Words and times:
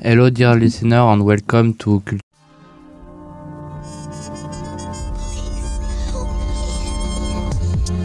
Hello, 0.00 0.30
dear 0.30 0.54
listener, 0.54 1.00
and 1.12 1.24
welcome 1.24 1.74
to 1.74 1.98
Culture. 2.06 2.22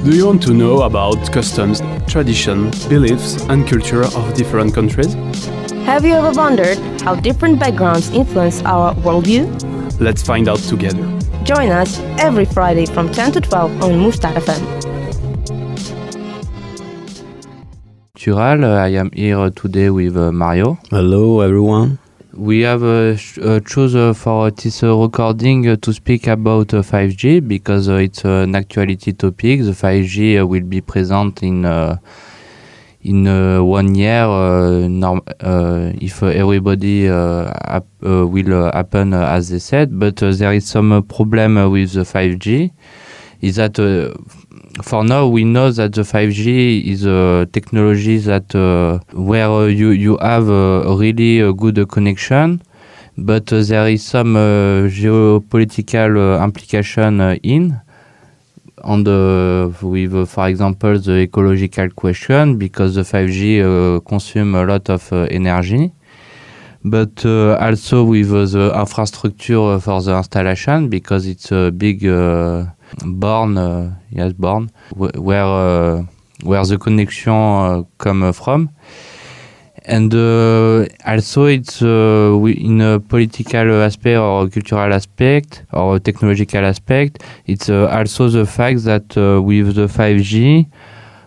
Do 0.03 0.15
you 0.17 0.25
want 0.25 0.41
to 0.41 0.55
know 0.55 0.81
about 0.81 1.31
customs, 1.31 1.83
tradition, 2.07 2.71
beliefs, 2.89 3.39
and 3.43 3.67
culture 3.67 4.05
of 4.05 4.33
different 4.33 4.73
countries? 4.73 5.13
Have 5.85 6.03
you 6.03 6.15
ever 6.15 6.31
wondered 6.31 6.79
how 7.01 7.13
different 7.13 7.59
backgrounds 7.59 8.09
influence 8.09 8.63
our 8.63 8.95
worldview? 8.95 9.45
Let's 9.99 10.23
find 10.23 10.49
out 10.49 10.61
together. 10.61 11.05
Join 11.43 11.69
us 11.69 11.99
every 12.17 12.45
Friday 12.45 12.87
from 12.87 13.11
10 13.11 13.33
to 13.33 13.41
12 13.41 13.83
on 13.83 13.99
Mustard 13.99 14.33
FM. 14.33 14.82
Cultural. 18.23 18.63
I 18.63 18.87
am 18.93 19.11
here 19.11 19.49
today 19.49 19.89
with 19.89 20.15
uh, 20.15 20.31
Mario. 20.31 20.77
Hello, 20.89 21.41
everyone. 21.41 21.99
We 22.31 22.61
have 22.61 22.81
uh, 22.81 23.17
uh, 23.41 23.59
uh, 23.59 24.13
for 24.13 24.49
this 24.49 24.81
uh, 24.81 24.95
recording 24.95 25.67
uh, 25.67 25.75
to 25.81 25.91
speak 25.91 26.27
about 26.27 26.73
uh, 26.73 26.83
5G 26.83 27.45
because 27.45 27.89
uh, 27.89 27.95
it's 27.95 28.23
an 28.23 28.55
actuality 28.55 29.11
topic. 29.11 29.63
The 29.63 29.71
5G 29.71 30.39
uh, 30.39 30.47
will 30.47 30.63
be 30.63 30.79
present 30.79 31.43
in 31.43 31.65
uh, 31.65 31.97
in 33.01 33.27
uh, 33.27 33.61
one 33.61 33.93
year 33.93 34.23
uh, 34.23 34.87
norm- 34.87 35.27
uh, 35.41 35.91
if 35.95 36.23
uh, 36.23 36.27
everybody 36.27 37.09
uh, 37.09 37.15
uh, 37.15 37.81
will 38.01 38.67
uh, 38.67 38.71
happen 38.71 39.13
uh, 39.13 39.27
as 39.27 39.49
they 39.49 39.59
said. 39.59 39.99
But 39.99 40.23
uh, 40.23 40.31
there 40.31 40.53
is 40.53 40.65
some 40.65 40.93
uh, 40.93 41.01
problem 41.01 41.57
uh, 41.57 41.67
with 41.67 41.91
the 41.91 42.03
5G. 42.05 42.71
Is 43.41 43.57
that 43.57 43.77
uh, 43.77 44.13
for 44.81 45.03
now 45.03 45.27
we 45.27 45.43
know 45.43 45.69
that 45.71 45.93
the 45.93 46.01
5G 46.01 46.85
is 46.85 47.05
a 47.05 47.47
technology 47.51 48.17
that 48.17 48.55
uh, 48.55 48.97
where 49.13 49.47
uh, 49.47 49.65
you 49.65 49.89
you 49.89 50.17
have 50.17 50.49
a 50.49 50.95
really 50.95 51.41
a 51.41 51.53
good 51.53 51.77
uh, 51.77 51.85
connection, 51.85 52.59
but 53.15 53.53
uh, 53.53 53.61
there 53.61 53.87
is 53.87 54.03
some 54.03 54.33
geopolitical 54.33 56.43
implication 56.43 57.21
in 57.43 57.79
on 58.83 59.03
the 59.03 59.71
with 59.81 60.27
for 60.27 60.49
example 60.49 60.97
the 60.97 61.21
ecological 61.21 61.89
question 61.91 62.57
because 62.57 62.95
the 62.95 63.01
5G 63.01 63.61
uh, 63.61 63.99
consume 63.99 64.55
a 64.55 64.65
lot 64.65 64.89
of 64.89 65.13
energy 65.13 65.91
but 66.83 67.23
also 67.25 68.03
with 68.03 68.29
the 68.29 68.73
infrastructure 68.77 69.79
for 69.79 70.01
the 70.01 70.17
installation 70.17 70.89
because 70.89 71.27
it's 71.27 71.51
a 71.51 71.71
big 71.71 72.03
born 73.05 73.57
uh, 73.57 73.91
yes 74.11 74.33
born 74.33 74.69
wh- 74.91 75.15
where 75.17 75.43
uh, 75.43 76.03
where 76.43 76.65
the 76.65 76.77
connection 76.77 77.33
uh, 77.33 77.83
come 77.97 78.31
from. 78.33 78.69
And 79.85 80.13
uh, 80.15 80.85
also 81.05 81.45
it's 81.45 81.81
in 81.81 82.79
a 82.81 83.01
political 83.01 83.81
aspect 83.81 84.17
or 84.17 84.47
cultural 84.47 84.93
aspect 84.93 85.63
or 85.73 85.99
technological 85.99 86.63
aspect 86.63 87.21
it's 87.47 87.69
also 87.69 88.29
the 88.29 88.45
fact 88.45 88.85
that 88.85 89.13
with 89.43 89.75
the 89.75 89.87
5G 89.87 90.67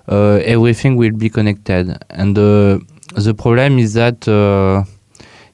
uh, 0.09 0.41
everything 0.45 0.97
will 0.97 1.13
be 1.13 1.29
connected. 1.29 1.99
And 2.11 2.39
uh, 2.39 2.79
the 3.17 3.35
problem 3.35 3.79
is 3.79 3.95
that 3.95 4.27
uh, 4.29 4.85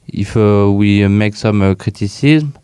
if 0.07 0.35
we 0.37 1.09
make 1.09 1.35
some 1.35 1.75
criticism 1.77 2.55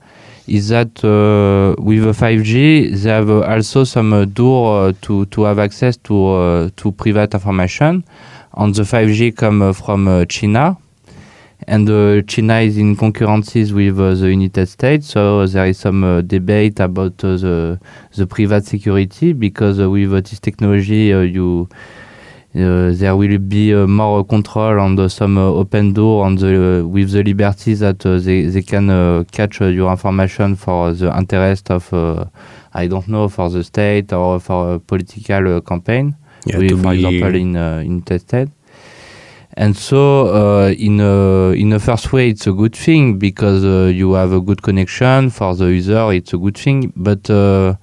is 0.48 0.68
that 0.68 1.04
uh, 1.04 1.80
with 1.82 2.04
the 2.04 2.12
5G 2.12 2.94
they 3.02 3.10
have 3.10 3.30
uh, 3.30 3.40
also 3.40 3.84
some 3.84 4.12
uh, 4.12 4.24
door 4.24 4.88
uh, 4.88 4.92
to 5.02 5.26
to 5.26 5.42
have 5.42 5.58
access 5.58 5.96
to 5.98 6.70
to 6.76 6.92
private 6.92 7.34
information. 7.34 8.04
And 8.56 8.74
the 8.74 8.82
5G 8.82 9.36
come 9.36 9.72
from 9.72 10.26
China. 10.26 10.76
And 11.66 11.90
uh, 11.90 12.22
China 12.22 12.60
is 12.60 12.78
in 12.78 12.96
concurrences 12.96 13.72
with 13.74 13.98
uh, 13.98 14.14
the 14.14 14.30
United 14.30 14.66
States. 14.66 15.08
So 15.08 15.46
there 15.46 15.66
is 15.66 15.78
some 15.78 16.02
uh, 16.04 16.20
debate 16.22 16.80
about 16.80 17.18
the 17.18 17.78
the 18.16 18.26
private 18.26 18.64
security 18.64 19.32
because 19.32 19.78
with 19.78 20.10
this 20.10 20.40
technology 20.40 21.06
you 21.06 21.68
there 22.52 23.16
will 23.16 23.38
be 23.38 23.74
uh, 23.74 23.86
more 23.86 24.24
control 24.24 24.80
on 24.80 24.96
the, 24.96 25.08
some 25.08 25.36
uh, 25.36 25.42
open 25.42 25.92
door 25.92 26.24
on 26.24 26.36
the 26.36 26.86
with 26.86 27.10
the 27.12 27.22
liberty 27.22 27.74
that 27.74 28.04
uh, 28.06 28.18
they, 28.18 28.42
they 28.42 28.62
can 28.62 28.88
uh, 28.90 29.24
catch 29.30 29.60
uh, 29.60 29.66
your 29.66 29.90
information 29.90 30.56
for 30.56 30.92
the 30.92 31.14
interest 31.16 31.70
of 31.70 31.92
uh, 31.92 32.24
I 32.72 32.86
don't 32.86 33.08
know 33.08 33.28
for 33.28 33.50
the 33.50 33.62
state 33.64 34.12
or 34.12 34.40
for 34.40 34.74
a 34.74 34.78
political 34.78 35.56
uh, 35.56 35.60
campaign. 35.60 36.16
Yeah, 36.46 36.58
with, 36.58 36.82
for 36.82 36.92
example 36.94 37.34
in 37.34 37.56
uh, 37.56 37.82
in 37.84 38.02
tested 38.02 38.50
and 39.58 39.76
so 39.76 40.28
uh, 40.28 40.70
in 40.70 41.00
a 41.00 41.50
in 41.50 41.72
a 41.72 41.80
first 41.80 42.12
way 42.12 42.30
it's 42.30 42.46
a 42.46 42.52
good 42.52 42.76
thing 42.76 43.18
because 43.18 43.64
uh, 43.64 43.90
you 43.92 44.12
have 44.12 44.32
a 44.32 44.40
good 44.40 44.62
connection 44.62 45.30
for 45.30 45.54
the 45.56 45.66
user. 45.66 46.12
It's 46.12 46.32
a 46.32 46.38
good 46.38 46.56
thing. 46.56 46.92
But 46.94 47.28
uh, 47.28 47.74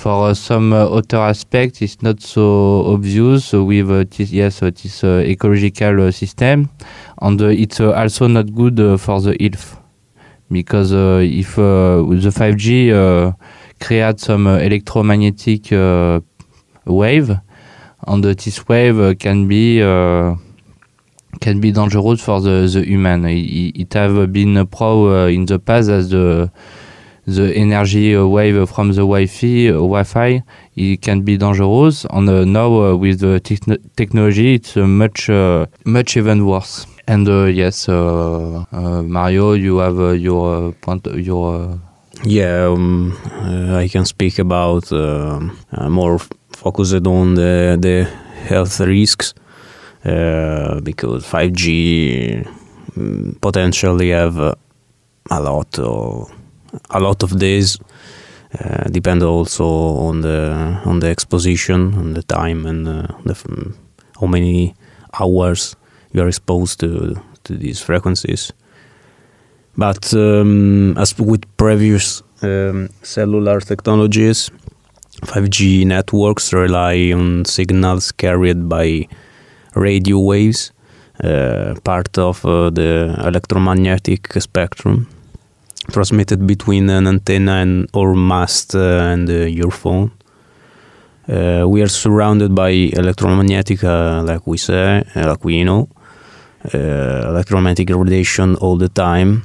for 0.00 0.30
uh, 0.30 0.34
some 0.34 0.72
uh, 0.72 0.86
other 0.86 1.18
aspects 1.18 1.82
it's 1.82 2.00
not 2.00 2.22
so 2.22 2.86
obvious 2.86 3.52
with 3.52 3.90
uh, 3.90 4.02
this, 4.16 4.32
yes 4.32 4.60
this 4.60 5.04
ecological 5.04 6.10
system 6.10 6.70
and 7.20 7.40
it's 7.42 7.80
also 7.80 8.26
not 8.26 8.54
good 8.54 8.98
for 8.98 9.20
the 9.20 9.36
health 9.38 9.78
because 10.50 10.92
if 10.92 11.56
the 11.56 12.32
5G 12.32 12.90
uh, 12.92 13.32
creates 13.78 14.24
some 14.24 14.46
electromagnetic 14.46 15.70
wave 16.86 17.38
and 18.06 18.24
this 18.24 18.68
wave 18.68 19.18
can 19.18 19.46
be 19.48 19.82
can 21.40 21.60
be 21.60 21.70
dangerous 21.72 22.20
for 22.20 22.40
the, 22.40 22.68
the 22.72 22.84
human. 22.84 23.24
It, 23.26 23.76
it 23.76 23.94
have 23.94 24.32
been 24.32 24.66
pro 24.66 25.24
uh, 25.24 25.26
in 25.28 25.46
the 25.46 25.58
past 25.58 25.88
as 25.88 26.10
the 26.10 26.50
the 27.34 27.54
energy 27.54 28.14
uh, 28.16 28.26
wave 28.26 28.68
from 28.68 28.88
the 28.88 29.02
Wi-Fi, 29.02 29.68
uh, 29.70 29.72
Wi-Fi, 29.74 30.42
it 30.76 31.02
can 31.02 31.22
be 31.22 31.36
dangerous. 31.36 32.04
And 32.10 32.28
uh, 32.28 32.44
now 32.44 32.94
with 32.96 33.20
the 33.20 33.40
techno- 33.40 33.78
technology, 33.96 34.54
it's 34.54 34.76
much 34.76 35.28
much 35.84 36.16
even 36.16 36.46
worse. 36.46 36.86
And 37.06 37.26
yes, 37.54 37.88
Mario, 37.88 39.52
you 39.52 39.78
have 39.78 40.18
your 40.20 40.72
point, 40.80 41.06
your 41.06 41.78
Yeah, 42.24 42.66
um, 42.74 43.16
I 43.74 43.88
can 43.88 44.04
speak 44.04 44.38
about 44.38 44.90
more 44.92 46.14
f- 46.16 46.30
focused 46.52 47.06
on 47.06 47.34
the 47.34 47.76
the 47.80 48.04
health 48.48 48.80
risks 48.80 49.34
uh, 50.04 50.80
because 50.80 51.24
5G 51.24 52.46
mm, 52.96 53.40
potentially 53.40 54.10
have 54.10 54.38
uh, 54.38 54.54
a 55.30 55.40
lot 55.40 55.78
of 55.78 56.30
a 56.90 57.00
lot 57.00 57.22
of 57.22 57.38
days. 57.38 57.78
Uh, 58.58 58.82
depend 58.90 59.22
also 59.22 59.64
on 59.64 60.22
the 60.22 60.80
on 60.84 60.98
the 60.98 61.06
exposition, 61.06 61.94
on 61.94 62.14
the 62.14 62.22
time, 62.22 62.66
and 62.66 62.88
uh, 62.88 63.06
the 63.24 63.34
how 64.20 64.26
many 64.26 64.74
hours 65.20 65.76
you 66.12 66.20
are 66.20 66.28
exposed 66.28 66.80
to 66.80 67.14
to 67.44 67.56
these 67.56 67.80
frequencies. 67.80 68.52
But 69.76 70.12
um, 70.14 70.98
as 70.98 71.16
with 71.18 71.44
previous 71.56 72.22
um, 72.42 72.88
cellular 73.02 73.60
technologies, 73.60 74.50
5G 75.22 75.86
networks 75.86 76.52
rely 76.52 77.12
on 77.12 77.44
signals 77.44 78.12
carried 78.12 78.68
by 78.68 79.06
radio 79.74 80.18
waves, 80.18 80.72
uh, 81.22 81.74
part 81.84 82.18
of 82.18 82.44
uh, 82.44 82.70
the 82.70 83.14
electromagnetic 83.24 84.32
spectrum, 84.32 85.06
transmitted 85.88 86.46
between 86.46 86.88
an 86.90 87.06
antenna 87.06 87.52
and 87.52 87.88
or 87.92 88.14
mast 88.14 88.74
uh, 88.74 89.12
and 89.12 89.28
uh, 89.28 89.32
your 89.32 89.70
phone. 89.70 90.12
Uh, 91.28 91.64
we 91.66 91.80
are 91.80 91.88
surrounded 91.88 92.54
by 92.54 92.70
electromagnetic, 92.70 93.84
uh, 93.84 94.22
like 94.22 94.46
we 94.46 94.56
say, 94.56 95.04
uh, 95.14 95.28
like 95.28 95.44
we 95.44 95.62
know, 95.62 95.88
uh, 96.74 97.28
electromagnetic 97.28 97.88
radiation 97.90 98.56
all 98.56 98.76
the 98.76 98.88
time 98.88 99.44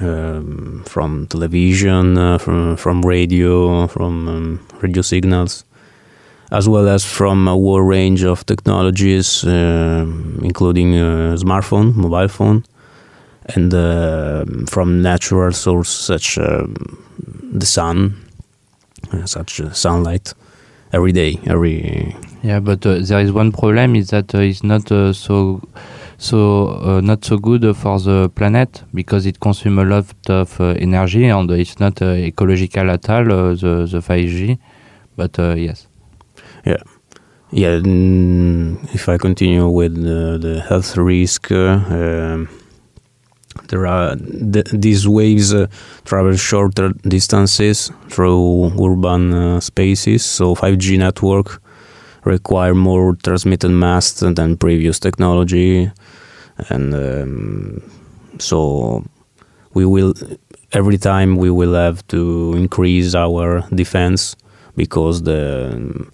um, 0.00 0.82
from 0.86 1.26
television, 1.26 2.38
from 2.38 2.76
from 2.76 3.02
radio, 3.02 3.86
from 3.88 4.28
um, 4.28 4.66
radio 4.80 5.02
signals, 5.02 5.64
as 6.52 6.68
well 6.68 6.88
as 6.88 7.04
from 7.04 7.48
a 7.48 7.56
wide 7.56 7.80
range 7.80 8.22
of 8.22 8.46
technologies, 8.46 9.44
um 9.44 10.38
including 10.42 10.92
smartphone, 11.36 11.94
mobile 11.96 12.28
phone, 12.28 12.64
and 13.46 13.72
uh, 13.74 14.44
from 14.66 15.02
natural 15.02 15.52
sources 15.52 15.94
such 15.94 16.38
um, 16.38 16.74
the 17.52 17.66
sun, 17.66 18.16
uh, 19.12 19.26
such 19.26 19.60
uh, 19.60 19.72
sunlight, 19.72 20.34
every 20.92 21.12
day, 21.12 21.38
every 21.46 22.16
Yeah, 22.42 22.60
but 22.60 22.84
uh, 22.86 22.98
there 23.00 23.20
is 23.20 23.32
one 23.32 23.52
problem 23.52 23.96
is 23.96 24.10
that 24.10 24.34
uh, 24.34 24.38
it's 24.38 24.62
not 24.62 24.90
uh, 24.90 25.12
so 25.12 25.62
so 26.18 26.68
uh, 26.68 27.00
not 27.00 27.24
so 27.24 27.36
good 27.36 27.64
uh, 27.64 27.72
for 27.72 27.98
the 27.98 28.30
planet 28.34 28.82
because 28.94 29.26
it 29.26 29.40
consumes 29.40 29.78
a 29.78 29.84
lot 29.84 30.06
of 30.28 30.60
uh, 30.60 30.74
energy 30.78 31.24
and 31.26 31.50
it's 31.50 31.80
not 31.80 32.00
uh, 32.00 32.06
ecological 32.06 32.90
at 32.90 33.08
all 33.10 33.32
uh, 33.32 33.54
the 33.54 33.86
the 33.90 33.98
5G. 33.98 34.58
But 35.16 35.38
uh, 35.38 35.54
yes, 35.56 35.86
Yeah, 37.50 37.80
mm, 37.80 38.94
if 38.94 39.08
I 39.10 39.18
continue 39.18 39.68
with 39.68 39.94
the, 39.94 40.38
the 40.40 40.60
health 40.62 40.96
risk, 40.96 41.52
uh, 41.52 41.80
um, 41.90 42.48
there 43.68 43.86
are 43.86 44.16
th- 44.16 44.66
these 44.72 45.06
waves 45.08 45.52
uh, 45.54 45.66
travel 46.04 46.36
shorter 46.36 46.92
distances 47.08 47.90
through 48.08 48.72
urban 48.80 49.34
uh, 49.34 49.60
spaces, 49.60 50.24
so 50.24 50.54
5G 50.54 50.98
network 50.98 51.62
require 52.24 52.74
more 52.74 53.16
transmitted 53.16 53.70
mass 53.70 54.12
than 54.12 54.56
previous 54.56 54.98
technology, 54.98 55.90
and 56.68 56.94
um, 56.94 57.82
so 58.38 59.04
we 59.74 59.84
will 59.84 60.14
every 60.72 60.98
time 60.98 61.36
we 61.36 61.50
will 61.50 61.74
have 61.74 62.06
to 62.08 62.54
increase 62.56 63.14
our 63.14 63.62
defense 63.74 64.36
because 64.76 65.22
the 65.22 66.06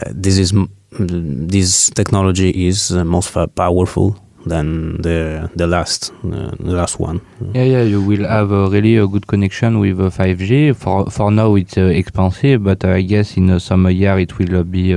uh, 0.00 0.10
this 0.12 0.38
is 0.38 0.52
this 0.90 1.90
technology 1.90 2.66
is 2.66 2.90
most 2.92 3.36
powerful 3.54 4.16
than 4.46 5.00
the 5.02 5.50
the 5.56 5.66
last 5.66 6.12
uh, 6.24 6.50
the 6.58 6.72
last 6.72 7.00
one. 7.00 7.20
Yeah, 7.54 7.64
yeah, 7.64 7.82
you 7.82 8.02
will 8.02 8.26
have 8.26 8.52
uh, 8.52 8.68
really 8.70 8.96
a 8.96 9.06
good 9.06 9.26
connection 9.26 9.78
with 9.78 10.00
uh, 10.00 10.10
5G. 10.10 10.76
For 10.76 11.10
for 11.10 11.30
now, 11.30 11.54
it's 11.54 11.76
uh, 11.78 11.82
expensive, 11.82 12.62
but 12.62 12.84
I 12.84 13.02
guess 13.02 13.36
in 13.36 13.58
some 13.60 13.88
year 13.90 14.18
it 14.18 14.38
will 14.38 14.64
be 14.64 14.94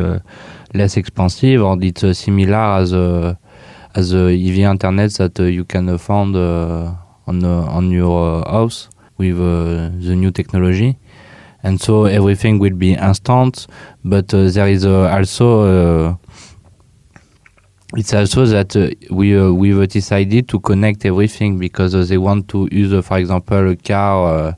less 0.73 0.97
expensive, 0.97 1.61
or 1.61 1.77
it's 1.81 2.17
similar 2.17 2.79
as 2.81 2.93
as 3.95 4.13
EV 4.13 4.57
internet 4.59 5.11
that 5.13 5.39
you 5.39 5.65
can 5.65 5.97
find 5.97 6.35
on 6.35 7.43
on 7.43 7.91
your 7.91 8.43
house 8.45 8.89
with 9.17 9.37
the 9.37 10.15
new 10.15 10.31
technology 10.31 10.97
and 11.63 11.81
so 11.81 12.05
everything 12.05 12.59
will 12.59 12.75
be 12.75 12.93
instant 12.93 13.67
but 14.03 14.33
uh, 14.33 14.49
there 14.49 14.67
is 14.67 14.85
uh, 14.85 15.09
also 15.09 15.47
uh, 15.63 16.15
it's 17.95 18.13
also 18.13 18.45
that 18.45 18.75
uh, 18.75 18.89
we 19.09 19.37
uh, 19.37 19.49
we've 19.51 19.87
decided 19.87 20.49
to 20.49 20.59
connect 20.59 21.05
everything 21.05 21.57
because 21.57 21.95
uh, 21.95 22.03
they 22.03 22.17
want 22.17 22.49
to 22.49 22.67
use, 22.69 22.91
uh, 22.91 23.01
for 23.01 23.17
example, 23.17 23.69
a 23.69 23.75
car 23.77 24.47
uh, 24.49 24.53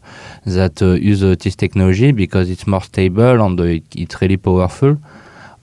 that 0.46 0.82
uh, 0.82 0.94
uses 0.94 1.38
this 1.38 1.56
technology 1.56 2.12
because 2.12 2.50
it's 2.50 2.66
more 2.66 2.82
stable 2.82 3.40
and 3.46 3.60
it's 3.96 4.20
really 4.22 4.38
powerful. 4.38 4.98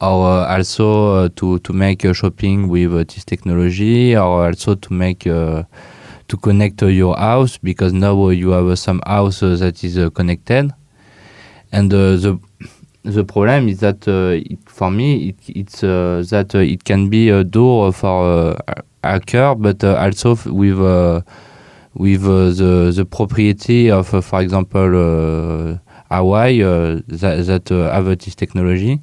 Or 0.00 0.46
also 0.46 1.28
to 1.28 1.58
to 1.58 1.72
make 1.72 2.06
shopping 2.14 2.68
with 2.68 2.92
this 3.08 3.24
technology, 3.24 4.14
or 4.14 4.46
also 4.46 4.74
to 4.74 4.92
make 4.92 5.20
to 5.20 6.36
connect 6.42 6.82
your 6.82 7.16
house 7.16 7.56
because 7.56 7.94
now 7.94 8.28
you 8.28 8.50
have 8.50 8.78
some 8.78 9.00
house 9.06 9.40
that 9.40 9.82
is 9.82 9.98
connected, 10.12 10.70
and 11.72 11.90
the 11.90 12.38
the 13.06 13.25
problem 13.25 13.69
is 13.69 13.81
that 13.81 14.06
uh, 14.08 14.35
it, 14.35 14.58
for 14.67 14.91
me 14.91 15.29
it, 15.29 15.37
it's 15.49 15.85
uh, 15.85 16.25
that 16.31 16.55
uh, 16.55 16.58
it 16.58 16.85
can 16.85 17.08
be 17.08 17.31
a 17.31 17.44
door 17.44 17.93
for 17.93 18.56
uh, 18.67 18.82
a 19.05 19.08
hacker, 19.08 19.55
but 19.55 19.82
uh, 19.85 19.97
also 19.97 20.37
with 20.47 20.81
uh, 20.81 21.20
with 21.94 22.23
the 22.23 22.93
the 22.94 23.05
propriety 23.05 23.91
of, 23.91 24.08
for 24.08 24.41
example, 24.43 25.79
Huawei 26.11 27.03
that, 27.06 27.47
that 27.47 27.69
have 27.69 28.19
this 28.19 28.35
technology, 28.35 29.00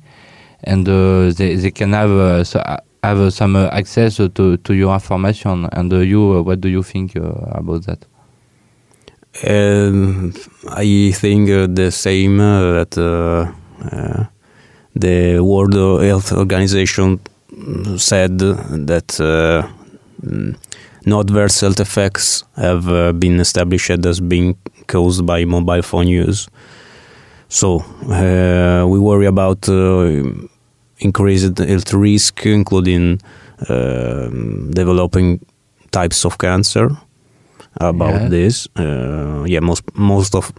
and 0.63 0.85
they 0.85 1.55
they 1.55 1.71
can 1.71 1.93
have 1.93 2.45
so 2.45 2.61
have 3.03 3.33
some 3.33 3.55
access 3.55 4.17
to 4.17 4.57
to 4.57 4.73
your 4.73 4.93
information. 4.93 5.67
And 5.71 5.91
you, 5.91 6.43
what 6.43 6.61
do 6.61 6.69
you 6.69 6.83
think 6.83 7.15
about 7.15 7.85
that? 7.85 8.05
Um, 9.41 10.31
I 10.69 11.11
think 11.11 11.49
uh, 11.49 11.65
the 11.67 11.89
same 11.89 12.39
uh, 12.39 12.83
that 12.83 12.97
uh, 12.99 13.51
the 14.95 15.39
World 15.39 15.73
Health 16.03 16.31
Organization 16.31 17.19
said 17.97 18.39
that 18.39 19.19
uh, 19.19 19.67
no 21.05 21.19
adverse 21.19 21.59
health 21.59 21.79
effects 21.79 22.43
have 22.55 22.87
uh, 22.89 23.11
been 23.13 23.39
established 23.39 24.05
as 24.05 24.19
being 24.19 24.57
caused 24.87 25.25
by 25.25 25.45
mobile 25.45 25.81
phone 25.81 26.07
use. 26.07 26.47
So 27.49 27.83
we 28.87 28.99
worry 28.99 29.27
about 29.27 29.67
increased 30.99 31.57
health 31.57 31.93
risk, 31.93 32.45
including 32.45 33.19
uh, 33.69 34.27
developing 34.71 35.39
types 35.91 36.25
of 36.25 36.37
cancer. 36.37 36.89
About 37.77 38.21
yeah. 38.21 38.29
this, 38.29 38.67
uh, 38.75 39.45
yeah, 39.47 39.59
most 39.59 39.83
most 39.95 40.35
of 40.35 40.53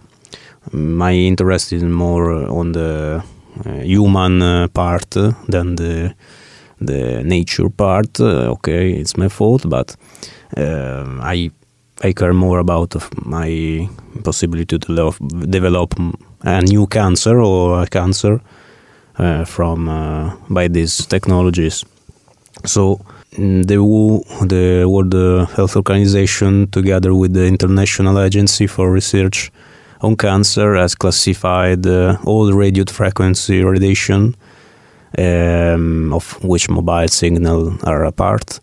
my 0.71 1.13
interest 1.13 1.73
is 1.73 1.83
more 1.83 2.31
on 2.31 2.71
the 2.71 3.23
uh, 3.65 3.69
human 3.81 4.41
uh, 4.41 4.67
part 4.67 5.09
than 5.47 5.75
the 5.75 6.13
the 6.81 7.23
nature 7.23 7.69
part. 7.69 8.19
Uh, 8.19 8.51
okay, 8.51 8.91
it's 8.91 9.17
my 9.17 9.29
fault, 9.29 9.63
but 9.69 9.95
I 10.57 11.51
I 12.03 12.13
care 12.13 12.33
more 12.33 12.59
about 12.59 12.95
my 13.25 13.89
possibility 14.23 14.77
to 14.77 14.87
develop, 14.87 15.15
develop 15.49 15.93
a 16.41 16.61
new 16.61 16.87
cancer 16.87 17.39
or 17.39 17.83
a 17.83 17.87
cancer 17.87 18.41
uh, 19.17 19.45
from 19.45 19.87
uh, 19.87 20.35
by 20.49 20.67
these 20.67 21.05
technologies. 21.05 21.85
So 22.65 22.99
mm, 23.31 23.65
the 23.65 23.75
WHO, 23.75 24.45
the 24.45 24.85
World 24.85 25.13
Health 25.55 25.77
Organization, 25.77 26.67
together 26.71 27.13
with 27.15 27.33
the 27.33 27.45
International 27.45 28.19
Agency 28.19 28.67
for 28.67 28.91
Research 28.91 29.51
on 30.05 30.15
cancer 30.15 30.75
has 30.75 30.95
classified 30.95 31.85
uh, 31.87 32.17
all 32.25 32.53
radio 32.53 32.85
frequency 32.87 33.63
radiation, 33.63 34.35
um, 35.17 36.13
of 36.13 36.43
which 36.43 36.69
mobile 36.69 37.07
signal 37.07 37.73
are 37.83 38.05
a 38.05 38.11
part, 38.11 38.59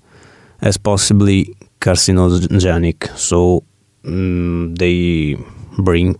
as 0.61 0.77
possibly 0.79 1.55
carcinogenic. 1.81 3.09
So 3.17 3.65
um, 4.05 4.75
they 4.77 5.37
bring, 5.79 6.17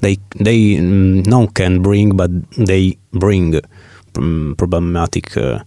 they 0.00 0.18
they 0.36 0.78
um, 0.78 1.22
no 1.22 1.46
can 1.46 1.82
bring, 1.82 2.16
but 2.16 2.30
they 2.56 2.98
bring 3.12 3.60
um, 4.18 4.54
problematic 4.58 5.36
uh, 5.36 5.60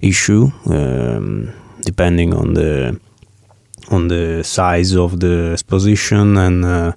issue 0.00 0.50
um, 0.66 1.52
depending 1.84 2.34
on 2.34 2.54
the 2.54 2.98
on 3.90 4.08
the 4.08 4.42
size 4.44 4.96
of 4.96 5.20
the 5.20 5.50
exposition 5.52 6.38
and 6.38 6.64
uh, 6.64 6.92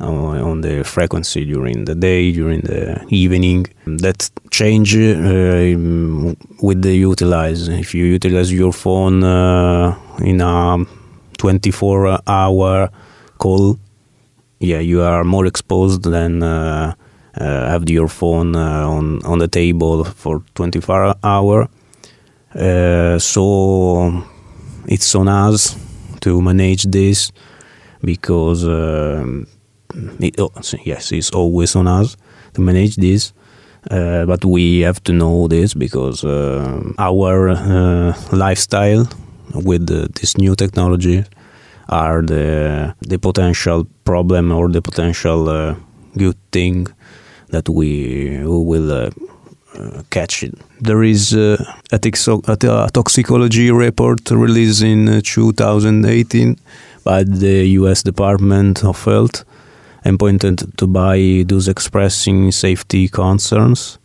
on 0.00 0.60
the 0.60 0.84
frequency 0.84 1.44
during 1.44 1.84
the 1.84 1.94
day, 1.94 2.32
during 2.32 2.60
the 2.62 3.04
evening. 3.08 3.66
That 3.86 4.30
change 4.50 4.96
uh, 4.96 6.34
with 6.62 6.82
the 6.82 6.94
utilize. 6.94 7.68
If 7.68 7.94
you 7.94 8.04
utilize 8.04 8.52
your 8.52 8.72
phone 8.72 9.22
uh, 9.22 9.96
in 10.18 10.40
a 10.40 10.84
24 11.38 12.18
hour 12.26 12.90
call, 13.38 13.78
yeah, 14.60 14.80
you 14.80 15.02
are 15.02 15.24
more 15.24 15.46
exposed 15.46 16.02
than 16.02 16.42
uh, 16.42 16.94
uh 17.36 17.68
have 17.68 17.90
your 17.90 18.08
phone 18.08 18.54
uh, 18.54 18.88
on 18.88 19.20
on 19.24 19.38
the 19.38 19.48
table 19.48 20.04
for 20.04 20.42
24 20.54 21.16
hour. 21.22 21.68
Uh, 22.54 23.18
so 23.18 24.22
it's 24.86 25.14
on 25.14 25.28
us 25.28 25.76
to 26.20 26.40
manage 26.40 26.84
this 26.84 27.32
because 28.02 28.64
um, 28.64 29.46
it, 30.20 30.38
oh, 30.38 30.50
yes, 30.84 31.12
it's 31.12 31.30
always 31.30 31.76
on 31.76 31.86
us 31.88 32.16
to 32.54 32.60
manage 32.60 32.96
this. 32.96 33.32
Uh, 33.90 34.24
but 34.24 34.44
we 34.44 34.80
have 34.80 35.02
to 35.04 35.12
know 35.12 35.46
this 35.46 35.74
because 35.74 36.24
uh, 36.24 36.80
our 36.98 37.50
uh, 37.50 38.14
lifestyle 38.32 39.06
with 39.54 39.86
this 40.14 40.38
new 40.38 40.54
technology 40.56 41.22
are 41.90 42.22
the 42.22 42.94
the 43.00 43.18
potential 43.18 43.86
problem 44.04 44.50
or 44.52 44.70
the 44.70 44.80
potential 44.80 45.48
uh, 45.50 45.74
good 46.16 46.36
thing 46.50 46.86
that 47.50 47.68
we, 47.68 48.38
we 48.38 48.64
will 48.64 48.90
uh, 48.90 49.10
uh, 49.74 50.02
catch 50.10 50.42
it. 50.42 50.54
There 50.80 51.02
is 51.02 51.34
a, 51.34 51.58
a, 51.92 51.98
toxicology 51.98 53.70
report 53.70 54.30
released 54.30 54.82
in 54.82 55.20
2018 55.22 56.56
by 57.04 57.24
the 57.24 57.66
U.S. 57.80 58.02
Department 58.02 58.84
of 58.84 59.04
Health 59.04 59.44
and 60.04 60.18
pointed 60.18 60.76
to 60.76 60.86
by 60.86 61.44
those 61.48 61.66
expressing 61.66 62.52
safety 62.52 63.08
concerns 63.08 63.98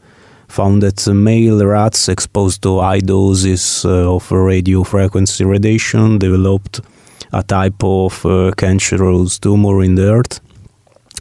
found 0.50 0.82
that 0.82 1.08
male 1.14 1.64
rats 1.64 2.10
exposed 2.10 2.64
to 2.64 2.80
high 2.80 3.00
doses 3.00 3.86
uh, 3.86 4.16
of 4.16 4.32
radio 4.32 4.84
frequency 4.84 5.46
radiation 5.46 6.18
developed 6.18 6.82
a 7.32 7.44
type 7.44 7.84
of 7.84 8.26
uh, 8.26 8.52
cancerous 8.58 9.38
tumor 9.38 9.84
in 9.84 9.96
the 9.96 10.12
earth. 10.12 10.42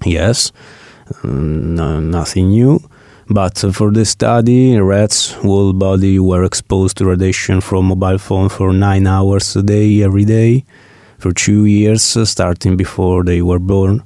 Yes, 0.04 0.52
no, 1.22 2.00
nothing 2.00 2.48
new. 2.48 2.80
But 3.28 3.58
for 3.74 3.90
the 3.90 4.06
study, 4.06 4.78
rats' 4.78 5.32
whole 5.32 5.74
body 5.74 6.18
were 6.18 6.44
exposed 6.44 6.96
to 6.96 7.04
radiation 7.04 7.60
from 7.60 7.86
mobile 7.86 8.16
phone 8.16 8.48
for 8.48 8.72
nine 8.72 9.06
hours 9.06 9.54
a 9.54 9.62
day, 9.62 10.02
every 10.02 10.24
day, 10.24 10.64
for 11.18 11.32
two 11.32 11.66
years, 11.66 12.02
starting 12.02 12.78
before 12.78 13.22
they 13.24 13.42
were 13.42 13.58
born 13.58 14.02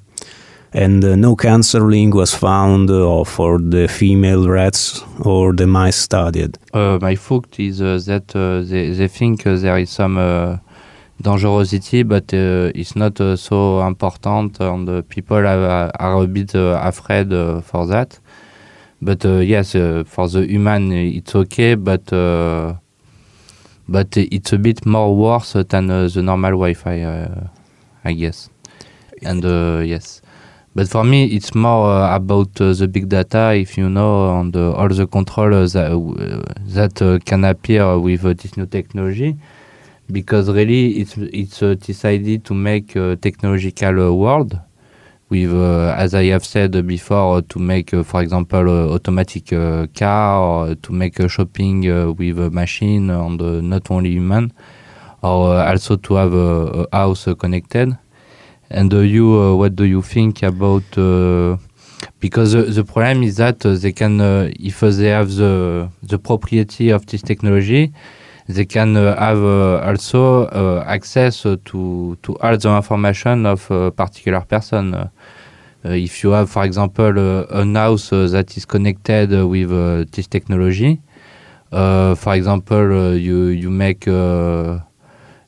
and 0.75 1.05
uh, 1.05 1.15
no 1.17 1.37
cancer 1.37 1.81
link 1.81 2.15
was 2.15 2.35
found 2.35 2.91
uh, 2.91 3.25
for 3.25 3.59
the 3.59 3.87
female 3.89 4.49
rats 4.49 5.03
or 5.21 5.53
the 5.53 5.67
mice 5.67 5.97
studied. 5.97 6.59
Uh, 6.73 6.99
my 7.01 7.15
fact 7.15 7.61
is 7.61 7.83
uh, 7.83 8.01
that 8.07 8.35
uh, 8.35 8.63
they, 8.63 8.91
they 8.91 9.09
think 9.09 9.47
uh, 9.47 9.57
there 9.57 9.77
is 9.79 9.91
some 9.91 10.17
uh, 10.17 10.57
dangerosity, 11.23 12.09
but 12.09 12.33
uh, 12.33 12.73
it's 12.75 12.97
not 12.97 13.21
uh, 13.21 13.37
so 13.37 13.87
important, 13.87 14.61
and 14.61 15.09
people 15.09 15.37
are, 15.37 15.91
are 15.99 16.23
a 16.23 16.27
bit 16.27 16.55
afraid 16.55 17.29
for 17.65 17.87
that. 17.87 18.19
But 19.05 19.25
yes, 19.25 19.73
for 19.73 20.29
the 20.29 20.47
human, 20.47 20.93
it's 20.93 21.35
okay, 21.35 21.75
but 21.75 22.05
but 23.89 24.17
it's 24.17 24.53
a 24.53 24.59
bit 24.59 24.87
more 24.87 25.15
worse 25.15 25.55
than 25.55 25.89
the 25.89 26.23
normal 26.23 26.53
Wi-Fi, 26.53 27.51
I 28.05 28.13
guess. 28.13 28.49
And 29.23 29.43
yes, 29.85 30.22
but 30.75 30.89
for 30.89 31.05
me, 31.05 31.27
it's 31.27 31.55
more 31.55 31.91
uh, 31.91 32.17
about 32.17 32.61
uh, 32.61 32.73
the 32.73 32.89
big 32.89 33.09
data. 33.09 33.53
If 33.55 33.77
you 33.77 33.89
know, 33.91 34.41
and 34.41 34.57
uh, 34.57 34.73
all 34.73 34.89
the 34.89 35.07
control 35.07 35.53
uh, 35.55 35.67
that, 35.67 35.93
uh, 35.93 36.53
that 36.75 37.03
uh, 37.03 37.19
can 37.25 37.45
appear 37.45 37.99
with 37.99 38.23
this 38.23 38.57
new 38.57 38.67
technology, 38.67 39.37
because 40.11 40.51
really, 40.51 41.01
it's 41.01 41.17
it's 41.17 41.63
uh, 41.63 41.75
decided 41.75 42.45
to 42.45 42.55
make 42.55 42.97
a 42.97 43.17
technological 43.17 44.19
world 44.19 44.59
with, 45.29 45.53
as 45.53 46.15
I 46.15 46.25
have 46.27 46.45
said 46.45 46.87
before, 46.87 47.43
to 47.43 47.59
make, 47.59 47.91
for 48.05 48.21
example, 48.23 48.93
automatic 48.93 49.47
car, 49.95 50.41
or 50.41 50.75
to 50.75 50.93
make 50.93 51.19
uh, 51.21 51.29
shopping 51.29 51.83
with 52.17 52.39
a 52.39 52.51
machine 52.51 53.11
and 53.11 53.41
not 53.69 53.91
only 53.91 54.11
human, 54.11 54.53
or 55.23 55.57
also 55.57 55.97
to 55.97 56.15
have 56.15 56.35
a, 56.35 56.87
a 56.93 56.97
house 56.97 57.29
connected. 57.39 57.97
And 58.73 58.91
you, 58.93 59.39
uh, 59.39 59.55
what 59.55 59.77
do 59.77 59.85
you 59.85 60.01
think 60.01 60.43
about? 60.43 60.85
Uh, 60.97 61.59
because 62.21 62.53
the 62.53 62.85
problem 62.85 63.23
is 63.23 63.37
that 63.37 63.65
uh, 63.67 63.75
they 63.75 63.93
can, 63.93 64.21
uh, 64.21 64.51
if 64.59 64.83
uh, 64.83 64.91
they 64.91 65.09
have 65.09 65.31
the 65.35 65.89
the 66.03 66.19
property 66.19 66.91
of 66.91 67.05
this 67.07 67.23
technology, 67.23 67.93
they 68.49 68.65
can 68.65 68.97
uh, 68.97 69.19
have 69.19 69.43
uh, 69.43 69.87
also 69.87 70.47
uh, 70.47 70.85
access 70.87 71.45
uh, 71.45 71.57
to 71.67 72.17
to 72.23 72.37
all 72.39 72.57
the 72.57 72.77
information 72.77 73.47
of 73.47 73.71
a 73.71 73.91
particular 73.91 74.41
person. 74.41 75.11
If 75.85 76.23
you 76.23 76.31
have, 76.31 76.49
for 76.49 76.65
example, 76.65 77.19
a 77.19 77.65
house 77.75 78.11
that 78.11 78.57
is 78.57 78.65
connected 78.65 79.31
with 79.45 79.71
this 80.13 80.29
technology, 80.29 81.01
for 81.71 82.35
example, 82.35 83.17
you 83.17 83.47
you 83.47 83.69
make 83.69 84.07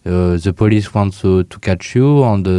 uh, 0.06 0.36
the 0.36 0.52
police 0.52 0.92
wants 0.92 1.20
to, 1.22 1.44
to 1.44 1.58
catch 1.60 1.94
you, 1.94 2.22
and 2.24 2.46
uh, 2.46 2.50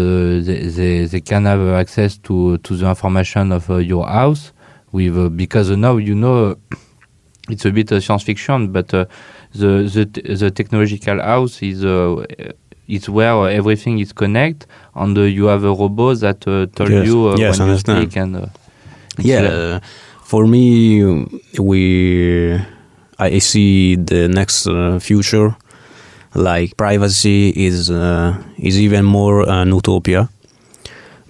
they, 0.43 0.67
they 0.67 1.05
they 1.05 1.21
can 1.21 1.45
have 1.45 1.61
access 1.79 2.17
to 2.17 2.57
to 2.59 2.75
the 2.75 2.87
information 2.89 3.51
of 3.51 3.69
uh, 3.69 3.75
your 3.77 4.07
house 4.07 4.51
with 4.91 5.17
uh, 5.17 5.29
because 5.29 5.69
now 5.71 5.97
you 5.97 6.15
know 6.15 6.55
it's 7.49 7.65
a 7.65 7.71
bit 7.71 7.91
uh, 7.91 7.99
science 7.99 8.23
fiction, 8.23 8.71
but 8.71 8.93
uh, 8.93 9.05
the 9.53 9.83
the 9.93 10.35
the 10.35 10.49
technological 10.51 11.21
house 11.21 11.61
is 11.61 11.85
uh, 11.85 12.25
it's 12.87 13.07
where 13.09 13.49
everything 13.49 13.99
is 13.99 14.11
connected, 14.13 14.67
and 14.95 15.17
uh, 15.17 15.21
you 15.21 15.45
have 15.45 15.63
a 15.63 15.73
robot 15.73 16.19
that 16.21 16.47
uh, 16.47 16.65
tell 16.75 16.89
Yes. 16.91 17.05
you 17.07 17.27
uh, 17.29 17.37
Yes, 17.37 17.51
when 17.51 17.67
you 17.67 17.73
understand. 17.73 17.97
speak 18.11 18.17
and 18.17 18.35
uh, 18.37 18.45
yeah, 19.19 19.41
uh, 19.41 19.79
for 20.23 20.45
me, 20.47 21.25
we 21.59 22.59
I 23.19 23.39
see 23.39 23.95
the 23.95 24.27
next 24.27 24.67
uh, 24.67 24.99
future 24.99 25.55
like 26.36 26.75
privacy 26.77 27.50
is 27.56 27.89
uh, 27.89 28.36
is 28.58 28.80
even 28.80 29.06
more 29.06 29.48
an 29.50 29.70
utopia 29.70 30.30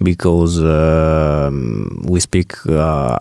because 0.02 0.60
um 0.60 2.04
we 2.08 2.20
speak 2.20 2.52
uh, 2.68 3.18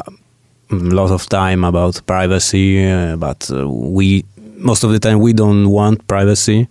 a 0.72 0.76
lot 0.76 1.12
of 1.12 1.28
time 1.30 1.64
about 1.64 2.02
privacy, 2.08 2.90
uh, 2.90 3.16
but 3.16 3.50
uh, 3.52 3.68
we 3.70 4.26
most 4.58 4.84
of 4.84 4.92
the 4.92 5.00
time 5.00 5.20
we 5.20 5.34
don't 5.34 5.70
want 5.70 6.08
privacy, 6.08 6.68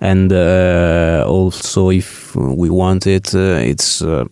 and 0.00 0.32
uh, 0.32 1.24
also 1.26 1.90
if 1.90 2.34
we 2.36 2.68
want 2.70 3.06
it, 3.06 3.34
uh, 3.34 3.58
it's 3.72 4.02
uh, 4.02 4.24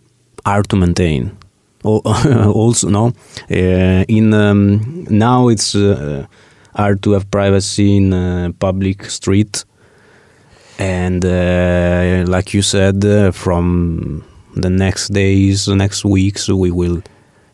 hard 0.45 0.69
to 0.69 0.75
maintain. 0.75 1.31
Also, 1.83 2.89
no, 2.89 3.13
uh, 3.49 4.03
in 4.07 4.33
um, 4.33 5.05
now 5.09 5.47
it's 5.47 5.75
uh, 5.75 6.25
hard 6.75 7.01
to 7.03 7.13
have 7.13 7.31
privacy 7.31 7.95
in 7.97 8.13
uh, 8.13 8.51
public 8.59 9.05
street, 9.05 9.63
and 10.79 11.25
uh, 11.25 12.25
like 12.27 12.53
you 12.55 12.63
said, 12.63 13.05
uh, 13.05 13.31
from 13.31 14.23
the 14.55 14.69
next 14.69 15.09
days, 15.09 15.65
the 15.67 15.75
next 15.75 16.05
weeks, 16.05 16.49
we 16.49 16.71
will. 16.71 17.03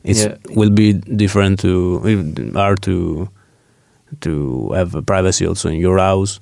It 0.04 0.18
Yeah. 0.18 0.36
will 0.56 0.72
be 0.72 0.94
different 0.94 1.60
to 1.62 2.52
hard 2.56 2.82
to 2.84 3.30
to 4.22 4.72
have 4.74 4.96
privacy 5.06 5.48
also 5.48 5.70
in 5.70 5.80
your 5.80 6.00
house. 6.00 6.40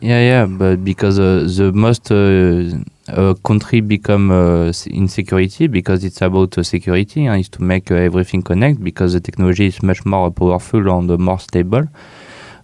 Yeah, 0.00 0.20
yeah, 0.20 0.46
but 0.46 0.84
because 0.84 1.18
uh, 1.18 1.46
the 1.56 1.72
most 1.72 2.10
uh, 2.10 2.64
uh, 3.08 3.34
country 3.44 3.80
become 3.80 4.30
uh, 4.30 4.72
insecurity 4.86 5.68
because 5.68 6.04
it's 6.04 6.20
about 6.22 6.58
uh, 6.58 6.62
security 6.64 7.26
and 7.26 7.40
is 7.40 7.48
to 7.50 7.62
make 7.62 7.90
uh, 7.90 7.94
everything 7.94 8.42
connect 8.42 8.82
because 8.82 9.12
the 9.12 9.20
technology 9.20 9.66
is 9.66 9.82
much 9.82 10.04
more 10.04 10.30
powerful 10.30 10.88
and 10.98 11.10
uh, 11.10 11.18
more 11.18 11.38
stable. 11.38 11.84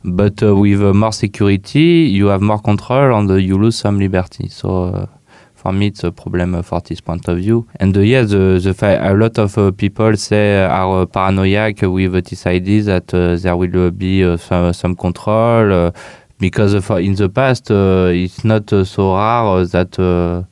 But 0.04 0.42
uh, 0.42 0.54
with 0.54 0.80
more 0.80 1.12
security, 1.12 2.08
you 2.10 2.28
have 2.28 2.40
more 2.40 2.60
control 2.60 3.18
and 3.18 3.30
uh, 3.30 3.34
you 3.34 3.58
lose 3.58 3.76
some 3.76 3.98
liberty. 3.98 4.48
So 4.48 4.84
uh, 4.84 5.06
for 5.54 5.72
me, 5.72 5.88
it's 5.88 6.04
a 6.04 6.12
problem 6.12 6.62
for 6.62 6.80
this 6.80 7.00
point 7.00 7.26
of 7.28 7.38
view. 7.38 7.66
And 7.80 7.96
uh, 7.96 8.00
the, 8.00 8.74
the 8.74 9.10
a 9.10 9.12
lot 9.14 9.38
of 9.38 9.58
uh, 9.58 9.72
people 9.72 10.16
say 10.16 10.64
are 10.64 11.02
uh, 11.02 11.06
paranoiac 11.06 11.82
with 11.82 12.12
this 12.24 12.46
idea 12.46 12.82
that 12.82 13.08
there 13.08 13.56
will 13.56 13.90
be 13.90 14.36
some, 14.38 14.72
some 14.72 14.94
control. 14.94 15.92
Because 16.38 16.74
in 16.74 17.16
the 17.16 17.28
past 17.28 17.68
it's 17.68 18.44
not 18.44 18.70
so 18.70 19.16
rare 19.16 19.66
that 19.66 20.46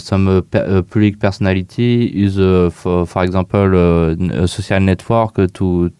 some 0.00 0.42
pe- 0.50 0.82
public 0.82 1.20
personality 1.20 2.10
use, 2.12 2.74
for, 2.74 3.06
for 3.06 3.22
example, 3.22 4.10
a 4.42 4.48
social 4.48 4.80
network 4.80 5.36
to 5.52 5.92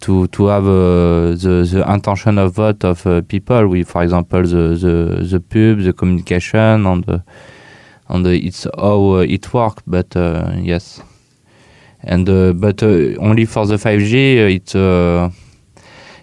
to 0.00 0.26
to 0.28 0.46
have 0.46 0.64
uh, 0.66 1.34
the 1.36 1.68
the 1.70 1.84
intention 1.92 2.38
of 2.38 2.54
vote 2.54 2.84
of 2.84 3.06
uh, 3.06 3.22
people 3.22 3.68
with, 3.68 3.88
for 3.88 4.02
example, 4.02 4.42
the 4.42 4.74
the 4.76 5.26
the 5.30 5.40
pub, 5.40 5.84
the 5.84 5.92
communication, 5.92 6.86
and 6.86 7.04
the, 7.04 7.22
and 8.08 8.24
the, 8.26 8.36
it's 8.46 8.66
how 8.76 9.16
uh, 9.16 9.26
it 9.28 9.52
works. 9.52 9.82
But 9.86 10.16
uh, 10.16 10.52
yes, 10.56 11.02
and 12.02 12.28
uh, 12.28 12.52
but 12.52 12.82
uh, 12.82 13.16
only 13.20 13.44
for 13.44 13.66
the 13.66 13.76
5G, 13.76 14.44
uh, 14.44 14.48
it's. 14.48 14.74
Uh, 14.74 15.30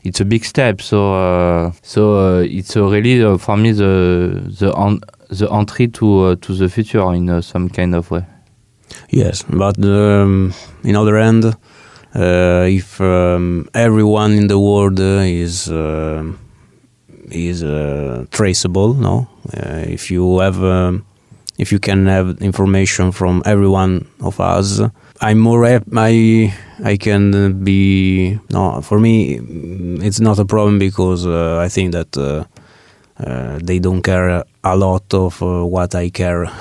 it's 0.03 0.21
a 0.21 0.25
big 0.25 0.45
step. 0.45 0.81
So 0.81 1.13
uh, 1.13 1.71
so 1.81 2.37
uh, 2.37 2.41
it's 2.41 2.77
uh, 2.77 2.83
really 2.85 3.21
uh, 3.21 3.37
for 3.37 3.57
me 3.57 3.73
the 3.73 4.41
the 4.59 4.73
on, 4.73 5.01
the 5.29 5.51
entry 5.51 5.87
to 5.89 6.25
uh, 6.25 6.35
to 6.41 6.53
the 6.53 6.69
future 6.69 7.13
in 7.13 7.29
uh, 7.29 7.41
some 7.41 7.69
kind 7.69 7.93
of 7.93 8.09
way. 8.09 8.25
Yes, 9.09 9.43
but 9.43 9.77
um, 9.83 10.53
in 10.83 10.95
other 10.95 11.17
end, 11.17 11.45
uh, 11.45 11.51
if 12.15 12.99
um, 13.01 13.69
everyone 13.73 14.33
in 14.33 14.47
the 14.47 14.59
world 14.59 14.99
uh, 14.99 15.23
is 15.25 15.69
uh, 15.69 16.23
is 17.31 17.63
uh, 17.63 18.25
traceable, 18.31 18.93
no, 18.93 19.27
uh, 19.55 19.83
if 19.87 20.09
you 20.11 20.39
have 20.39 20.63
um, 20.63 21.05
if 21.57 21.71
you 21.71 21.79
can 21.79 22.05
have 22.07 22.41
information 22.41 23.11
from 23.11 23.41
everyone 23.45 24.07
of 24.21 24.39
us, 24.39 24.81
I'm 25.21 25.39
more 25.39 25.65
I 25.65 26.53
I 26.83 26.97
can 26.97 27.33
uh, 27.33 27.49
be 27.49 28.39
no 28.51 28.81
for 28.81 28.99
me 28.99 29.37
mm, 29.39 30.03
it's 30.03 30.19
not 30.19 30.39
a 30.39 30.45
problem 30.45 30.79
because 30.79 31.25
uh, 31.25 31.59
I 31.59 31.69
think 31.69 31.91
that. 31.93 32.17
Uh, 32.17 32.45
uh, 33.19 33.57
they 33.63 33.79
don't 33.79 34.03
care 34.03 34.43
a 34.63 34.75
lot 34.75 35.11
of 35.11 35.41
uh, 35.41 35.65
what 35.65 35.95
I 35.95 36.09
care 36.11 36.43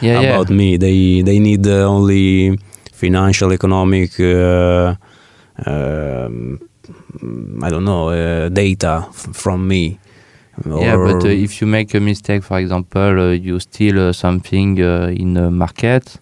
Yeah, 0.00 0.18
yeah. 0.18 0.20
about 0.20 0.50
me. 0.50 0.76
They 0.76 1.22
they 1.22 1.38
need 1.38 1.64
uh, 1.64 1.86
only 1.86 2.58
financial, 3.04 3.52
economic, 3.52 4.18
uh, 4.18 4.94
um, 5.66 6.58
I 7.62 7.68
don't 7.70 7.84
know, 7.84 8.08
uh, 8.08 8.48
data 8.48 9.04
f- 9.08 9.36
from 9.36 9.68
me. 9.68 9.98
yeah, 10.74 10.96
but 10.96 11.24
uh, 11.24 11.28
if 11.28 11.60
you 11.60 11.66
make 11.66 11.94
a 11.94 12.00
mistake, 12.00 12.42
for 12.44 12.58
example, 12.58 13.20
uh, 13.20 13.32
you 13.32 13.60
steal 13.60 14.08
uh, 14.08 14.12
something 14.12 14.80
uh, 14.80 15.08
in 15.22 15.36
a 15.36 15.50
market, 15.50 16.18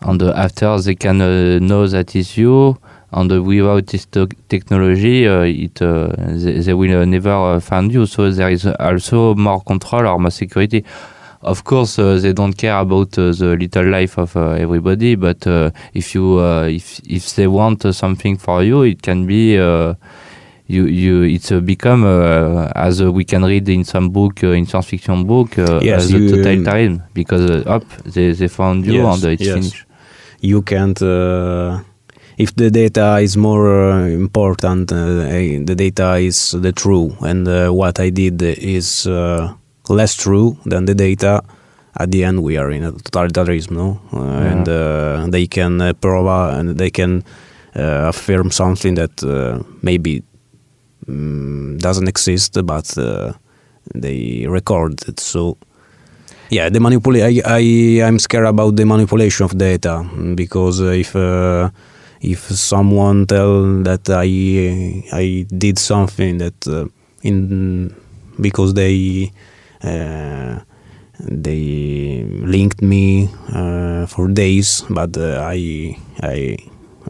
and 0.00 0.22
uh, 0.22 0.32
after 0.36 0.78
they 0.80 0.94
can 0.94 1.20
uh, 1.20 1.58
know 1.60 1.86
that 1.86 2.14
it's 2.14 2.36
you, 2.36 2.76
and 3.12 3.32
uh, 3.32 3.42
without 3.42 3.86
this 3.86 4.06
technology, 4.48 5.26
uh, 5.26 5.42
it 5.42 5.80
uh, 5.80 6.08
they, 6.42 6.60
they 6.60 6.74
will 6.74 7.00
uh, 7.00 7.04
never 7.04 7.30
uh, 7.32 7.60
find 7.60 7.92
you. 7.92 8.06
So 8.06 8.30
there 8.30 8.50
is 8.50 8.66
also 8.66 9.34
more 9.34 9.60
control 9.62 10.06
or 10.06 10.18
more 10.18 10.30
security. 10.32 10.84
Of 11.44 11.62
course, 11.64 11.98
uh, 11.98 12.18
they 12.20 12.32
don't 12.32 12.56
care 12.56 12.78
about 12.78 13.18
uh, 13.18 13.32
the 13.32 13.56
little 13.60 13.86
life 13.90 14.18
of 14.18 14.34
uh, 14.36 14.50
everybody, 14.52 15.14
but 15.16 15.46
uh, 15.46 15.70
if 15.92 16.14
you 16.14 16.38
uh, 16.40 16.66
if 16.68 17.00
if 17.06 17.34
they 17.36 17.46
want 17.46 17.84
uh, 17.84 17.92
something 17.92 18.36
for 18.38 18.62
you, 18.62 18.82
it 18.82 19.02
can 19.02 19.26
be. 19.26 19.58
Uh, 19.58 19.94
you 20.66 20.86
you 20.86 21.22
it's 21.22 21.52
uh, 21.52 21.60
become 21.60 22.04
uh, 22.04 22.72
as 22.74 23.02
uh, 23.02 23.12
we 23.12 23.22
can 23.24 23.44
read 23.44 23.68
in 23.68 23.84
some 23.84 24.08
book 24.08 24.42
uh, 24.42 24.48
in 24.56 24.64
science 24.64 24.86
fiction 24.88 25.24
book 25.26 25.58
uh, 25.58 25.78
Yes, 25.82 26.04
as 26.04 26.12
a 26.14 26.18
you- 26.18 26.30
totalitarian 26.30 27.02
because 27.12 27.50
uh, 27.50 27.62
up 27.76 27.84
they, 28.04 28.32
they 28.32 28.48
found 28.48 28.86
you 28.86 28.94
Yes, 28.94 29.22
and 29.22 29.32
it's 29.34 29.42
yes. 29.42 29.54
finished 29.54 29.86
you 30.40 30.62
can't. 30.62 31.00
Uh, 31.02 31.80
if 32.38 32.54
the 32.56 32.70
data 32.70 33.18
is 33.20 33.36
more 33.36 33.92
uh, 33.92 34.06
important, 34.08 34.90
uh, 34.90 34.96
eh, 35.28 35.60
the 35.62 35.74
data 35.74 36.14
is 36.16 36.52
the 36.52 36.72
true, 36.72 37.14
and 37.20 37.46
uh, 37.46 37.68
what 37.70 38.00
I 38.00 38.08
did 38.10 38.40
is 38.42 39.06
uh, 39.06 39.52
less 39.88 40.14
true 40.14 40.56
than 40.64 40.84
the 40.86 40.94
data, 40.94 41.42
at 41.96 42.10
the 42.10 42.24
end 42.24 42.42
we 42.42 42.56
are 42.56 42.70
in 42.70 42.84
a 42.84 42.92
totalitarianism, 42.92 43.70
no? 43.72 44.00
Uh, 44.12 44.18
Yeah. 44.18 44.50
And 44.52 44.68
uh, 44.68 45.26
they 45.30 45.46
can 45.46 45.80
uh, 45.80 45.92
prova 45.94 46.58
and 46.58 46.76
they 46.78 46.90
can 46.90 47.22
uh, 47.76 48.08
affirm 48.08 48.50
something 48.50 48.94
that 48.96 49.22
uh, 49.22 49.62
maybe 49.82 50.22
mm, 51.06 51.78
doesn't 51.78 52.08
exist, 52.08 52.58
but 52.64 52.96
uh, 52.98 53.32
they 53.94 54.46
record 54.48 55.02
it. 55.08 55.20
So 55.20 55.56
yeah, 56.50 56.68
the 56.68 56.78
manipula- 56.78 57.24
I, 57.24 57.42
I 57.44 58.06
I'm 58.06 58.18
scared 58.18 58.46
about 58.46 58.76
the 58.76 58.84
manipulation 58.84 59.44
of 59.44 59.56
data 59.58 60.04
mm, 60.04 60.36
because 60.36 60.80
uh, 60.80 60.86
if 60.90 61.14
uh, 61.16 61.70
if 62.20 62.40
someone 62.50 63.26
tell 63.26 63.82
that 63.82 64.08
I 64.08 65.04
I 65.12 65.46
did 65.56 65.78
something 65.78 66.38
that 66.38 66.66
uh, 66.66 66.86
in 67.22 67.94
because 68.40 68.74
they 68.74 69.30
uh, 69.32 69.53
they 71.20 72.24
linked 72.42 72.82
me 72.82 73.28
uh, 73.52 74.06
for 74.06 74.28
days, 74.28 74.84
but 74.90 75.16
uh, 75.16 75.40
I 75.42 75.96
I 76.22 76.56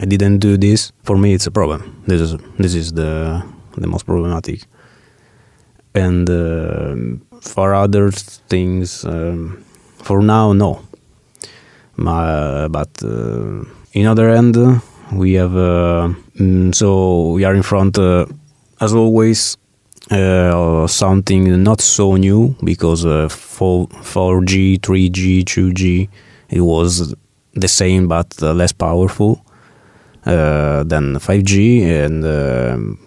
I 0.01 0.05
didn't 0.07 0.39
do 0.39 0.57
this. 0.57 0.93
For 1.03 1.17
me, 1.17 1.35
it's 1.35 1.47
a 1.47 1.51
problem. 1.51 2.03
This 2.07 2.21
is 2.21 2.37
this 2.59 2.75
is 2.75 2.93
the 2.93 3.43
the 3.77 3.87
most 3.87 4.07
problematic. 4.07 4.67
And 5.95 6.29
uh, 6.29 6.97
for 7.41 7.73
other 7.75 8.11
things, 8.11 9.05
um, 9.05 9.65
for 10.03 10.23
now, 10.23 10.53
no. 10.53 10.81
But 11.97 12.91
uh, 13.03 13.65
in 13.93 14.07
other 14.07 14.31
end, 14.31 14.57
uh, 14.57 14.81
we 15.13 15.35
have 15.35 15.55
uh, 15.55 16.13
mm, 16.39 16.75
so 16.75 17.31
we 17.31 17.45
are 17.45 17.55
in 17.55 17.63
front, 17.63 17.99
uh, 17.99 18.27
as 18.81 18.93
always, 18.93 19.57
uh, 20.11 20.87
something 20.87 21.63
not 21.63 21.81
so 21.81 22.17
new 22.17 22.55
because 22.63 23.07
uh, 23.07 23.29
4, 23.29 23.89
4G, 23.89 24.79
3G, 24.81 25.45
2G, 25.45 26.09
it 26.51 26.61
was 26.61 27.15
the 27.55 27.69
same 27.69 28.09
but 28.09 28.35
uh, 28.43 28.53
less 28.53 28.73
powerful 28.73 29.45
uh, 30.27 30.83
than 30.85 31.17
5G, 31.17 31.83
and 31.83 32.25
um 32.25 32.99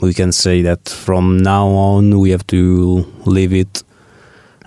we 0.00 0.12
can 0.12 0.32
say 0.32 0.60
that 0.60 0.88
from 0.88 1.38
now 1.38 1.66
on 1.68 2.18
we 2.18 2.30
have 2.30 2.46
to 2.48 3.06
live 3.24 3.54
it, 3.54 3.82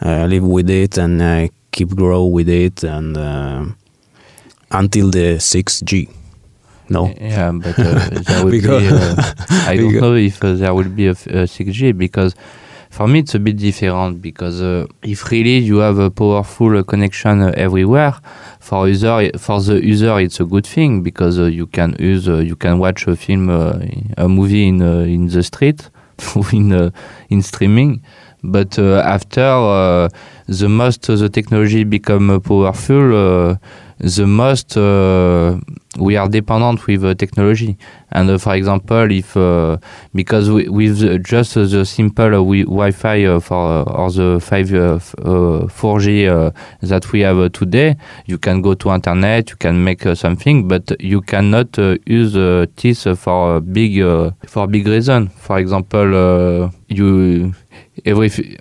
uh, 0.02 0.26
live 0.26 0.44
with 0.44 0.70
it, 0.70 0.98
and 0.98 1.52
keep 1.72 1.90
grow 1.90 2.26
with 2.26 2.50
it, 2.50 2.84
and 2.84 3.18
until 4.72 5.12
the 5.12 5.38
6G. 5.38 6.17
No, 6.90 7.14
Yeah, 7.20 7.52
but 7.52 7.78
uh, 7.80 8.10
there 8.28 8.44
will 8.44 8.52
Because- 8.52 8.82
be. 8.82 8.88
Uh, 8.90 9.34
I 9.72 9.78
don't 9.78 9.94
know 9.96 10.14
if 10.16 10.44
uh, 10.44 10.54
there 10.54 10.74
will 10.74 10.90
be 10.90 11.08
a, 11.08 11.12
f- 11.12 11.28
a 11.28 11.44
6G 11.48 11.98
because 11.98 12.34
for 12.90 13.08
me 13.08 13.20
it's 13.20 13.36
a 13.36 13.40
bit 13.40 13.58
different 13.58 14.22
because 14.22 14.62
uh, 14.62 14.86
if 15.04 15.30
really 15.30 15.58
you 15.58 15.78
have 15.80 16.00
a 16.00 16.10
powerful 16.10 16.78
uh, 16.78 16.84
connection 16.84 17.42
uh, 17.42 17.52
everywhere, 17.56 18.14
for 18.60 18.88
user 18.88 19.30
for 19.38 19.60
the 19.62 19.76
user 19.86 20.20
it's 20.20 20.40
a 20.40 20.46
good 20.46 20.66
thing 20.66 21.02
because 21.04 21.38
uh, 21.40 21.44
you 21.46 21.68
can 21.68 21.96
use 22.00 22.28
uh, 22.30 22.38
you 22.38 22.56
can 22.56 22.80
watch 22.80 23.06
a 23.08 23.16
film 23.16 23.50
uh, 23.50 23.78
a 24.18 24.28
movie 24.28 24.68
in 24.68 24.82
uh, 24.82 25.00
in 25.02 25.28
the 25.28 25.44
street 25.44 25.90
in 26.54 26.72
uh, 26.74 26.90
in 27.30 27.42
streaming. 27.42 28.02
But 28.44 28.78
uh, 28.80 29.02
after 29.06 29.42
uh, 29.42 30.10
the 30.48 30.70
most 30.70 31.02
the 31.08 31.28
technology 31.30 31.84
become 31.84 32.30
uh, 32.30 32.40
powerful, 32.40 33.16
uh, 33.52 33.56
the 34.00 34.26
most 34.28 34.78
uh, 34.78 35.60
we 35.98 36.16
are 36.16 36.28
dependent 36.28 36.86
with 36.86 37.04
uh, 37.04 37.14
technology. 37.16 37.78
And 38.12 38.30
uh, 38.30 38.38
for 38.38 38.56
example, 38.56 39.12
if 39.12 39.36
uh, 39.36 39.78
because 40.14 40.50
we, 40.50 40.70
with 40.70 41.24
just 41.26 41.58
uh, 41.58 41.66
the 41.66 41.86
simple 41.86 42.26
uh, 42.26 42.38
wi- 42.38 42.64
Wi-Fi 42.66 43.40
for 43.40 43.90
or 43.90 44.12
the 44.12 44.40
five 44.40 44.74
f- 44.74 45.16
4G 45.18 46.28
uh, 46.28 46.52
that 46.82 47.12
we 47.12 47.22
have 47.22 47.52
today, 47.52 47.98
you 48.26 48.38
can 48.38 48.62
go 48.62 48.74
to 48.76 48.92
internet, 48.92 49.50
you 49.50 49.56
can 49.56 49.84
make 49.84 50.04
something, 50.16 50.68
but 50.68 50.92
you 51.02 51.22
cannot 51.22 51.78
use 52.06 52.34
this 52.76 53.04
for 53.20 53.60
big 53.62 54.02
for 54.46 54.68
big 54.68 54.88
reason. 54.88 55.30
For 55.30 55.58
example, 55.58 56.72
you 56.88 57.54
every 58.06 58.58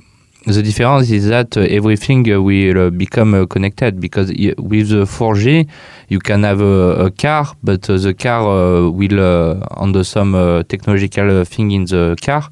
the 0.46 0.62
difference 0.62 1.10
is 1.10 1.28
that 1.28 1.56
uh, 1.56 1.60
everything 1.62 2.30
uh, 2.32 2.40
will 2.40 2.86
uh, 2.86 2.90
become 2.90 3.34
uh, 3.34 3.46
connected 3.46 4.00
because 4.00 4.28
with 4.58 4.88
the 4.90 5.04
4G 5.04 5.68
you 6.08 6.20
can 6.20 6.44
have 6.44 6.60
a, 6.60 7.06
a 7.06 7.10
car, 7.10 7.46
but 7.64 7.88
uh, 7.90 7.96
the 7.98 8.14
car 8.14 8.42
uh, 8.42 8.88
will 8.88 9.18
uh, 9.20 9.66
under 9.76 10.04
some 10.04 10.34
uh, 10.36 10.62
technological 10.64 11.40
uh, 11.40 11.44
thing 11.44 11.72
in 11.72 11.84
the 11.86 12.16
car, 12.22 12.48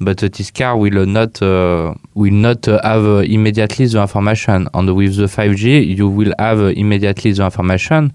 but 0.00 0.22
uh, 0.24 0.28
this 0.36 0.50
car 0.50 0.76
will 0.76 0.98
uh, 0.98 1.04
not 1.04 1.40
uh, 1.40 1.94
will 2.14 2.32
not 2.32 2.66
uh, 2.66 2.80
have 2.82 3.04
uh, 3.06 3.18
immediately 3.18 3.86
the 3.86 4.00
information. 4.02 4.68
And 4.74 4.96
with 4.96 5.16
the 5.16 5.26
5G, 5.26 5.96
you 5.96 6.08
will 6.08 6.34
have 6.40 6.58
uh, 6.58 6.64
immediately 6.76 7.30
the 7.32 7.44
information, 7.44 8.12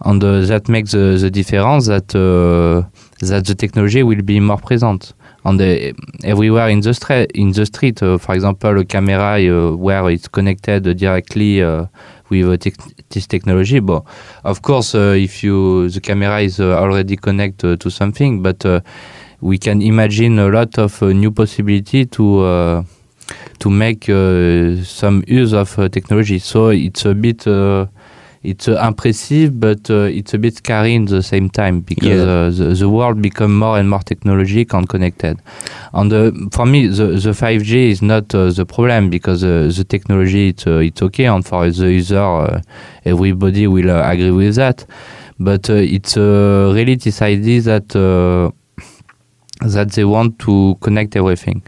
and 0.00 0.24
uh, 0.24 0.40
that 0.46 0.68
makes 0.70 0.92
the, 0.92 1.18
the 1.20 1.30
difference 1.30 1.86
that 1.86 2.14
uh, 2.14 2.88
that 3.20 3.44
the 3.46 3.54
technology 3.54 4.02
will 4.02 4.22
be 4.22 4.40
more 4.40 4.56
present. 4.58 5.12
And 5.44 5.60
uh, 5.60 5.92
everywhere 6.22 6.68
in 6.68 6.80
the 6.80 6.92
street, 6.92 7.30
in 7.34 7.52
the 7.52 7.64
street, 7.64 8.02
uh, 8.02 8.18
for 8.18 8.34
example, 8.34 8.78
a 8.78 8.84
camera 8.84 9.40
uh, 9.40 9.74
where 9.74 10.10
it's 10.10 10.28
connected 10.28 10.82
directly 10.98 11.62
uh, 11.62 11.86
with 12.28 12.46
uh, 12.46 12.56
tec- 12.58 13.08
this 13.08 13.26
technology. 13.26 13.80
But 13.80 14.04
of 14.44 14.60
course, 14.60 14.94
uh, 14.94 15.14
if 15.16 15.42
you 15.42 15.88
the 15.88 16.00
camera 16.00 16.40
is 16.40 16.60
uh, 16.60 16.76
already 16.78 17.16
connected 17.16 17.80
to 17.80 17.90
something, 17.90 18.42
but 18.42 18.66
uh, 18.66 18.80
we 19.40 19.56
can 19.56 19.80
imagine 19.80 20.38
a 20.38 20.48
lot 20.48 20.78
of 20.78 21.02
uh, 21.02 21.06
new 21.06 21.30
possibility 21.30 22.04
to 22.06 22.40
uh, 22.40 22.82
to 23.60 23.70
make 23.70 24.10
uh, 24.10 24.82
some 24.84 25.24
use 25.26 25.54
of 25.54 25.78
uh, 25.78 25.88
technology. 25.88 26.38
So 26.38 26.68
it's 26.68 27.06
a 27.06 27.14
bit. 27.14 27.46
It's 28.42 28.68
uh, 28.68 28.82
impressive, 28.86 29.60
but 29.60 29.90
uh, 29.90 30.08
it's 30.18 30.32
a 30.32 30.38
bit 30.38 30.56
scary 30.56 30.94
in 30.94 31.04
the 31.04 31.22
same 31.22 31.50
time 31.50 31.80
because 31.80 32.08
Yeah. 32.08 32.22
uh, 32.24 32.50
the, 32.50 32.74
the 32.74 32.88
world 32.88 33.20
become 33.20 33.58
more 33.58 33.78
and 33.78 33.90
more 33.90 34.00
technologic 34.02 34.72
and 34.72 34.88
connected. 34.88 35.36
And 35.92 36.10
uh, 36.12 36.30
for 36.50 36.64
me, 36.64 36.86
the, 36.86 37.08
the 37.08 37.34
5G 37.34 37.90
is 37.90 38.00
not 38.00 38.34
uh, 38.34 38.50
the 38.50 38.64
problem 38.64 39.10
because 39.10 39.44
uh, 39.44 39.70
the 39.76 39.84
technology 39.84 40.48
it's, 40.48 40.66
uh, 40.66 40.78
it's 40.78 41.02
okay, 41.02 41.26
and 41.26 41.44
for 41.44 41.68
the 41.70 41.92
user, 41.92 42.18
uh, 42.18 42.62
everybody 43.04 43.66
will 43.66 43.90
uh, 43.90 44.10
agree 44.10 44.30
with 44.30 44.54
that. 44.54 44.86
But 45.38 45.68
uh, 45.68 45.74
it's 45.74 46.16
uh, 46.16 46.72
really 46.74 46.94
this 46.94 47.20
idea 47.20 47.60
that 47.62 47.94
uh, 47.94 48.50
that 49.68 49.92
they 49.92 50.04
want 50.04 50.38
to 50.40 50.76
connect 50.80 51.14
everything. 51.14 51.62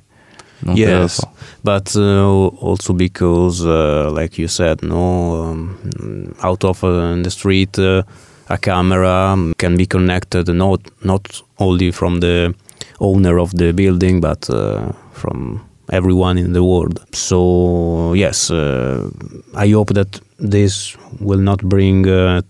Euh, 0.66 0.74
Yes, 0.76 1.20
but 1.64 1.94
uh, 1.96 2.48
also 2.60 2.92
because, 2.92 3.64
uh, 3.66 4.10
like 4.12 4.38
you 4.38 4.48
said, 4.48 4.82
no, 4.82 5.42
um, 5.50 6.34
out 6.42 6.64
of 6.64 6.82
uh, 6.84 7.12
in 7.14 7.22
the 7.22 7.30
street, 7.30 7.78
uh, 7.78 8.02
a 8.48 8.58
camera 8.58 9.36
can 9.58 9.76
be 9.76 9.86
connected 9.86 10.48
not 10.48 10.80
not 11.04 11.42
only 11.58 11.90
from 11.90 12.20
the 12.20 12.54
owner 13.00 13.38
of 13.38 13.50
the 13.56 13.72
building, 13.72 14.20
but 14.20 14.48
uh, 14.50 14.92
from 15.12 15.60
everyone 15.90 16.38
in 16.38 16.52
the 16.52 16.62
world. 16.62 17.00
So 17.12 18.14
yes, 18.14 18.50
uh, 18.50 19.08
I 19.54 19.68
hope 19.68 19.94
that 19.94 20.20
this 20.38 20.96
will 21.20 21.40
not 21.40 21.62
bring 21.62 22.08
uh, 22.08 22.42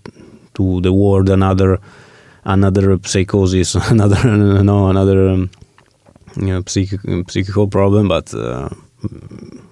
to 0.55 0.81
the 0.81 0.93
world 0.93 1.29
another 1.29 1.79
another 2.45 2.99
psychosis, 3.05 3.75
another 3.91 4.25
no 4.63 4.89
another. 4.89 5.29
Um, 5.29 5.51
you 6.37 6.47
know, 6.47 6.63
psychic, 6.67 7.01
psychical 7.31 7.67
problem, 7.69 8.09
but 8.09 8.33
uh, 8.35 8.69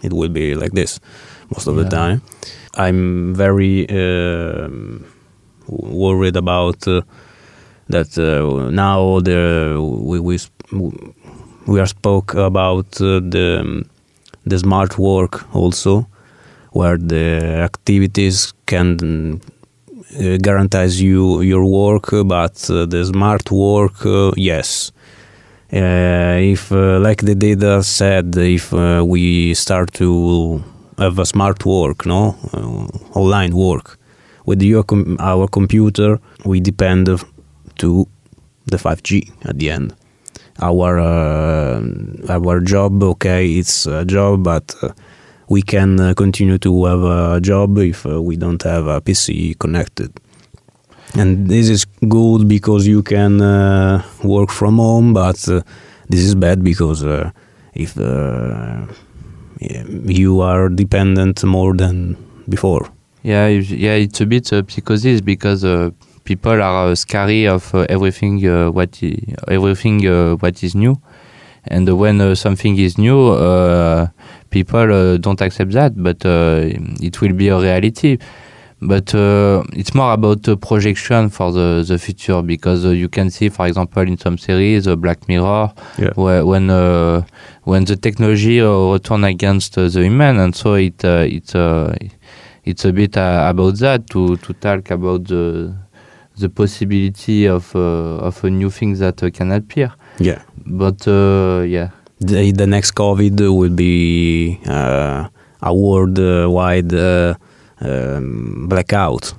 it 0.03 0.13
will 0.13 0.29
be 0.29 0.55
like 0.55 0.73
this 0.73 1.01
most 1.51 1.67
of 1.67 1.77
the 1.77 1.85
time. 1.85 2.23
I'm 2.75 3.35
very 3.35 3.89
um 3.91 5.05
worried 5.69 6.37
about 6.37 6.87
uh, 6.89 7.03
that 7.89 8.17
uh, 8.19 8.71
now 8.71 9.21
the 9.21 9.77
we 9.81 10.21
we 10.21 10.39
sp- 10.39 10.67
we 11.67 11.81
are 11.81 11.87
spoke 11.87 12.35
about 12.35 13.01
uh, 13.01 13.21
the 13.21 13.85
the 14.47 14.59
smart 14.59 14.99
work 14.99 15.45
also, 15.55 16.07
where 16.73 16.97
the 16.97 17.63
activities 17.71 18.53
can 18.67 19.41
uh, 20.19 20.37
guarantees 20.39 21.01
you 21.01 21.41
your 21.43 21.65
work, 21.65 22.11
but 22.27 22.57
uh, 22.71 22.87
the 22.87 23.05
smart 23.05 23.51
work, 23.51 24.05
uh, 24.07 24.33
yes. 24.37 24.93
Uh, 25.73 26.37
if, 26.41 26.73
uh, 26.73 26.99
like 26.99 27.23
the 27.23 27.35
data 27.35 27.81
said, 27.85 28.37
if 28.37 28.75
uh, 28.75 29.05
we 29.07 29.55
start 29.55 29.93
to 29.95 30.63
have 30.99 31.19
a 31.21 31.25
smart 31.25 31.65
work, 31.65 32.05
no, 32.05 32.35
online 33.15 33.55
work 33.55 33.97
with 34.47 34.61
your 34.63 34.83
com- 34.83 35.17
our 35.21 35.47
computer, 35.47 36.19
we 36.45 36.59
depend 36.59 37.09
to 37.79 38.09
the 38.67 38.77
5G 38.77 39.31
at 39.45 39.59
the 39.61 39.71
end. 39.71 39.95
Our 40.61 40.99
uh, 40.99 41.81
our 42.29 42.61
job, 42.61 43.03
okay, 43.03 43.53
it's 43.53 43.87
a 43.87 44.05
job, 44.05 44.43
but 44.43 44.75
uh, 44.83 44.89
we 45.49 45.63
can 45.63 46.01
uh, 46.01 46.15
continue 46.15 46.59
to 46.59 46.85
have 46.85 47.05
a 47.05 47.41
job 47.41 47.79
if 47.79 48.05
we 48.05 48.37
don't 48.37 48.63
have 48.65 48.89
a 48.89 49.01
PC 49.01 49.57
connected. 49.59 50.11
And 51.15 51.49
this 51.49 51.69
is 51.69 51.85
good 52.09 52.47
because 52.49 52.87
you 52.87 53.03
can 53.03 53.41
uh, 53.41 54.03
work 54.23 54.51
from 54.51 54.77
home, 54.77 55.13
but 55.13 55.47
uh, 55.49 55.63
this 56.09 56.21
is 56.21 56.35
bad 56.35 56.63
because 56.63 57.03
uh, 57.05 57.31
if 57.75 57.99
uh, 57.99 58.87
you 60.07 60.41
are 60.41 60.69
dependent 60.69 61.43
more 61.45 61.75
than 61.75 62.17
before. 62.49 62.89
Yeah, 63.23 63.49
yeah, 63.49 63.95
it's 63.95 64.21
a 64.21 64.27
bit 64.27 64.53
uh, 64.53 64.63
psychosis 64.69 65.21
because 65.21 65.65
uh, 65.65 65.91
people 66.25 66.53
are 66.63 66.91
uh, 66.91 66.95
scary 66.95 67.47
of 67.47 67.75
everything 67.89 68.41
what 68.73 68.99
i- 69.03 69.35
everything 69.49 70.05
what 70.39 70.63
is 70.63 70.75
new, 70.75 70.97
and 71.67 71.89
when 71.99 72.35
something 72.37 72.79
is 72.79 72.97
new, 72.97 73.37
people 74.51 75.19
don't 75.19 75.41
accept 75.43 75.73
that, 75.73 75.93
but 76.03 76.25
it 76.25 77.21
will 77.21 77.33
be 77.35 77.49
a 77.49 77.59
reality. 77.59 78.17
But 78.83 79.15
uh, 79.15 79.63
it's 79.75 79.95
more 79.95 80.13
about 80.15 80.49
uh, 80.49 80.57
projection 80.57 81.29
for 81.29 81.53
the, 81.53 81.85
the 81.87 81.99
future 81.99 82.41
because 82.43 82.87
uh, 82.87 82.91
you 82.91 83.09
can 83.11 83.31
see, 83.31 83.51
for 83.51 83.67
example, 83.67 84.03
in 84.03 84.17
some 84.17 84.39
series, 84.39 84.87
uh, 84.89 84.97
Black 84.97 85.29
Mirror, 85.29 85.73
Yeah. 85.99 86.13
where, 86.15 86.47
when 86.47 86.71
uh, 86.71 87.23
when 87.65 87.85
the 87.85 87.97
technology 87.97 88.61
uh, 88.61 88.93
return 88.93 89.25
against 89.25 89.77
uh, 89.77 89.89
the 89.89 90.03
human, 90.05 90.39
and 90.41 90.55
so 90.57 90.75
it 90.75 91.05
uh, 91.05 91.27
it 91.29 91.55
uh, 91.55 91.93
it's 92.65 92.85
a 92.87 92.93
bit 92.93 93.17
uh, 93.17 93.47
about 93.51 93.77
that 93.81 94.09
to 94.11 94.37
to 94.39 94.53
talk 94.55 94.91
about 94.91 95.25
the 95.29 95.75
the 96.39 96.49
possibility 96.49 97.47
of 97.47 97.75
uh, 97.77 98.27
of 98.29 98.43
a 98.45 98.49
new 98.51 98.71
thing 98.71 98.95
that 98.99 99.23
uh, 99.23 99.29
can 99.31 99.53
appear. 99.53 99.93
Yeah. 100.19 100.41
But 100.67 101.07
uh, 101.07 101.65
yeah, 101.69 101.91
The, 102.21 102.53
the 102.53 102.67
next 102.67 102.93
COVID 102.95 103.41
will 103.41 103.71
be 103.77 104.59
uh, 104.67 105.29
a 105.63 105.75
worldwide 105.75 106.93
uh, 107.83 108.17
um, 108.19 108.67
blackout. 108.69 109.35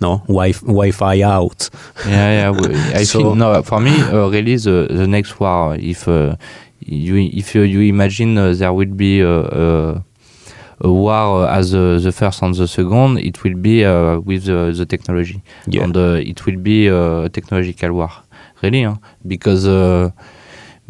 No, 0.00 0.22
wi- 0.28 0.52
Wi-Fi 0.62 1.22
out. 1.22 1.70
yeah, 2.06 2.30
yeah. 2.30 2.50
we- 2.50 2.74
I 2.94 3.02
So- 3.12 3.18
think 3.18 3.36
no. 3.36 3.62
For 3.62 3.80
me, 3.80 3.90
uh, 3.90 4.28
really, 4.30 4.56
the 4.56 4.86
the 4.90 5.06
next 5.06 5.40
war. 5.40 5.74
If 5.76 6.06
uh, 6.06 6.36
you 6.80 7.16
if 7.16 7.54
you, 7.54 7.62
you 7.62 7.80
imagine 7.82 8.38
uh, 8.38 8.52
there 8.54 8.72
will 8.72 8.94
be 8.94 9.20
a, 9.20 9.28
a, 9.40 10.04
a 10.82 10.88
war 10.92 11.46
uh, 11.48 11.58
as 11.58 11.74
uh, 11.74 11.98
the 12.00 12.12
first 12.12 12.42
and 12.42 12.54
the 12.54 12.68
second, 12.68 13.18
it 13.18 13.42
will 13.42 13.56
be 13.56 13.84
uh, 13.84 14.20
with 14.20 14.44
the, 14.44 14.72
the 14.76 14.86
technology. 14.86 15.42
Yeah. 15.66 15.82
and 15.84 15.96
uh, 15.96 16.20
it 16.30 16.46
will 16.46 16.58
be 16.58 16.88
uh, 16.88 17.24
a 17.24 17.28
technological 17.28 17.92
war, 17.94 18.12
really, 18.62 18.84
huh? 18.84 18.94
because 19.26 19.66
uh, 19.66 20.10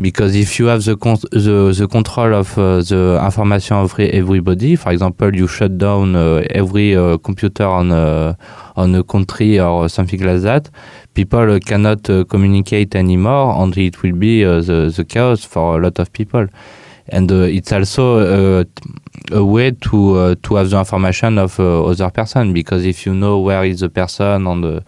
because 0.01 0.37
if 0.37 0.59
you 0.59 0.67
have 0.67 0.85
the 0.85 0.97
con- 0.97 1.19
the, 1.33 1.75
the 1.77 1.89
control 1.89 2.35
of 2.35 2.57
uh, 2.57 2.81
the 2.81 3.21
information 3.25 3.77
of 3.77 3.99
everybody, 3.99 4.77
for 4.77 4.93
example, 4.93 5.35
you 5.35 5.49
shut 5.49 5.77
down 5.77 6.15
uh, 6.15 6.45
every 6.51 6.95
uh, 6.95 7.19
computer 7.19 7.65
on 7.67 7.91
a, 7.91 8.37
on 8.77 8.95
a 8.95 9.03
country 9.03 9.59
or 9.59 9.89
something 9.89 10.23
like 10.23 10.43
that, 10.43 10.71
people 11.15 11.51
uh, 11.51 11.59
cannot 11.59 12.09
uh, 12.09 12.25
communicate 12.25 12.95
anymore, 12.95 13.61
and 13.61 13.77
it 13.77 14.03
will 14.03 14.15
be 14.15 14.45
uh, 14.45 14.61
the 14.61 14.93
the 14.97 15.05
chaos 15.05 15.45
for 15.45 15.79
a 15.79 15.83
lot 15.83 15.99
of 15.99 16.13
people. 16.13 16.47
And 17.11 17.33
uh, 17.33 17.37
it's 17.37 17.73
also 17.73 18.61
uh, 18.61 18.65
a 19.33 19.45
way 19.45 19.73
to 19.73 20.15
uh, 20.19 20.35
to 20.43 20.55
have 20.57 20.71
the 20.71 20.79
information 20.79 21.39
of 21.39 21.59
uh, 21.59 21.87
other 21.87 22.11
person 22.11 22.53
because 22.53 22.85
if 22.85 23.07
you 23.07 23.15
know 23.15 23.39
where 23.41 23.65
is 23.65 23.81
the 23.81 23.89
person 23.89 24.47
on 24.47 24.61
the 24.61 24.85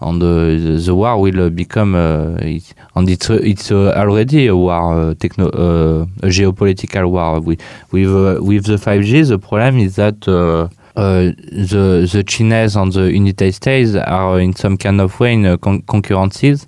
on 0.00 0.18
the 0.18 0.80
the 0.84 0.94
war 0.94 1.20
will 1.20 1.50
become 1.50 1.94
uh, 1.94 2.36
it, 2.40 2.74
and 2.94 3.08
it's 3.08 3.30
it's 3.30 3.70
uh, 3.70 3.92
already 3.96 4.46
a 4.46 4.56
war 4.56 5.10
uh, 5.10 5.14
techno 5.14 5.48
uh, 5.48 6.06
a 6.22 6.28
geopolitical 6.28 7.10
war 7.10 7.40
with 7.40 7.60
with 7.92 8.08
uh, 8.08 8.42
with 8.42 8.64
the 8.66 8.76
5G 8.76 9.28
the 9.28 9.38
problem 9.38 9.78
is 9.78 9.96
that 9.96 10.20
the 10.20 10.70
the 10.94 12.24
Chinese 12.26 12.76
and 12.76 12.92
the 12.92 13.12
United 13.12 13.52
States 13.52 13.94
are 13.94 14.40
in 14.40 14.54
some 14.54 14.76
kind 14.76 15.00
of 15.00 15.18
way 15.20 15.34
in 15.34 15.58
con- 15.58 15.82
concurrences 15.82 16.66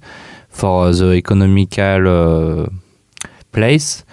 for 0.49 0.93
the 0.93 1.13
economical 1.15 2.69
place 3.53 4.05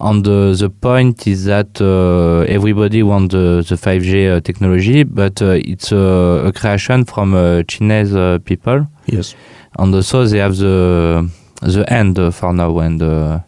and 0.00 0.26
uh, 0.26 0.52
the 0.54 0.68
point 0.70 1.26
is 1.26 1.44
that 1.44 1.80
uh, 1.80 2.40
everybody 2.52 3.02
wants 3.02 3.32
the, 3.32 3.64
the 3.68 3.76
5G 3.76 4.36
uh, 4.36 4.40
technology, 4.40 5.04
but 5.04 5.40
uh, 5.42 5.58
it's 5.64 5.92
uh, 5.92 6.42
a 6.46 6.52
creation 6.52 7.04
from 7.04 7.34
uh, 7.34 7.62
Chinese 7.64 8.14
uh, 8.14 8.38
people, 8.44 8.86
Yes. 9.06 9.34
and 9.78 9.94
also 9.94 10.24
they 10.26 10.38
have 10.38 10.56
the 10.56 11.28
the 11.62 11.84
end 11.92 12.18
uh, 12.18 12.30
for 12.30 12.52
now, 12.52 12.78
and 12.80 13.00
uh, 13.02 13.40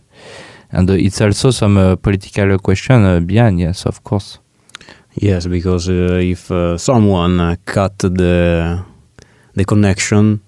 and 0.73 0.89
uh, 0.91 0.95
it's 0.95 1.21
also 1.21 1.51
some 1.51 1.77
uh, 1.77 1.97
political 1.97 2.59
question 2.59 3.05
uh, 3.05 3.21
behind. 3.21 3.59
Yes, 3.61 3.85
of 3.87 4.03
course. 4.05 4.39
Yes, 5.15 5.47
because 5.47 5.89
uh, 5.89 6.19
if 6.23 6.51
uh, 6.51 6.77
someone 6.79 7.41
uh, 7.41 7.57
cut 7.65 7.99
the 7.99 8.85
the 9.55 9.65
connection, 9.65 10.41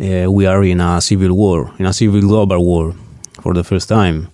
uh, 0.00 0.30
we 0.30 0.46
are 0.46 0.62
in 0.64 0.80
a 0.80 1.00
civil 1.00 1.32
war, 1.34 1.72
in 1.78 1.86
a 1.86 1.92
civil 1.92 2.20
global 2.20 2.64
war, 2.64 2.94
for 3.42 3.54
the 3.54 3.64
first 3.64 3.88
time, 3.88 4.28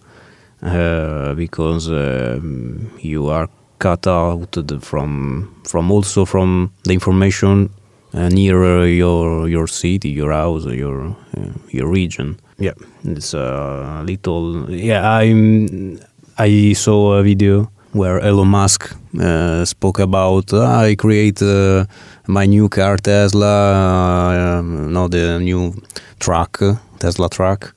uh, 0.63 1.35
because 1.35 1.89
um 1.91 2.91
you 3.01 3.29
are 3.29 3.49
cut 3.79 4.07
out 4.07 4.57
from 4.81 5.55
from 5.65 5.91
also 5.91 6.25
from 6.25 6.71
the 6.85 6.93
information 6.93 7.71
uh, 8.15 8.29
near 8.29 8.63
uh, 8.63 8.85
your 8.85 9.49
your 9.49 9.67
city, 9.67 10.11
your 10.11 10.33
house, 10.33 10.67
your 10.67 11.17
uh, 11.37 11.53
your 11.71 11.89
region. 11.89 12.39
Yeah, 12.59 12.75
it's 13.05 13.35
a 13.35 14.03
little. 14.05 14.71
Yeah, 14.71 15.09
I 15.09 15.97
I 16.39 16.73
saw 16.75 17.15
a 17.15 17.23
video 17.23 17.71
where 17.93 18.21
Elon 18.21 18.49
Musk 18.49 18.95
uh, 19.21 19.65
spoke 19.65 19.99
about 19.99 20.53
uh, 20.53 20.65
I 20.65 20.95
create 20.95 21.43
uh, 21.43 21.87
my 22.27 22.47
new 22.47 22.69
car 22.69 22.97
Tesla, 22.97 24.59
uh, 24.59 24.63
no 24.63 25.09
the 25.09 25.39
new 25.41 25.75
truck 26.19 26.63
uh, 26.63 26.75
Tesla 26.99 27.29
truck 27.29 27.75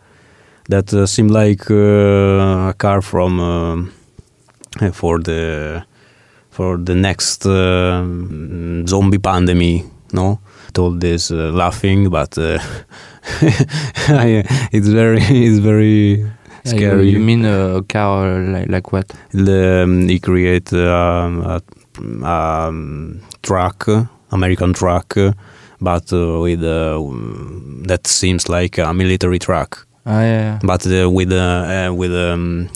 that 0.70 0.94
uh, 0.94 1.06
seemed 1.06 1.32
like 1.32 1.70
uh, 1.70 2.70
a 2.70 2.76
car 2.78 3.02
from 3.02 3.40
um, 3.40 3.94
for 4.92 5.20
the 5.20 5.84
for 6.50 6.78
the 6.78 6.96
next 6.96 7.46
uh, 7.46 8.04
zombie 8.88 9.20
pandemic. 9.20 9.86
No, 10.14 10.40
told 10.74 11.02
this 11.02 11.32
uh, 11.32 11.52
laughing, 11.52 12.10
but 12.10 12.38
uh, 12.38 12.60
it's 14.72 14.88
very 14.88 15.18
it's 15.22 15.60
very 15.60 16.26
scary. 16.66 17.10
You, 17.10 17.20
mean 17.20 17.46
uh, 17.46 17.78
a 17.78 17.84
car 17.84 18.36
uh, 18.36 18.52
like, 18.52 18.70
like 18.70 18.92
what? 18.92 19.12
the, 19.32 19.84
um, 19.84 20.08
he 20.08 20.20
create 20.20 20.72
um, 20.74 21.42
a 21.42 21.62
um, 22.26 23.22
truck, 23.42 23.88
American 24.32 24.74
truck, 24.74 25.18
uh, 25.18 25.34
but 25.82 26.12
uh, 26.14 26.40
with 26.40 26.64
uh, 26.64 27.00
that 27.88 28.08
seems 28.08 28.50
like 28.50 28.78
a 28.78 28.94
military 28.94 29.40
truck, 29.40 29.88
Ah, 30.06 30.22
yeah, 30.22 30.42
yeah. 30.42 30.60
but 30.64 30.86
uh, 30.86 31.10
with 31.10 31.32
uh, 31.32 31.88
uh, 31.90 31.94
with 31.94 32.14
um, 32.14 32.70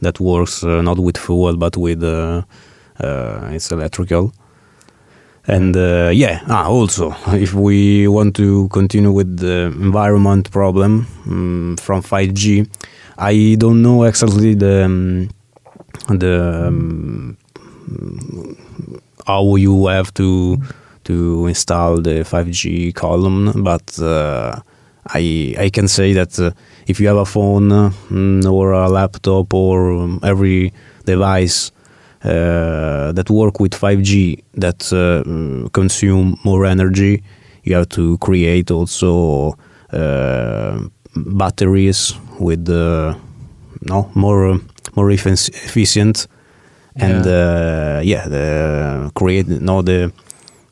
that 0.00 0.18
works 0.18 0.62
not 0.62 0.98
with 0.98 1.18
fuel 1.18 1.56
but 1.56 1.76
with 1.76 2.02
it's 2.02 3.70
electrical. 3.70 4.32
And 5.46 5.76
uh, 5.76 6.10
yeah, 6.12 6.40
ah, 6.48 6.68
also 6.68 7.14
if 7.32 7.54
we 7.54 8.06
want 8.08 8.36
to 8.36 8.68
continue 8.68 9.10
with 9.10 9.38
the 9.38 9.66
environment 9.80 10.50
problem 10.50 11.06
um, 11.26 11.76
from 11.80 12.02
5G, 12.02 12.68
I 13.18 13.56
don't 13.58 13.82
know 13.82 14.04
exactly 14.04 14.54
the 14.54 14.84
um, 14.84 15.28
the 16.08 16.66
um, 16.68 17.36
how 19.26 19.56
you 19.56 19.86
have 19.88 20.12
to 20.14 20.58
to 21.04 21.46
install 21.46 22.00
the 22.00 22.24
5G 22.24 22.94
column, 22.94 23.62
but 23.64 23.98
uh, 24.00 24.60
I 25.08 25.54
I 25.58 25.70
can 25.70 25.88
say 25.88 26.12
that 26.12 26.38
uh, 26.38 26.52
if 26.90 26.98
you 26.98 27.06
have 27.06 27.16
a 27.16 27.24
phone 27.24 27.68
mm, 27.70 28.52
or 28.52 28.72
a 28.72 28.88
laptop 28.88 29.54
or 29.54 29.92
um, 29.92 30.20
every 30.24 30.72
device 31.04 31.70
uh, 32.24 33.12
that 33.12 33.30
work 33.30 33.60
with 33.60 33.72
5G 33.72 34.42
that 34.54 34.92
uh, 34.92 35.68
consume 35.70 36.36
more 36.44 36.66
energy, 36.66 37.22
you 37.62 37.76
have 37.76 37.88
to 37.90 38.18
create 38.18 38.70
also 38.70 39.56
uh, 39.92 40.80
batteries 41.14 42.14
with 42.38 42.68
uh, 42.68 43.14
no 43.82 44.10
more 44.14 44.58
more 44.96 45.10
efficient. 45.10 46.26
And 46.96 47.24
uh, 47.26 48.00
yeah, 48.02 48.26
the 48.28 49.12
create 49.14 49.46
no 49.48 49.80
the 49.80 50.12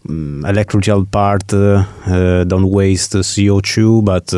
um, 0.09 0.45
electrical 0.45 1.07
part 1.07 1.55
uh, 1.55 1.85
uh, 2.07 2.45
don't 2.45 2.71
waste 2.71 3.13
CO2, 3.15 4.05
but 4.05 4.35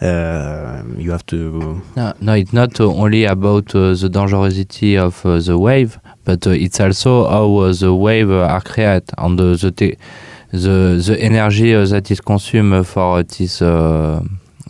you 0.00 1.10
have 1.10 1.26
to 1.26 1.82
No, 1.96 2.12
no, 2.20 2.32
it's 2.34 2.52
not 2.52 2.78
uh, 2.80 2.84
only 2.86 3.24
about 3.24 3.74
uh, 3.74 3.94
the 3.94 4.08
dangerosity 4.08 4.96
of 4.96 5.24
uh, 5.26 5.38
the 5.40 5.58
wave, 5.58 5.98
but 6.24 6.46
uh, 6.46 6.50
it's 6.50 6.80
also 6.80 7.28
how 7.28 7.56
uh, 7.58 7.72
the 7.72 7.92
wave 7.94 8.30
uh, 8.30 8.46
are 8.46 8.60
created 8.60 9.10
and 9.18 9.40
uh, 9.40 9.56
the, 9.56 9.70
te- 9.72 9.96
the 10.52 11.02
the 11.04 11.16
energy 11.20 11.74
uh, 11.74 11.84
that 11.86 12.10
is 12.10 12.20
consumed 12.20 12.86
for 12.86 13.22
this 13.24 13.60
uh, 13.60 14.22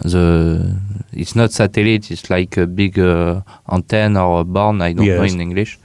the 0.03 0.77
it's 1.13 1.35
not 1.35 1.53
satellite, 1.53 2.11
it's 2.11 2.31
like 2.31 2.57
a 2.57 2.67
big 2.67 2.99
uh, 2.99 3.41
antenna 3.71 4.27
or 4.27 4.41
a 4.41 4.45
barn, 4.45 4.81
I 4.81 4.93
don't 4.93 5.07
know 5.07 5.23
in 5.35 5.41
English, 5.41 5.79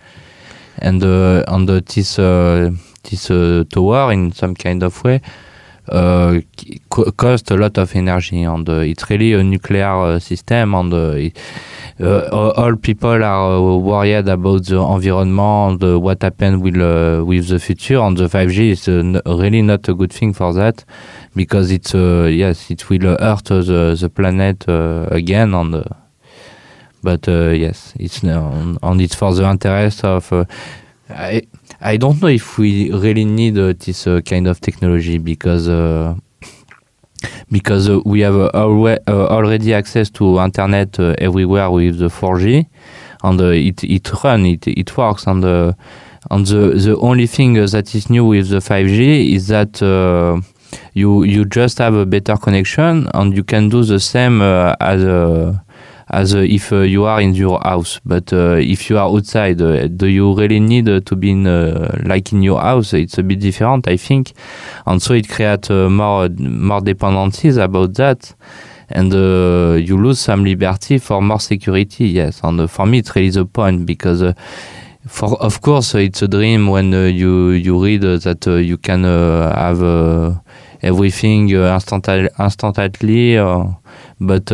and 0.80 1.04
uh, 1.04 1.44
and 1.48 1.70
uh, 1.70 1.82
this 1.94 2.18
uh, 2.20 2.72
this 3.04 3.30
uh, 3.32 3.64
tower 3.70 4.12
in 4.14 4.32
some 4.32 4.56
kind 4.56 4.84
of 4.84 5.04
way 5.04 5.20
uh, 5.90 6.40
co- 6.90 7.12
cost 7.12 7.52
a 7.52 7.56
lot 7.56 7.78
of 7.78 7.96
energy 7.96 8.44
and 8.44 8.68
uh, 8.70 8.80
it's 8.80 9.10
really 9.10 9.34
a 9.34 9.44
nuclear 9.44 9.86
uh, 9.86 10.20
system 10.20 10.76
and 10.76 10.94
it, 10.94 11.38
uh, 12.00 12.54
all 12.56 12.76
people 12.76 13.24
are 13.24 13.58
uh, 13.58 13.78
worried 13.78 14.28
about 14.28 14.66
the 14.66 14.80
environment 14.80 15.84
and 15.84 16.02
what 16.02 16.22
happens 16.22 16.62
with, 16.62 16.78
uh, 16.78 17.24
with 17.26 17.48
the 17.50 17.60
future 17.60 18.00
and 18.00 18.18
the 18.18 18.28
5G 18.28 18.72
is 18.72 18.88
really 18.88 19.62
not 19.62 19.88
a 19.90 19.94
good 19.94 20.12
thing 20.12 20.34
for 20.34 20.54
that 20.54 20.84
because 21.36 21.70
it's 21.70 21.94
yes 21.94 22.72
it 22.72 22.90
will 22.90 23.18
hurt 23.20 23.46
the, 23.46 23.98
the 24.00 24.10
planet 24.10 24.64
again 25.12 25.54
and 25.54 25.84
but 27.04 27.28
yes 27.28 27.94
it's 28.00 28.24
uh, 28.24 28.76
and 28.82 29.02
it's 29.02 29.16
for 29.16 29.34
the 29.34 29.44
interest 29.44 30.06
of 30.06 30.32
I, 31.10 31.42
I 31.86 31.98
don't 31.98 32.22
know 32.22 32.30
if 32.30 32.58
we 32.58 32.92
really 32.92 33.26
need 33.26 33.58
uh, 33.58 33.74
this 33.78 34.08
uh, 34.08 34.22
kind 34.22 34.48
of 34.48 34.62
technology 34.62 35.18
because 35.18 35.68
uh, 35.68 36.16
because 37.52 37.90
uh, 37.90 38.00
we 38.06 38.22
have 38.22 38.36
alwe- 38.54 39.06
already 39.10 39.74
access 39.74 40.10
to 40.12 40.40
internet 40.40 40.98
everywhere 41.20 41.70
with 41.70 42.00
the 42.00 42.08
4G 42.08 42.66
and 43.24 43.42
it 43.42 43.84
it 43.84 44.24
run 44.24 44.46
it 44.46 44.66
it 44.66 44.96
works 44.96 45.28
and 45.28 45.44
and 45.44 46.46
the 46.48 46.72
the 46.86 46.98
only 47.02 47.28
thing 47.28 47.56
that 47.56 47.94
is 47.94 48.10
new 48.10 48.26
with 48.26 48.48
the 48.48 48.60
5G 48.60 49.34
is 49.36 49.48
that 49.48 49.82
you 50.94 51.24
you 51.24 51.44
just 51.44 51.80
have 51.80 51.96
a 51.96 52.06
better 52.06 52.38
connection 52.38 53.10
and 53.14 53.36
you 53.36 53.44
can 53.44 53.68
do 53.68 53.84
the 53.84 54.00
same 54.00 54.42
as 54.42 55.04
as 56.14 56.36
uh, 56.36 56.40
if 56.40 56.72
uh, 56.72 56.82
you 56.82 57.06
are 57.06 57.20
in 57.20 57.34
your 57.34 57.60
house. 57.62 58.00
But 58.06 58.32
uh, 58.32 58.58
if 58.60 58.90
you 58.90 58.98
are 58.98 59.10
outside, 59.10 59.58
do 59.58 60.08
you 60.08 60.34
really 60.34 60.60
need 60.60 60.86
to 60.86 61.16
be 61.16 61.32
in, 61.32 61.44
like 62.08 62.32
in 62.32 62.44
your 62.44 62.62
house? 62.62 62.94
It's 62.94 63.18
a 63.18 63.24
bit 63.24 63.40
different, 63.40 63.88
I 63.88 63.98
think, 63.98 64.34
and 64.86 65.02
so 65.02 65.14
it 65.16 65.28
creates 65.28 65.70
more 65.70 66.30
more 66.30 66.82
dependencies 66.82 67.58
about 67.58 67.96
that. 67.96 68.34
And 68.90 69.12
uh, 69.14 69.78
you 69.80 69.98
lose 69.98 70.20
some 70.20 70.44
liberty 70.44 71.00
for 71.00 71.20
more 71.22 71.40
security, 71.40 72.06
yes. 72.06 72.42
And 72.44 72.60
uh, 72.62 72.68
for 72.68 72.86
me, 72.86 73.00
it's 73.00 73.16
really 73.16 73.32
the 73.32 73.46
point 73.46 73.88
because 73.88 74.22
uh, 74.22 74.34
for 75.08 75.36
of 75.42 75.62
course 75.62 75.96
it's 75.96 76.22
a 76.22 76.28
dream 76.28 76.68
when 76.68 76.94
you 76.94 77.50
you 77.50 77.84
read 77.84 78.02
that 78.02 78.46
you 78.46 78.78
can 78.78 79.04
have 79.04 79.82
everything 80.82 81.50
instantly 81.50 83.38
uh, 83.38 83.66
but 84.22 84.52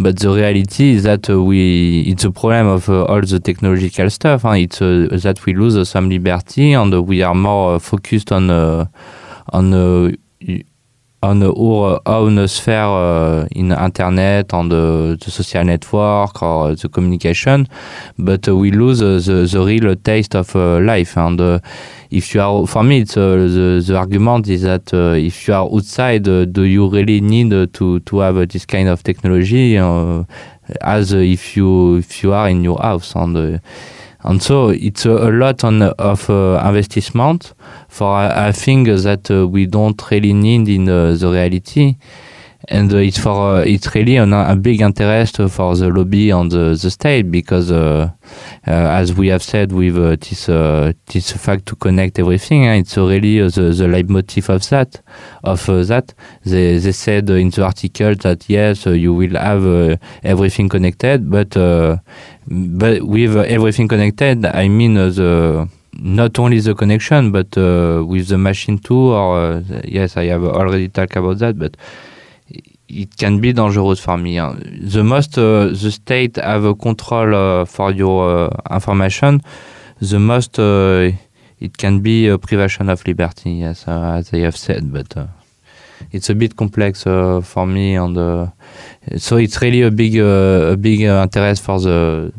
but 0.00 0.18
the 0.18 0.30
reality 0.30 0.94
is 0.94 1.02
that 1.02 1.28
uh, 1.28 1.42
we 1.42 2.00
it's 2.02 2.24
a 2.24 2.30
problem 2.30 2.66
of 2.66 2.88
uh, 2.88 3.04
all 3.04 3.20
the 3.20 3.38
technological 3.38 4.08
stuff 4.08 4.42
huh? 4.42 4.52
it's 4.52 4.80
uh, 4.80 5.06
that 5.10 5.44
we 5.44 5.54
lose 5.54 5.88
some 5.88 6.08
liberty 6.08 6.72
and 6.72 7.06
we 7.06 7.22
are 7.22 7.34
more 7.34 7.78
focused 7.78 8.32
on 8.32 8.50
uh, 8.50 8.86
on 11.22 11.40
y- 11.40 11.98
on 12.06 12.48
sphere 12.48 12.74
uh, 12.74 13.46
in 13.52 13.72
internet 13.72 14.54
on 14.54 14.68
the, 14.68 15.18
the 15.22 15.30
social 15.30 15.64
network 15.64 16.42
or 16.42 16.74
the 16.74 16.88
communication. 16.88 17.66
But 18.18 18.48
we 18.48 18.70
lose 18.70 19.00
the, 19.00 19.20
the 19.20 19.60
real 19.64 19.94
taste 19.96 20.34
of 20.34 20.54
uh, 20.56 20.80
life. 20.80 21.16
And 21.16 21.40
uh, 21.40 21.58
if 22.10 22.34
you 22.34 22.40
are 22.40 22.66
for 22.66 22.82
me 22.82 23.00
it's 23.00 23.16
uh, 23.16 23.36
the, 23.36 23.84
the 23.86 23.96
argument 23.96 24.48
is 24.48 24.62
that 24.62 24.92
if 24.92 25.46
you 25.46 25.54
are 25.54 25.64
outside 25.64 26.24
do 26.24 26.62
you 26.62 26.88
really 26.88 27.20
need 27.20 27.50
to 27.74 28.00
to 28.00 28.18
have 28.18 28.48
this 28.48 28.66
kind 28.66 28.88
of 28.88 29.02
technology 29.02 29.76
as 30.80 31.12
if 31.12 31.56
you 31.56 31.96
if 31.98 32.22
you 32.22 32.32
are 32.32 32.48
in 32.48 32.64
your 32.64 32.78
house? 32.80 33.14
And 33.14 33.60
and 34.22 34.42
so 34.42 34.68
it's 34.68 35.06
a, 35.06 35.10
a 35.10 35.30
lot 35.30 35.64
on 35.64 35.82
of 35.82 36.28
uh, 36.28 36.62
investment 36.66 37.54
for 37.88 38.22
a, 38.22 38.48
a 38.48 38.52
thing 38.52 38.84
that 38.84 39.30
uh, 39.30 39.46
we 39.46 39.66
don't 39.66 40.10
really 40.10 40.32
need 40.32 40.68
in 40.68 40.88
uh, 40.88 41.14
the 41.14 41.28
reality 41.28 41.96
and 42.68 42.92
uh, 42.92 42.98
it's 42.98 43.18
for 43.18 43.56
uh, 43.56 43.60
it's 43.60 43.94
really 43.94 44.16
an, 44.16 44.32
a 44.32 44.54
big 44.56 44.80
interest 44.80 45.36
for 45.36 45.74
the 45.76 45.88
lobby 45.88 46.30
and 46.30 46.50
the, 46.50 46.78
the 46.80 46.90
state 46.90 47.30
because 47.30 47.70
uh, 47.72 48.10
as 48.64 49.14
we 49.14 49.28
have 49.28 49.42
said 49.42 49.72
with 49.72 49.94
this 50.20 50.46
this 51.06 51.32
fact 51.32 51.66
to 51.66 51.76
connect 51.76 52.18
everything 52.18 52.68
uh, 52.68 52.72
it's 52.72 52.96
really 52.96 53.40
the, 53.40 53.72
the 53.72 53.88
leitmotif 53.88 54.48
of 54.50 54.68
that 54.68 55.00
of 55.42 55.64
that. 55.66 56.12
They, 56.44 56.78
they 56.78 56.92
said 56.92 57.30
in 57.30 57.50
the 57.50 57.64
article 57.64 58.14
that 58.16 58.48
yes 58.48 58.86
you 58.86 59.14
will 59.14 59.36
have 59.36 59.98
everything 60.22 60.68
connected 60.68 61.30
but 61.30 61.56
but 62.46 63.02
with 63.02 63.36
everything 63.36 63.88
connected 63.88 64.44
I 64.44 64.68
mean 64.68 64.94
the 64.94 65.68
not 65.92 66.38
only 66.38 66.60
the 66.60 66.74
connection 66.74 67.32
but 67.32 67.56
uh, 67.58 68.04
with 68.06 68.28
the 68.28 68.38
machine 68.38 68.78
too 68.78 69.12
or 69.12 69.36
uh, 69.38 69.62
yes 69.84 70.16
I 70.16 70.26
have 70.26 70.44
already 70.44 70.88
talked 70.88 71.16
about 71.16 71.38
that 71.38 71.58
but 71.58 71.76
it 72.90 73.16
can 73.16 73.40
be 73.40 73.52
dangerous 73.52 74.00
for 74.00 74.16
me. 74.16 74.36
huh. 74.36 74.54
The 74.58 75.04
most 75.04 75.38
uh, 75.38 75.68
the 75.68 75.90
state 75.90 76.36
have 76.36 76.64
a 76.64 76.74
control 76.74 77.34
uh, 77.34 77.64
for 77.64 77.92
your 77.92 78.50
uh, 78.50 78.74
information, 78.74 79.42
the 80.00 80.18
most 80.18 80.58
uh, 80.58 81.10
it 81.60 81.76
can 81.76 82.00
be 82.00 82.28
a 82.28 82.38
privation 82.38 82.88
of 82.88 83.06
liberty. 83.06 83.64
Uh, 83.64 83.74
as 84.18 84.32
I 84.32 84.38
have 84.38 84.56
said, 84.56 84.92
but 84.92 85.28
it's 86.10 86.30
a 86.30 86.34
bit 86.34 86.56
complex 86.56 87.04
for 87.04 87.66
me, 87.66 87.94
and 87.94 88.16
so 89.18 89.36
it's 89.36 89.60
really 89.62 89.82
a 89.82 89.90
big 89.90 90.16
a 90.16 90.76
big 90.76 91.00
interest 91.00 91.62
for 91.62 91.78
the 91.78 92.32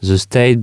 the 0.00 0.18
state 0.18 0.60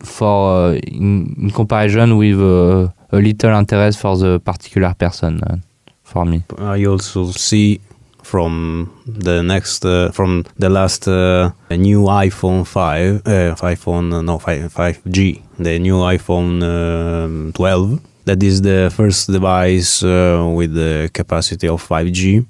for 0.00 0.74
in, 0.74 1.36
in 1.38 1.50
comparison 1.50 2.16
with 2.16 2.40
a 2.40 2.92
little 3.12 3.58
interest 3.58 3.98
for 3.98 4.16
the 4.16 4.40
particular 4.40 4.94
person. 4.94 5.62
For 6.02 6.24
me. 6.24 6.44
I 6.58 6.84
also 6.84 7.32
see 7.32 7.80
from 8.26 8.90
the 9.06 9.40
next 9.42 9.84
uh, 9.84 10.10
from 10.10 10.44
the 10.58 10.68
last 10.68 11.06
uh, 11.06 11.50
new 11.70 12.02
iPhone 12.28 12.66
5 12.66 13.22
uh, 13.24 13.54
iPhone 13.74 14.24
no 14.24 14.38
5 14.38 14.74
5G 14.74 15.42
the 15.58 15.78
new 15.78 15.98
iPhone 16.16 16.52
um, 16.62 17.52
12 17.54 18.00
that 18.24 18.42
is 18.42 18.62
the 18.62 18.90
first 18.98 19.30
device 19.30 20.02
uh, 20.02 20.44
with 20.58 20.74
the 20.74 21.08
capacity 21.14 21.68
of 21.68 21.80
5G 21.88 22.44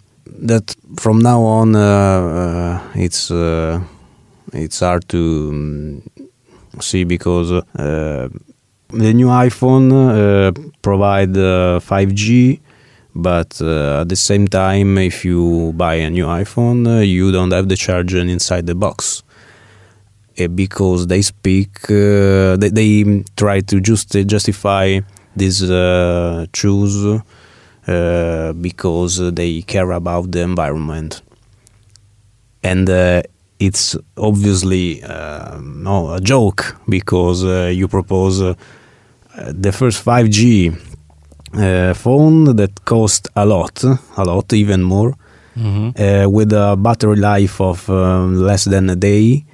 that 0.51 0.75
from 0.99 1.19
now 1.19 1.43
on 1.43 1.77
uh, 1.77 2.81
it's 2.95 3.31
it's 4.53 4.81
hard 4.81 5.07
to 5.11 5.23
um, 5.53 6.03
see 6.81 7.05
because 7.05 7.51
the 9.03 9.12
new 9.21 9.29
iPhone 9.29 9.87
provide 10.81 11.37
uh, 11.37 11.81
5G 11.81 12.61
but 13.17 13.61
uh, 13.63 14.03
at 14.03 14.09
the 14.09 14.17
same 14.17 14.47
time 14.47 14.99
if 14.99 15.25
you 15.25 15.73
buy 15.75 15.95
a 15.95 16.11
new 16.11 16.27
iphone 16.27 16.87
uh, 16.87 17.01
you 17.01 17.33
don't 17.33 17.53
have 17.53 17.69
the 17.69 17.77
charger 17.77 18.19
inside 18.19 18.67
the 18.67 18.75
box. 18.75 19.23
Uh, 20.39 20.49
because 20.49 21.07
they 21.07 21.23
speak 21.23 21.71
uh, 21.85 22.57
they, 22.57 22.69
they 22.71 23.25
try 23.37 23.61
to 23.61 23.81
just 23.81 24.15
uh, 24.15 24.23
justify 24.23 25.01
this 25.35 25.61
choose 26.53 27.21
because 28.61 29.33
they 29.33 29.63
care 29.63 29.93
about 29.93 30.33
the 30.33 30.41
environment. 30.41 31.23
And 32.63 32.89
it's 33.59 33.97
obviously 34.17 35.03
uh, 35.03 35.59
no 35.61 36.13
a 36.13 36.21
joke 36.21 36.77
because 36.89 37.45
uh, 37.45 37.71
you 37.73 37.89
propose 37.89 38.43
uh, 38.43 38.55
the 39.35 39.73
first 39.73 40.05
5G 40.05 40.96
uh, 41.57 41.95
phone 41.95 42.57
that 42.57 42.85
cost 42.85 43.29
a 43.35 43.45
lot, 43.47 43.83
a 44.16 44.25
lot, 44.25 44.53
even 44.53 44.83
more, 44.83 45.14
uh, 45.57 46.27
with 46.29 46.53
a 46.53 46.77
battery 46.77 47.16
life 47.16 47.61
of 47.61 47.88
um, 47.88 48.37
less 48.37 48.64
than 48.64 48.90
a 48.90 48.97
day. 48.97 49.45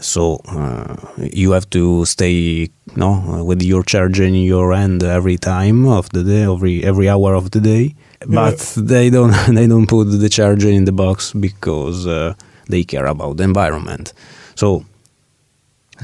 So 0.00 0.40
uh, 0.48 0.96
you 1.32 1.52
have 1.52 1.68
to 1.70 2.04
stay, 2.06 2.68
no, 2.96 3.44
with 3.44 3.62
your 3.62 3.82
charger 3.84 4.24
in 4.24 4.34
your 4.34 4.72
hand 4.74 5.02
every 5.02 5.36
time 5.36 5.86
of 5.86 6.08
the 6.10 6.24
day, 6.24 6.42
every 6.42 6.82
every 6.82 7.08
hour 7.08 7.34
of 7.34 7.50
the 7.50 7.60
day. 7.60 7.94
But 8.26 8.58
they 8.76 9.10
don't 9.10 9.34
they 9.54 9.66
don't 9.66 9.86
put 9.86 10.04
the 10.04 10.28
charger 10.28 10.70
in 10.70 10.84
the 10.86 10.92
box 10.92 11.32
because 11.32 12.06
uh, 12.06 12.34
they 12.68 12.82
care 12.84 13.06
about 13.06 13.36
the 13.36 13.44
environment. 13.44 14.12
So 14.54 14.84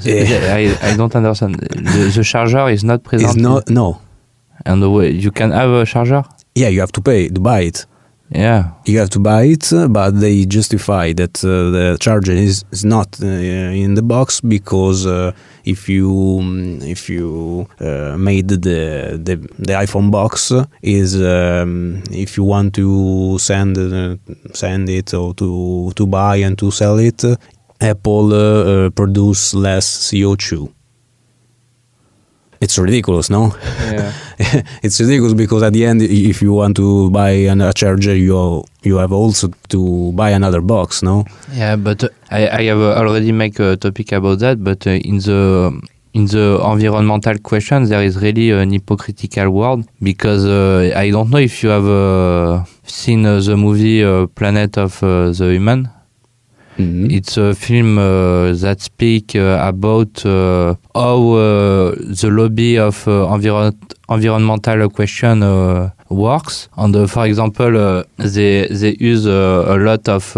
Yeah. 0.03 0.55
I, 0.55 0.91
I 0.93 0.97
don't 0.97 1.15
understand. 1.17 1.55
The, 1.61 2.13
the 2.15 2.23
charger 2.25 2.69
is 2.69 2.85
not 2.85 3.03
present. 3.03 3.31
it's 3.31 3.37
not 3.43 3.69
no. 3.71 4.01
And 4.67 4.83
the 4.83 4.91
way 4.91 5.11
you 5.11 5.31
can 5.31 5.51
have 5.51 5.71
a 5.71 5.85
charger. 5.87 6.25
Yeah, 6.55 6.69
you 6.69 6.81
have 6.81 6.93
to 6.93 7.01
pay 7.01 7.29
to 7.29 7.41
buy 7.41 7.61
it. 7.61 7.87
Yeah. 8.31 8.73
you 8.85 8.99
have 8.99 9.11
to 9.11 9.21
buy 9.21 9.45
it, 9.45 9.73
uh, 9.73 9.89
but 9.89 10.21
they 10.21 10.45
justify 10.45 11.13
that 11.15 11.43
uh, 11.43 11.71
the 11.71 11.97
charger 11.99 12.33
is, 12.33 12.65
is 12.71 12.85
not 12.85 13.19
uh, 13.23 13.27
in 13.27 13.95
the 13.95 14.03
box 14.03 14.41
because 14.41 15.07
uh, 15.07 15.33
if 15.65 15.89
you 15.89 16.11
mm, 16.43 16.87
if 16.87 17.09
you 17.09 17.67
uh, 17.81 18.17
made 18.19 18.49
the, 18.49 19.19
the 19.23 19.37
the 19.37 19.73
iPhone 19.73 20.11
box 20.11 20.53
is 20.83 21.21
um, 21.23 22.03
if 22.11 22.37
you 22.37 22.45
want 22.45 22.75
to 22.75 23.39
send 23.39 23.79
uh, 23.79 24.17
send 24.53 24.89
it 24.91 25.15
or 25.15 25.33
to 25.35 25.91
to 25.97 26.07
buy 26.07 26.37
and 26.37 26.59
to 26.59 26.71
sell 26.71 26.99
it, 26.99 27.25
Apple 27.81 28.91
produce 28.91 29.55
less 29.55 29.87
CO2. 30.11 30.71
It's 32.61 32.79
ridiculous, 32.79 33.31
no? 33.31 33.55
Yeah. 33.91 34.13
it's 34.83 35.01
ridiculous 35.01 35.35
because 35.35 35.63
at 35.63 35.73
the 35.73 35.85
end, 35.85 36.03
if 36.03 36.43
you 36.43 36.53
want 36.53 36.77
to 36.77 37.11
buy 37.11 37.31
an, 37.31 37.61
a 37.61 37.73
charger, 37.73 38.17
you 38.17 38.65
you 38.83 38.97
have 38.97 39.13
also 39.13 39.49
to 39.69 40.13
buy 40.13 40.31
another 40.31 40.61
box, 40.61 41.03
no? 41.03 41.25
Yeah, 41.53 41.77
but 41.77 42.05
uh, 42.05 42.09
I, 42.31 42.49
I 42.49 42.63
have 42.65 42.79
uh, 42.79 42.95
already 42.95 43.33
make 43.33 43.59
a 43.61 43.77
topic 43.77 44.13
about 44.13 44.39
that. 44.41 44.63
But 44.63 44.87
uh, 44.87 44.91
in 44.91 45.19
the 45.19 45.81
in 46.15 46.27
the 46.27 46.61
environmental 46.65 47.39
question, 47.39 47.85
there 47.85 48.03
is 48.03 48.21
really 48.21 48.51
an 48.51 48.73
hypocritical 48.73 49.51
world 49.51 49.87
because 50.03 50.45
uh, 50.45 50.93
I 50.97 51.11
don't 51.11 51.31
know 51.31 51.39
if 51.39 51.63
you 51.63 51.69
have 51.71 51.87
uh, 51.87 52.65
seen 52.85 53.25
uh, 53.27 53.41
the 53.41 53.57
movie 53.57 54.03
uh, 54.03 54.27
Planet 54.27 54.79
of 54.79 55.03
uh, 55.03 55.31
the 55.31 55.53
Human. 55.53 55.91
Mhm. 56.79 57.11
It's 57.11 57.37
a 57.37 57.55
film 57.55 57.99
uh, 57.99 58.53
that 58.53 58.81
speaks 58.81 59.35
uh, 59.35 59.59
about 59.67 60.25
uh, 60.25 60.75
how 60.95 61.33
uh, 61.33 61.91
the 62.21 62.29
lobby 62.31 62.79
of 62.79 63.07
uh, 63.09 63.35
environ 63.35 63.77
environmental 64.09 64.89
question 64.89 65.43
uh, 65.43 65.91
works. 66.09 66.69
And 66.77 67.11
for 67.11 67.27
example, 67.27 68.05
they 68.19 68.69
they 68.71 68.97
use 69.01 69.27
a 69.27 69.77
lot 69.77 70.09
of 70.09 70.37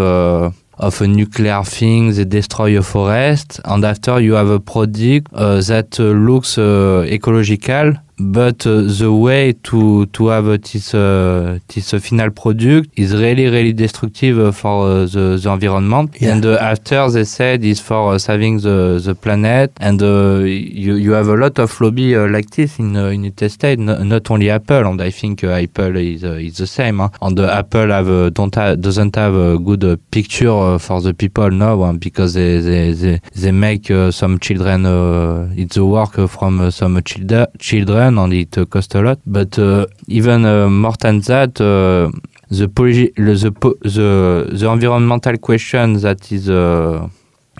of 0.81 1.01
a 1.03 1.07
nuclear 1.07 1.63
thing. 1.63 2.13
They 2.13 2.25
destroy 2.25 2.79
a 2.79 2.83
forest, 2.83 3.61
and 3.65 3.85
after 3.85 4.19
you 4.19 4.33
have 4.35 4.49
a 4.49 4.61
product 4.61 5.29
uh, 5.35 5.61
that 5.61 6.01
uh, 6.01 6.05
looks 6.05 6.57
uh, 6.59 7.05
ecological. 7.07 7.95
But 8.21 8.67
uh, 8.67 8.83
the 8.83 9.11
way 9.11 9.55
to 9.65 10.05
to 10.07 10.27
have 10.29 10.45
this 10.45 10.95
uh, 10.95 11.59
this 11.75 11.95
uh, 11.95 11.99
final 12.01 12.31
product 12.31 12.91
is 12.95 13.15
really 13.15 13.47
really 13.49 13.73
destructive 13.73 14.39
uh, 14.39 14.53
for 14.53 14.87
uh, 14.87 15.07
the, 15.07 15.41
the 15.43 15.51
environment. 15.51 16.11
Yeah. 16.21 16.33
And 16.35 16.45
after 16.45 17.09
they 17.11 17.25
said 17.25 17.65
is 17.65 17.81
for 17.81 18.13
uh, 18.13 18.19
saving 18.19 18.59
the 18.61 19.01
the 19.03 19.15
planet. 19.15 19.73
And 19.81 20.03
uh, 20.03 20.41
you 20.45 20.97
you 20.97 21.13
have 21.13 21.29
a 21.29 21.35
lot 21.35 21.59
of 21.59 21.81
lobby 21.81 22.15
uh, 22.15 22.29
like 22.29 22.51
this 22.51 22.79
in 22.79 22.95
uh, 22.95 23.07
in 23.07 23.25
United 23.25 23.49
States, 23.51 23.81
no, 23.81 23.97
not 24.03 24.31
only 24.31 24.51
Apple. 24.51 24.85
And 24.87 25.01
I 25.01 25.11
think 25.11 25.43
uh, 25.43 25.53
Apple 25.53 25.97
is 25.97 26.23
uh, 26.23 26.33
is 26.33 26.59
the 26.59 26.67
same. 26.67 26.99
Huh? 26.99 27.09
And 27.23 27.41
uh, 27.41 27.47
Apple 27.47 27.89
have 27.89 28.11
uh, 28.11 28.29
don't 28.29 28.55
ha 28.55 28.75
doesn't 28.75 29.17
have 29.17 29.35
a 29.35 29.59
good 29.59 29.99
picture 30.11 30.51
uh, 30.51 30.79
for 30.79 31.01
the 31.01 31.15
people 31.15 31.51
now 31.51 31.91
because 31.93 32.35
they 32.35 32.59
they 32.61 32.93
they, 32.93 33.21
they 33.35 33.53
make 33.53 33.91
uh, 33.91 34.11
some 34.11 34.39
children 34.39 34.85
uh, 34.85 35.49
it's 35.57 35.77
the 35.77 35.85
work 35.87 36.15
from 36.29 36.71
some 36.71 36.99
childa- 37.01 37.49
children 37.59 38.10
and 38.19 38.33
it 38.33 38.57
uh, 38.59 38.65
costs 38.65 38.95
a 38.95 39.01
lot. 39.03 39.19
But 39.27 39.59
uh, 39.59 39.87
even 40.07 40.45
uh, 40.45 40.69
more 40.69 40.97
than 41.01 41.21
that. 41.21 41.61
Uh, 41.61 42.11
the, 42.51 42.67
the, 42.67 44.49
the 44.53 44.69
environmental 44.69 45.39
question 45.39 45.95
that 46.01 46.33
is 46.33 46.51
uh, 46.51 47.09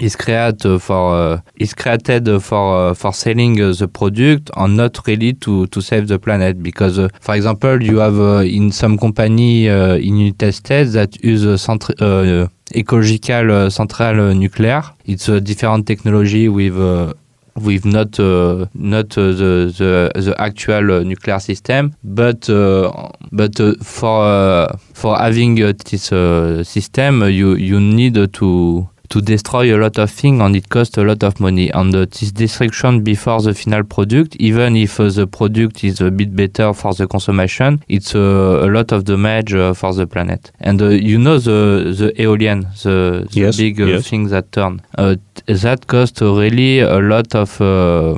is 0.01 0.17
created 0.17 0.81
for 0.81 1.15
uh, 1.15 1.41
is 1.57 1.75
created 1.75 2.27
for 2.43 2.91
uh, 2.91 2.95
for 2.95 3.13
selling 3.13 3.61
uh, 3.61 3.73
the 3.73 3.87
product 3.87 4.51
and 4.57 4.77
not 4.77 4.99
really 5.07 5.35
to 5.35 5.67
to 5.67 5.81
save 5.81 6.09
the 6.09 6.19
planet 6.19 6.63
because 6.63 6.99
uh, 6.99 7.09
for 7.21 7.35
example 7.35 7.83
you 7.83 7.99
have 7.99 8.19
uh, 8.19 8.39
in 8.43 8.73
some 8.73 8.97
company 8.99 9.69
uh, 9.69 9.95
in 9.97 10.17
United 10.17 10.53
States 10.53 10.93
that 10.93 11.23
use 11.23 11.45
uh, 11.47 12.49
ecological 12.75 13.51
uh, 13.53 13.71
central 13.71 14.31
uh, 14.31 14.33
nuclear 14.33 14.83
it's 15.05 15.29
a 15.29 15.41
different 15.41 15.87
technology 15.87 16.49
with 16.49 16.77
uh, 16.79 17.13
with 17.61 17.85
not 17.85 18.19
uh, 18.19 18.67
not 18.75 19.17
uh, 19.17 19.33
the, 19.33 19.75
the 19.77 20.21
the 20.21 20.35
actual 20.39 20.93
uh, 20.93 21.03
nuclear 21.03 21.39
system, 21.39 21.95
but 22.03 22.49
but 23.33 23.61
for 23.83 24.69
for 24.95 25.17
having 25.17 25.55
this 25.55 26.11
system, 26.69 27.23
you 27.29 27.55
you 27.55 27.81
need 27.81 28.33
to 28.33 28.90
to 29.11 29.21
destroy 29.21 29.75
a 29.75 29.79
lot 29.79 29.99
of 29.99 30.11
things 30.11 30.41
and 30.41 30.57
it 30.57 30.69
costs 30.69 30.97
a 30.97 31.03
lot 31.03 31.23
of 31.23 31.41
money. 31.41 31.69
And 31.71 31.95
uh, 31.95 32.07
this 32.07 32.33
destruction 32.33 33.03
before 33.03 33.43
the 33.43 33.55
final 33.55 33.83
product, 33.85 34.37
even 34.37 34.77
if 34.77 34.99
uh, 35.01 35.11
the 35.11 35.27
product 35.27 35.85
is 35.85 36.01
a 36.01 36.11
bit 36.11 36.35
better 36.35 36.73
for 36.73 36.95
the 36.95 37.07
consumption, 37.07 37.83
it's 37.89 38.15
uh, 38.15 38.19
a 38.63 38.69
lot 38.71 38.93
of 38.93 39.05
damage 39.05 39.53
uh, 39.53 39.75
for 39.75 39.93
the 39.93 40.07
planet. 40.07 40.53
And 40.61 40.81
uh, 40.81 40.89
you 40.89 41.19
know 41.19 41.39
the 41.39 41.93
the 41.99 42.23
aeolian, 42.23 42.61
the, 42.83 43.27
the 43.33 43.41
Yes, 43.41 43.57
big 43.57 43.81
uh, 43.81 43.85
yes. 43.87 44.09
thing 44.09 44.29
that 44.29 44.53
turn. 44.53 44.81
Uh, 44.97 45.17
that 45.47 45.87
cost 45.87 46.21
really 46.21 46.81
a 46.81 46.99
lot 47.01 47.35
of. 47.35 47.61
Uh, 47.61 48.17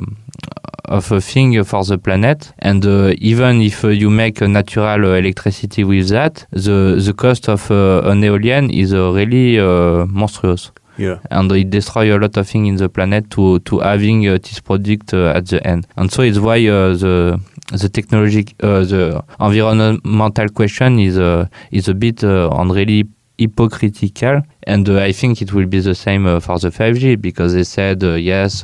of 0.85 1.11
a 1.13 1.21
thing 1.21 1.63
for 1.63 1.83
the 1.85 1.97
planet 1.97 2.51
and 2.59 2.85
uh, 2.85 3.13
even 3.17 3.61
if 3.61 3.85
uh, 3.85 3.87
you 3.87 4.09
make 4.09 4.41
a 4.41 4.47
natural 4.47 5.05
uh, 5.05 5.15
electricity 5.15 5.83
with 5.85 6.09
that 6.09 6.45
the 6.51 7.01
the 7.05 7.13
cost 7.13 7.47
of 7.47 7.71
uh, 7.71 8.01
an 8.03 8.21
aeolian 8.21 8.69
is 8.69 8.93
uh, 8.93 9.09
really 9.13 9.57
uh, 9.57 10.05
monstrous 10.07 10.71
Yeah. 10.97 11.19
and 11.31 11.51
it 11.51 11.69
destroy 11.69 12.15
a 12.15 12.19
lot 12.19 12.37
of 12.37 12.47
things 12.47 12.67
in 12.67 12.75
the 12.75 12.89
planet 12.89 13.29
to 13.31 13.59
to 13.59 13.79
having 13.79 14.27
uh, 14.27 14.33
this 14.37 14.59
product 14.59 15.13
uh, 15.13 15.33
at 15.35 15.47
the 15.47 15.65
end. 15.65 15.87
And 15.97 16.11
so 16.11 16.21
it's 16.21 16.39
why 16.39 16.57
uh, 16.67 16.95
the 16.95 17.39
the 17.71 17.89
technology 17.89 18.45
uh, 18.61 18.83
the 18.83 19.23
environmental 19.39 20.49
question 20.49 20.99
is 20.99 21.17
uh, 21.17 21.47
is 21.71 21.87
a 21.87 21.93
bit 21.93 22.23
on 22.23 22.69
really 22.71 23.05
hypocritical. 23.37 24.41
And 24.65 24.87
uh, 24.87 24.99
I 24.99 25.11
think 25.11 25.41
it 25.41 25.51
will 25.53 25.65
be 25.65 25.79
the 25.79 25.95
same 25.95 26.25
uh, 26.25 26.39
for 26.39 26.57
the 26.59 26.69
5G 26.69 27.19
because 27.19 27.53
they 27.53 27.63
said 27.63 28.03
uh, 28.03 28.13
yes 28.13 28.63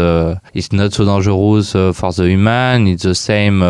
it's 0.54 0.72
not 0.72 0.94
so 0.94 1.06
dangerous 1.06 1.72
for 1.72 2.12
the 2.14 2.30
human. 2.30 2.88
It's 2.88 3.04
the 3.04 3.16
same 3.16 3.62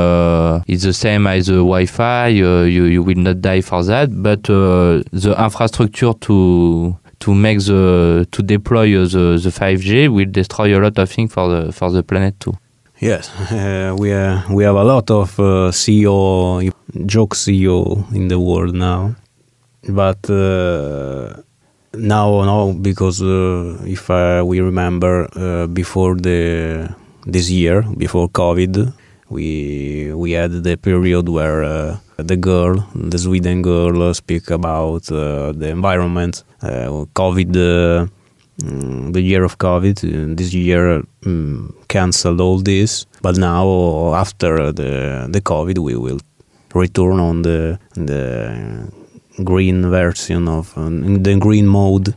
it's 0.67 0.84
the 0.84 0.93
same 0.93 1.26
as 1.28 1.48
the 1.48 1.54
Wi-Fi. 1.54 2.28
You 2.28 2.63
you 2.63 3.02
will 3.04 3.17
not 3.17 3.41
die 3.41 3.62
for 3.62 3.84
that. 3.84 4.10
But 4.22 4.43
the 4.43 5.36
infrastructure 5.38 6.13
to 6.13 6.98
to 7.19 7.34
make 7.34 7.60
the 7.60 8.27
to 8.32 8.43
deploy 8.43 8.91
the 9.05 9.39
the 9.43 9.49
5G 9.49 10.10
will 10.10 10.32
destroy 10.32 10.77
a 10.77 10.79
lot 10.79 10.97
of 10.97 11.10
things 11.10 11.34
for 11.34 11.49
the 11.49 11.71
for 11.71 11.91
the 11.91 12.03
planet 12.03 12.39
too. 12.39 12.53
Yes, 12.99 13.29
uh, 13.51 13.95
we 13.97 14.10
we 14.49 14.63
have 14.63 14.75
a 14.75 14.84
lot 14.84 15.10
of 15.12 15.39
uh, 15.39 15.71
CEO 15.71 16.71
joke 17.05 17.36
CEO 17.36 18.12
in 18.13 18.27
the 18.27 18.39
world 18.39 18.75
now, 18.75 19.15
but 19.88 20.29
uh, 20.29 21.41
now 21.93 22.43
no 22.43 22.73
because 22.73 23.21
uh, 23.21 23.77
if 23.86 24.10
uh, 24.10 24.43
we 24.45 24.60
remember 24.60 25.29
uh, 25.36 25.67
before 25.67 26.15
the 26.15 26.93
this 27.25 27.49
year 27.49 27.84
before 27.97 28.29
COVID, 28.29 28.93
we 29.29 30.13
we 30.13 30.32
had 30.32 30.51
the 30.63 30.77
period 30.77 31.29
where 31.29 31.99
the 32.23 32.38
girl, 32.38 32.88
the 32.95 33.17
Sweden 33.17 33.62
girl, 33.62 34.01
uh, 34.03 34.13
speak 34.13 34.49
about 34.51 35.12
uh, 35.12 35.51
the 35.53 35.67
environment, 35.69 36.43
uh, 36.62 37.05
COVID. 37.13 37.55
Uh, 37.55 38.08
mm, 38.63 39.13
the 39.13 39.21
year 39.21 39.43
of 39.43 39.58
COVID. 39.58 40.36
This 40.38 40.53
year 40.53 41.03
mm, 41.23 41.73
canceled 41.88 42.41
all 42.41 42.60
this, 42.60 43.05
but 43.21 43.38
now 43.38 44.13
after 44.15 44.71
the 44.71 45.27
the 45.32 45.41
COVID, 45.41 45.77
we 45.79 45.95
will 45.95 46.19
return 46.73 47.19
on 47.19 47.41
the 47.43 47.79
the 47.95 48.91
green 49.43 49.89
version 49.89 50.47
of 50.47 50.77
uh, 50.77 50.89
the 51.23 51.36
green 51.39 51.65
mode, 51.67 52.13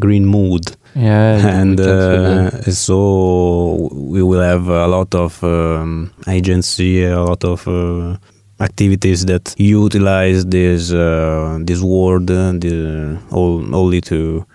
green 0.00 0.26
mood, 0.26 0.76
Yeah, 0.94 1.36
and 1.60 1.78
we 1.78 1.84
can 1.84 2.00
say 2.00 2.18
that. 2.18 2.68
uh, 2.68 2.72
so 2.72 3.88
we 3.92 4.22
will 4.22 4.42
have 4.42 4.68
a 4.68 4.86
lot 4.88 5.14
of 5.14 5.42
um, 5.44 6.10
agency, 6.26 7.04
a 7.04 7.20
lot 7.22 7.44
of. 7.44 7.66
Uh, 7.68 8.16
activities 8.62 9.26
that 9.26 9.54
utilize 9.58 10.46
this 10.46 10.92
uh, 10.92 11.58
this 11.68 11.80
word 11.80 12.30
uh, 12.30 12.52
the, 12.52 13.18
all, 13.30 13.74
only 13.74 14.00
to 14.00 14.46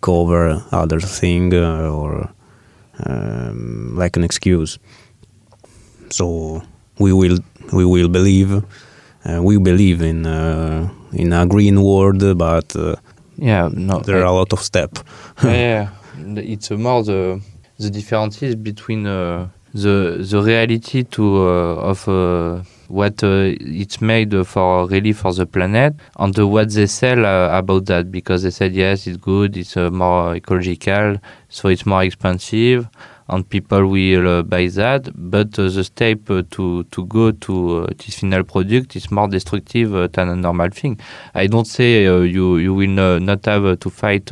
cover 0.00 0.62
other 0.72 1.00
thing 1.00 1.54
uh, 1.54 1.90
or 1.90 2.30
um, 3.06 3.94
like 3.96 4.16
an 4.16 4.24
excuse. 4.24 4.78
So 6.10 6.62
we 6.98 7.12
will 7.12 7.38
we 7.72 7.84
will 7.84 8.08
believe 8.08 8.64
uh, 9.24 9.42
we 9.42 9.58
believe 9.58 10.02
in 10.02 10.26
uh, 10.26 10.88
in 11.12 11.32
a 11.32 11.46
green 11.46 11.82
world, 11.82 12.22
but 12.38 12.74
uh, 12.76 12.96
yeah, 13.36 13.68
no, 13.72 14.00
there 14.00 14.18
are 14.18 14.24
a 14.24 14.32
lot 14.32 14.52
of 14.52 14.60
steps. 14.60 15.02
yeah. 15.44 15.88
It's 16.36 16.70
more 16.70 17.02
the 17.02 17.40
the 17.78 17.90
differences 17.90 18.54
between 18.56 19.06
uh, 19.06 19.48
the 19.72 20.26
the 20.30 20.42
reality 20.42 21.04
to 21.04 21.24
uh, 21.36 21.90
of 21.90 22.08
uh, 22.08 22.62
what 22.90 23.22
uh, 23.22 23.54
it's 23.60 24.00
made 24.00 24.34
for 24.46 24.88
really 24.88 25.12
for 25.12 25.32
the 25.32 25.46
planet 25.46 25.94
and 26.18 26.36
what 26.38 26.70
they 26.72 26.86
sell 26.86 27.24
uh, 27.24 27.56
about 27.56 27.86
that 27.86 28.10
because 28.10 28.42
they 28.42 28.50
said 28.50 28.74
yes 28.74 29.06
it's 29.06 29.16
good 29.16 29.56
it's 29.56 29.76
uh, 29.76 29.90
more 29.90 30.34
ecological 30.34 31.16
so 31.48 31.68
it's 31.68 31.86
more 31.86 32.02
expensive 32.02 32.88
and 33.28 33.48
people 33.48 33.86
will 33.86 34.28
uh, 34.28 34.42
buy 34.42 34.66
that 34.66 35.08
but 35.14 35.56
uh, 35.58 35.68
the 35.68 35.84
step 35.84 36.28
uh, 36.30 36.42
to 36.50 36.82
to 36.84 37.06
go 37.06 37.30
to 37.30 37.86
this 37.98 38.18
final 38.18 38.42
product 38.42 38.96
is 38.96 39.10
more 39.10 39.28
destructive 39.28 39.92
than 40.12 40.28
a 40.28 40.36
normal 40.36 40.68
thing 40.68 40.98
i 41.34 41.46
don't 41.46 41.66
say 41.66 42.02
you 42.02 42.56
you 42.56 42.74
will 42.74 43.20
not 43.20 43.44
have 43.46 43.78
to 43.78 43.88
fight 43.88 44.30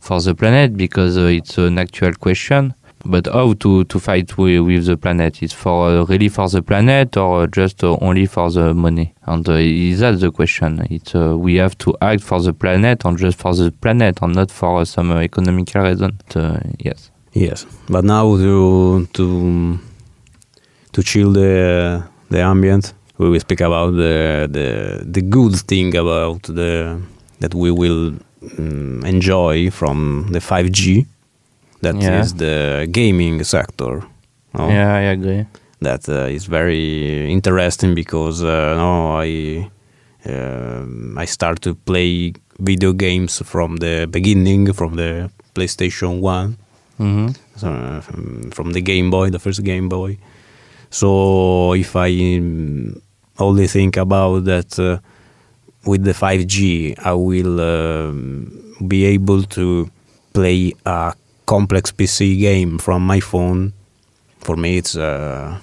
for 0.00 0.20
the 0.20 0.34
planet 0.34 0.76
because 0.76 1.16
it's 1.16 1.58
an 1.58 1.78
actual 1.78 2.12
question. 2.14 2.74
But 3.04 3.26
how 3.26 3.54
to, 3.54 3.84
to 3.84 3.98
fight 3.98 4.36
with, 4.36 4.60
with 4.60 4.86
the 4.86 4.96
planet? 4.96 5.42
Is 5.42 5.52
for 5.52 5.88
uh, 5.88 6.04
really 6.04 6.28
for 6.28 6.48
the 6.48 6.62
planet 6.62 7.16
or 7.16 7.46
just 7.46 7.82
uh, 7.82 7.96
only 8.00 8.26
for 8.26 8.50
the 8.50 8.74
money? 8.74 9.14
And 9.26 9.48
uh, 9.48 9.52
is 9.54 10.00
that 10.00 10.20
the 10.20 10.30
question? 10.30 10.86
It's 10.90 11.14
uh, 11.14 11.36
we 11.36 11.56
have 11.56 11.78
to 11.78 11.96
act 12.02 12.22
for 12.22 12.40
the 12.40 12.52
planet 12.52 13.04
and 13.04 13.16
just 13.16 13.38
for 13.38 13.54
the 13.54 13.70
planet 13.70 14.18
and 14.22 14.34
not 14.34 14.50
for 14.50 14.80
uh, 14.80 14.84
some 14.84 15.10
uh, 15.10 15.20
economical 15.20 15.82
reason. 15.82 16.18
Uh, 16.34 16.60
yes. 16.78 17.10
Yes, 17.32 17.64
but 17.88 18.04
now 18.04 18.36
to 18.36 19.06
to 19.12 19.78
to 20.92 21.02
chill 21.02 21.32
the 21.32 22.02
the 22.28 22.40
ambient. 22.40 22.92
We 23.18 23.30
will 23.30 23.40
speak 23.40 23.60
about 23.60 23.92
the 23.92 24.48
the 24.50 25.04
the 25.04 25.22
good 25.22 25.54
thing 25.54 25.94
about 25.94 26.42
the 26.42 27.00
that 27.38 27.54
we 27.54 27.70
will 27.70 28.14
mm, 28.42 29.04
enjoy 29.04 29.70
from 29.70 30.28
the 30.32 30.40
5G. 30.40 31.06
That 31.82 31.94
is 31.96 32.02
Yeah. 32.04 32.38
the 32.44 32.86
gaming 32.90 33.42
sector. 33.44 34.02
no? 34.54 34.68
Yeah, 34.68 34.94
I 34.94 35.00
agree. 35.16 35.44
that 35.80 36.08
uh, 36.08 36.28
is 36.36 36.44
very 36.46 37.30
interesting 37.32 37.94
because 37.94 38.42
uh, 38.44 38.74
no, 38.76 39.16
I 39.26 39.70
um 40.26 41.16
I 41.16 41.24
start 41.26 41.60
to 41.62 41.74
play 41.74 42.32
video 42.58 42.92
games 42.92 43.40
from 43.52 43.76
the 43.78 44.06
beginning, 44.10 44.72
from 44.74 44.96
the 44.96 45.30
PlayStation 45.54 46.20
One, 46.20 46.56
hmm 46.98 47.28
so, 47.56 47.68
uh, 47.68 48.00
from, 48.00 48.50
from 48.50 48.72
the 48.72 48.80
Game 48.82 49.10
Boy, 49.10 49.30
the 49.30 49.38
first 49.38 49.62
Game 49.64 49.88
Boy. 49.88 50.18
So 50.90 51.72
if 51.74 51.94
I 51.96 52.10
um, 52.38 53.00
only 53.38 53.66
think 53.66 53.96
about 53.96 54.44
that 54.44 54.78
uh, 54.78 54.98
with 55.86 56.04
the 56.04 56.12
5G, 56.12 56.94
I 56.98 57.12
will 57.14 57.60
um, 57.60 58.52
be 58.88 59.04
able 59.06 59.42
to 59.56 59.88
play 60.32 60.72
a 60.84 61.14
complex 61.50 61.90
PC 61.90 62.38
game 62.38 62.78
from 62.78 63.04
my 63.04 63.18
phone. 63.18 63.72
For 64.38 64.56
me, 64.56 64.78
it's 64.78 64.94
uh, 64.96 65.58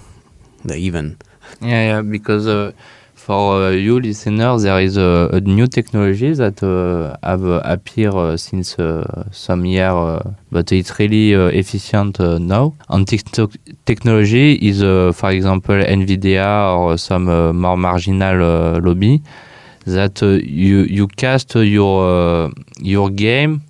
the 0.65 0.75
even. 0.75 1.17
Yeah, 1.61 1.81
yeah, 1.89 2.01
because 2.01 2.45
uh, 2.45 2.73
for 3.15 3.67
uh, 3.67 3.69
you 3.69 3.97
listeners, 4.01 4.63
there 4.63 4.81
is 4.81 4.97
a, 4.97 5.29
a 5.31 5.39
new 5.39 5.65
technology 5.65 6.33
that 6.33 6.61
uh, 6.61 7.15
have 7.23 7.45
uh, 7.45 7.61
appeared 7.63 8.15
uh, 8.15 8.35
since 8.35 8.75
some 9.31 9.65
year, 9.65 9.93
but 10.51 10.73
it's 10.73 10.99
really 10.99 11.31
efficient 11.57 12.19
now. 12.19 12.73
And 12.89 13.07
technology 13.85 14.55
is, 14.55 14.81
for 15.15 15.31
example, 15.31 15.75
NVIDIA 15.75 16.77
or 16.77 16.97
some 16.97 17.25
more 17.57 17.77
marginal 17.77 18.81
lobby 18.81 19.21
that 19.85 20.21
you 20.21 20.79
you 20.97 21.07
cast 21.07 21.55
your 21.55 22.51
your 22.81 23.09
game 23.09 23.61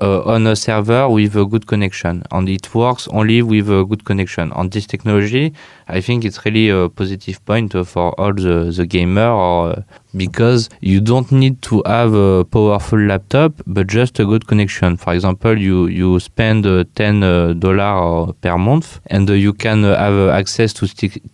uh, 0.00 0.22
on 0.22 0.46
a 0.46 0.56
server 0.56 1.08
with 1.08 1.36
a 1.36 1.44
good 1.44 1.66
connection, 1.66 2.22
and 2.30 2.48
it 2.48 2.74
works 2.74 3.08
only 3.08 3.42
with 3.42 3.68
a 3.70 3.84
good 3.84 4.04
connection. 4.04 4.52
On 4.52 4.68
this 4.68 4.86
technology, 4.86 5.52
I 5.92 6.00
think 6.00 6.24
it's 6.24 6.44
really 6.44 6.68
a 6.68 6.88
positive 6.88 7.44
point 7.44 7.74
uh, 7.74 7.84
for 7.84 8.18
all 8.20 8.32
the, 8.32 8.72
the 8.76 8.86
gamer 8.86 9.22
uh, 9.22 9.82
because 10.16 10.68
you 10.80 11.00
don't 11.00 11.30
need 11.32 11.62
to 11.62 11.82
have 11.84 12.14
a 12.14 12.44
powerful 12.44 12.98
laptop 12.98 13.52
but 13.66 13.88
just 13.88 14.20
a 14.20 14.24
good 14.24 14.46
connection. 14.46 14.96
For 14.96 15.14
example, 15.14 15.58
you, 15.58 15.86
you 15.86 16.20
spend 16.20 16.64
uh, 16.64 16.84
$10 16.94 17.22
uh, 17.22 17.52
dollar 17.54 18.32
per 18.34 18.56
month 18.56 19.00
and 19.06 19.28
you 19.28 19.52
can 19.52 19.82
have 19.82 20.30
access 20.30 20.72
to 20.74 20.86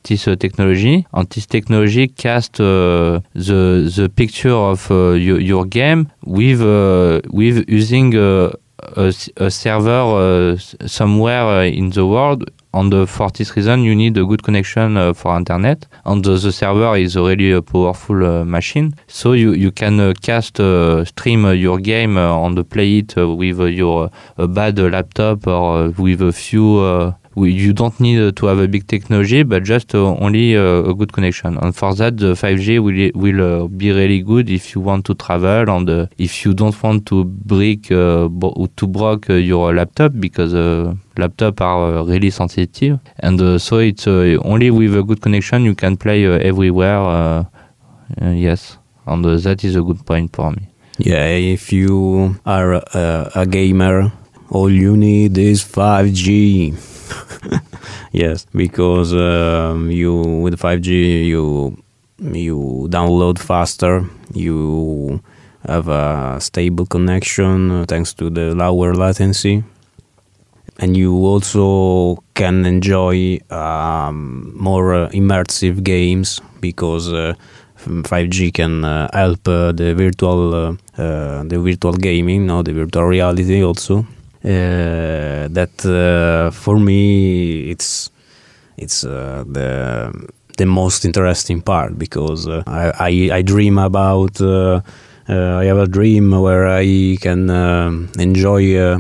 this 0.05 0.25
technology 0.39 1.07
and 1.13 1.29
this 1.31 1.47
technology 1.47 2.09
cast 2.09 2.55
the, 2.55 3.23
the 3.35 4.11
picture 4.17 4.55
of 4.55 4.89
your, 4.91 5.39
your 5.39 5.65
game 5.67 6.11
with, 6.25 6.63
uh, 6.63 7.21
with 7.31 7.69
using 7.69 8.15
a, 8.17 8.53
a 8.97 9.51
server 9.51 10.57
somewhere 10.87 11.65
in 11.65 11.91
the 11.91 12.07
world 12.07 12.51
and 12.77 12.93
uh, 12.93 13.07
for 13.07 13.31
this 13.31 13.57
reason 13.57 13.83
you 13.83 13.95
need 13.95 14.17
a 14.19 14.25
good 14.25 14.43
connection 14.43 14.97
uh, 14.97 15.13
for 15.15 15.37
internet. 15.37 15.87
And 16.05 16.27
uh, 16.27 16.37
the 16.37 16.53
server 16.53 16.97
is 16.97 17.17
really 17.17 17.53
a 17.53 17.63
powerful 17.63 18.25
uh, 18.25 18.45
machine. 18.45 18.95
So 19.07 19.33
you, 19.33 19.53
you 19.53 19.73
can 19.73 19.99
uh, 19.99 20.13
cast 20.21 20.57
stream 21.09 21.47
your 21.55 21.79
game 21.79 22.17
and 22.17 22.69
play 22.69 22.99
it 22.99 23.17
with 23.17 23.61
your 23.61 24.11
bad 24.37 24.79
laptop 24.79 25.47
or 25.47 25.91
with 25.91 26.21
a 26.23 26.33
few 26.33 27.15
you 27.37 27.73
don't 27.73 27.99
need 28.01 28.21
uh, 28.21 28.33
to 28.33 28.47
have 28.47 28.59
a 28.59 28.67
big 28.67 28.87
technology 28.87 29.43
but 29.43 29.63
just 29.63 29.95
uh, 29.95 29.99
only 29.99 30.57
uh, 30.57 30.83
a 30.91 30.95
good 30.95 31.13
connection. 31.13 31.59
And 31.59 31.77
for 31.77 31.95
that 31.95 32.17
the 32.17 32.33
5g 32.33 32.79
will, 32.81 33.11
will 33.15 33.69
be 33.69 33.93
really 33.93 34.23
good 34.23 34.49
if 34.49 34.75
you 34.75 34.81
want 34.81 35.05
to 35.07 35.15
travel 35.15 35.69
and 35.69 36.09
if 36.17 36.45
you 36.45 36.55
don't 36.55 36.83
want 36.83 37.07
to 37.07 37.25
break 37.25 37.89
to 37.89 38.87
break 38.87 39.29
your 39.29 39.75
laptop 39.75 40.13
because 40.19 40.55
uh, 40.55 40.95
laptop 41.17 41.61
are 41.61 42.05
really 42.05 42.31
sensitive. 42.31 42.99
And 43.19 43.61
so 43.61 43.79
it's 43.79 44.07
only 44.07 44.71
with 44.71 44.97
a 44.97 45.03
good 45.03 45.21
connection 45.21 45.65
you 45.65 45.75
can 45.75 45.97
play 45.97 46.25
everywhere 46.25 47.47
yes. 48.21 48.79
And 49.07 49.25
that 49.25 49.63
is 49.63 49.77
a 49.77 49.83
good 49.83 50.05
point 50.05 50.35
for 50.35 50.51
me. 50.51 50.69
Yeah, 50.99 51.27
if 51.27 51.73
you 51.73 52.37
are 52.47 52.75
a, 52.75 53.31
a 53.35 53.47
gamer, 53.47 54.11
all 54.49 54.71
you 54.71 54.97
need 54.97 55.37
is 55.37 55.63
5G. 55.63 56.96
yes, 58.13 58.47
because 58.55 59.13
um, 59.15 59.91
you 59.91 60.15
with 60.43 60.59
5G 60.59 61.27
you 61.27 61.77
you 62.19 62.89
download 62.91 63.39
faster, 63.39 64.05
you 64.33 65.21
have 65.67 65.89
a 65.89 66.39
stable 66.41 66.87
connection 66.87 67.71
uh, 67.71 67.85
thanks 67.87 68.15
to 68.15 68.31
the 68.31 68.55
lower 68.55 68.95
latency, 68.95 69.65
and 70.79 70.97
you 70.97 71.15
also 71.15 72.23
can 72.35 72.65
enjoy 72.65 73.39
um, 73.51 74.53
more 74.57 74.95
uh, 74.95 75.09
immersive 75.11 75.83
games 75.83 76.41
because. 76.61 77.13
Uh, 77.13 77.35
5G 77.77 78.53
can 78.53 78.85
uh, 78.85 79.09
help 79.13 79.47
uh, 79.47 79.71
the 79.71 79.95
virtual 79.95 80.55
uh, 80.55 80.73
uh, 80.99 81.45
the 81.45 81.61
virtual 81.61 81.93
gaming, 81.93 82.47
no, 82.47 82.63
the 82.63 82.73
virtual 82.73 83.05
reality 83.05 83.63
also. 83.63 84.07
Uh, 84.47 85.49
that 85.51 85.75
uh, 85.85 86.53
for 86.53 86.79
me 86.79 87.69
it's 87.69 88.11
it's 88.77 89.03
uh, 89.05 89.43
the 89.49 90.13
the 90.57 90.67
most 90.67 91.05
interesting 91.05 91.61
part 91.61 91.99
because 91.99 92.47
uh, 92.47 92.63
I, 92.65 92.93
I 93.09 93.37
I 93.39 93.43
dream 93.43 93.77
about 93.77 94.41
uh, 94.41 94.83
uh, 95.29 95.57
I 95.59 95.65
have 95.65 95.79
a 95.79 95.89
dream 95.89 96.31
where 96.31 96.69
I 96.69 97.17
can 97.21 97.51
enjoy 98.21 98.77
uh, 98.77 98.99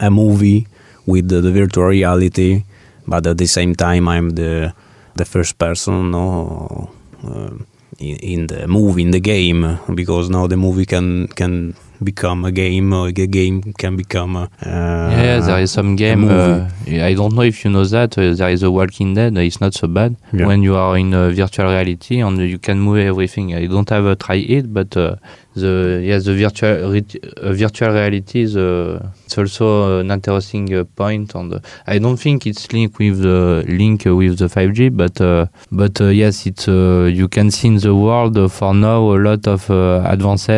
a 0.00 0.10
movie 0.10 0.66
with 1.06 1.28
the, 1.28 1.40
the 1.40 1.50
virtual 1.50 1.86
reality, 1.86 2.64
but 3.06 3.26
at 3.26 3.38
the 3.38 3.46
same 3.46 3.74
time 3.74 4.06
I'm 4.06 4.30
the 4.30 4.74
the 5.16 5.24
first 5.24 5.56
person, 5.58 6.10
no. 6.10 6.90
um 7.24 7.66
in, 7.98 8.16
in 8.18 8.46
the 8.46 8.68
movie 8.68 9.02
in 9.02 9.10
the 9.10 9.20
game 9.20 9.78
because 9.94 10.30
now 10.30 10.46
the 10.46 10.56
movie 10.56 10.86
can 10.86 11.26
can 11.28 11.74
become 12.02 12.44
a 12.44 12.52
game 12.52 12.92
or 12.92 13.10
the 13.12 13.26
game 13.26 13.62
can 13.74 13.96
become 13.96 14.36
a 14.36 14.42
uh, 14.64 15.10
yeah, 15.10 15.40
there 15.40 15.60
is 15.60 15.70
some 15.72 15.96
game. 15.96 16.24
Uh, 16.28 16.68
I 16.86 17.14
don't 17.14 17.34
know 17.34 17.42
if 17.42 17.64
you 17.64 17.70
know 17.70 17.84
that. 17.84 18.16
Uh, 18.18 18.34
there 18.34 18.50
is 18.50 18.62
a 18.62 18.70
Walking 18.70 19.14
Dead. 19.14 19.36
uh, 19.36 19.40
It's 19.40 19.60
not 19.60 19.74
so 19.74 19.88
bad 19.88 20.16
Yeah. 20.32 20.46
when 20.46 20.62
you 20.62 20.76
are 20.76 20.96
in 20.96 21.12
uh, 21.14 21.30
virtual 21.30 21.66
reality 21.70 22.20
and 22.20 22.38
you 22.38 22.58
can 22.58 22.78
move 22.80 22.98
everything. 22.98 23.54
I 23.54 23.66
don't 23.66 23.88
have 23.90 24.06
uh, 24.06 24.14
tried 24.14 24.48
it, 24.48 24.72
but 24.72 24.96
uh, 24.96 25.16
the 25.56 26.00
yeah 26.04 26.18
the 26.18 26.34
virtual 26.34 26.92
re- 26.92 27.20
uh, 27.42 27.52
virtual 27.52 27.90
reality 27.92 28.42
is 28.42 28.56
uh, 28.56 29.10
it's 29.24 29.36
also 29.36 30.00
an 30.00 30.10
interesting 30.10 30.72
uh, 30.72 30.84
point. 30.84 31.34
And 31.34 31.54
uh, 31.54 31.58
I 31.86 31.98
don't 31.98 32.16
think 32.16 32.46
it's 32.46 32.72
linked 32.72 32.98
with 32.98 33.22
the 33.22 33.64
link 33.66 34.06
uh, 34.06 34.14
with 34.14 34.38
the 34.38 34.46
5G, 34.46 34.96
but 34.96 35.20
uh, 35.20 35.46
but 35.72 36.00
uh, 36.00 36.06
yes, 36.06 36.46
it's 36.46 36.68
uh, 36.68 37.10
you 37.12 37.26
can 37.28 37.50
see 37.50 37.68
in 37.68 37.78
the 37.78 37.94
world 37.94 38.38
uh, 38.38 38.48
for 38.48 38.72
now 38.74 39.00
a 39.12 39.18
lot 39.18 39.46
of 39.48 39.68
uh, 39.70 40.02
advanced. 40.06 40.48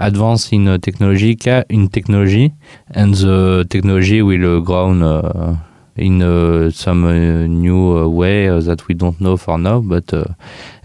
Advance 0.00 0.50
in 0.52 0.66
uh, 0.66 0.78
technology 0.78 1.38
in 1.68 1.88
technology 1.88 2.54
and 2.92 3.14
the 3.14 3.66
technology 3.68 4.22
will 4.22 4.56
uh, 4.56 4.60
grow 4.60 4.90
uh, 4.90 5.56
in 5.96 6.22
uh, 6.22 6.70
some 6.70 7.04
uh, 7.04 7.46
new 7.46 7.98
uh, 7.98 8.08
way 8.08 8.48
that 8.48 8.88
we 8.88 8.94
don't 8.94 9.20
know 9.20 9.36
for 9.36 9.58
now 9.58 9.80
but 9.80 10.12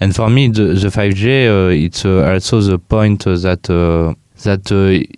and 0.02 0.14
for 0.14 0.30
me 0.30 0.50
the, 0.50 0.74
the 0.74 0.90
5G 0.90 1.48
uh, 1.48 1.70
it's 1.70 2.04
also 2.06 2.60
the 2.60 2.78
point 2.78 3.24
that 3.24 3.64
that 4.44 4.72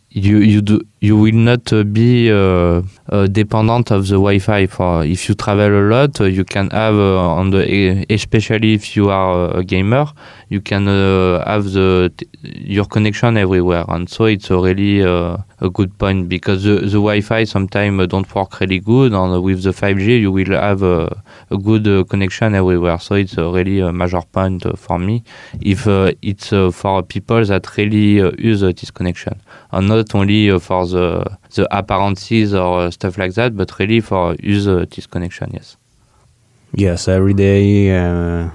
you 0.10 0.38
you 0.38 0.62
do 0.62 0.80
you 1.00 1.16
will 1.18 1.34
not 1.34 1.72
uh, 1.74 1.84
be 1.84 2.32
uh, 2.32 2.82
uh, 3.10 3.28
dependent 3.28 3.92
of 3.92 4.08
the 4.08 4.16
Wi-Fi. 4.16 4.66
For 4.68 5.04
if 5.06 5.30
you 5.30 5.36
travel 5.36 5.68
a 5.68 5.86
lot, 5.90 6.20
uh, 6.20 6.26
you 6.26 6.44
can 6.44 6.70
have 6.72 6.96
uh, 6.96 7.20
on 7.40 7.52
the 7.52 7.70
e- 7.72 8.06
especially 8.10 8.74
if 8.74 8.96
you 8.96 9.10
are 9.10 9.56
a 9.56 9.64
gamer, 9.64 10.08
you 10.50 10.60
can 10.62 10.88
uh, 10.88 11.46
have 11.46 11.66
the 11.72 12.12
your 12.42 12.86
connection 12.86 13.38
everywhere, 13.38 13.86
and 13.90 14.10
so 14.10 14.26
it's 14.26 14.50
a 14.50 14.58
really 14.58 15.04
uh, 15.04 15.38
a 15.60 15.70
good 15.70 15.96
point 16.00 16.30
because 16.30 16.64
the, 16.64 16.80
the 16.80 16.98
Wi-Fi 16.98 17.44
sometimes 17.44 18.08
don't 18.08 18.34
work 18.34 18.60
really 18.60 18.80
good, 18.80 19.14
and 19.14 19.44
with 19.44 19.64
the 19.64 19.72
5G 19.72 20.22
you 20.22 20.32
will 20.32 20.52
have 20.60 20.82
a, 20.82 21.22
a 21.52 21.58
good 21.58 21.88
uh, 21.88 22.04
connection 22.06 22.56
everywhere. 22.56 23.00
So 23.00 23.16
it's 23.16 23.38
a 23.38 23.50
really 23.50 23.80
a 23.82 23.94
major 23.94 24.22
point 24.32 24.66
uh, 24.66 24.74
for 24.76 24.98
me. 24.98 25.24
If 25.62 25.88
uh, 25.88 26.14
it's 26.24 26.52
uh, 26.52 26.72
for 26.72 27.04
people 27.04 27.44
that 27.46 27.78
really 27.78 28.22
uh, 28.22 28.32
use 28.38 28.64
uh, 28.64 28.68
this 28.68 28.90
connection, 28.90 29.40
and 29.72 29.88
not 29.88 30.16
only 30.16 30.50
uh, 30.50 30.60
for 30.60 30.87
the 30.88 31.38
the 31.56 31.68
appearances 31.78 32.54
or 32.54 32.82
uh, 32.88 32.92
stuff 32.92 33.18
like 33.18 33.34
that, 33.36 33.56
but 33.56 33.72
really 33.80 34.02
for 34.02 34.36
use 34.42 34.68
uh, 34.68 34.86
this 34.96 35.08
connection. 35.08 35.50
Yes. 35.54 35.78
yes 36.74 37.08
every 37.08 37.34
day 37.34 37.96
uh, 37.96 38.50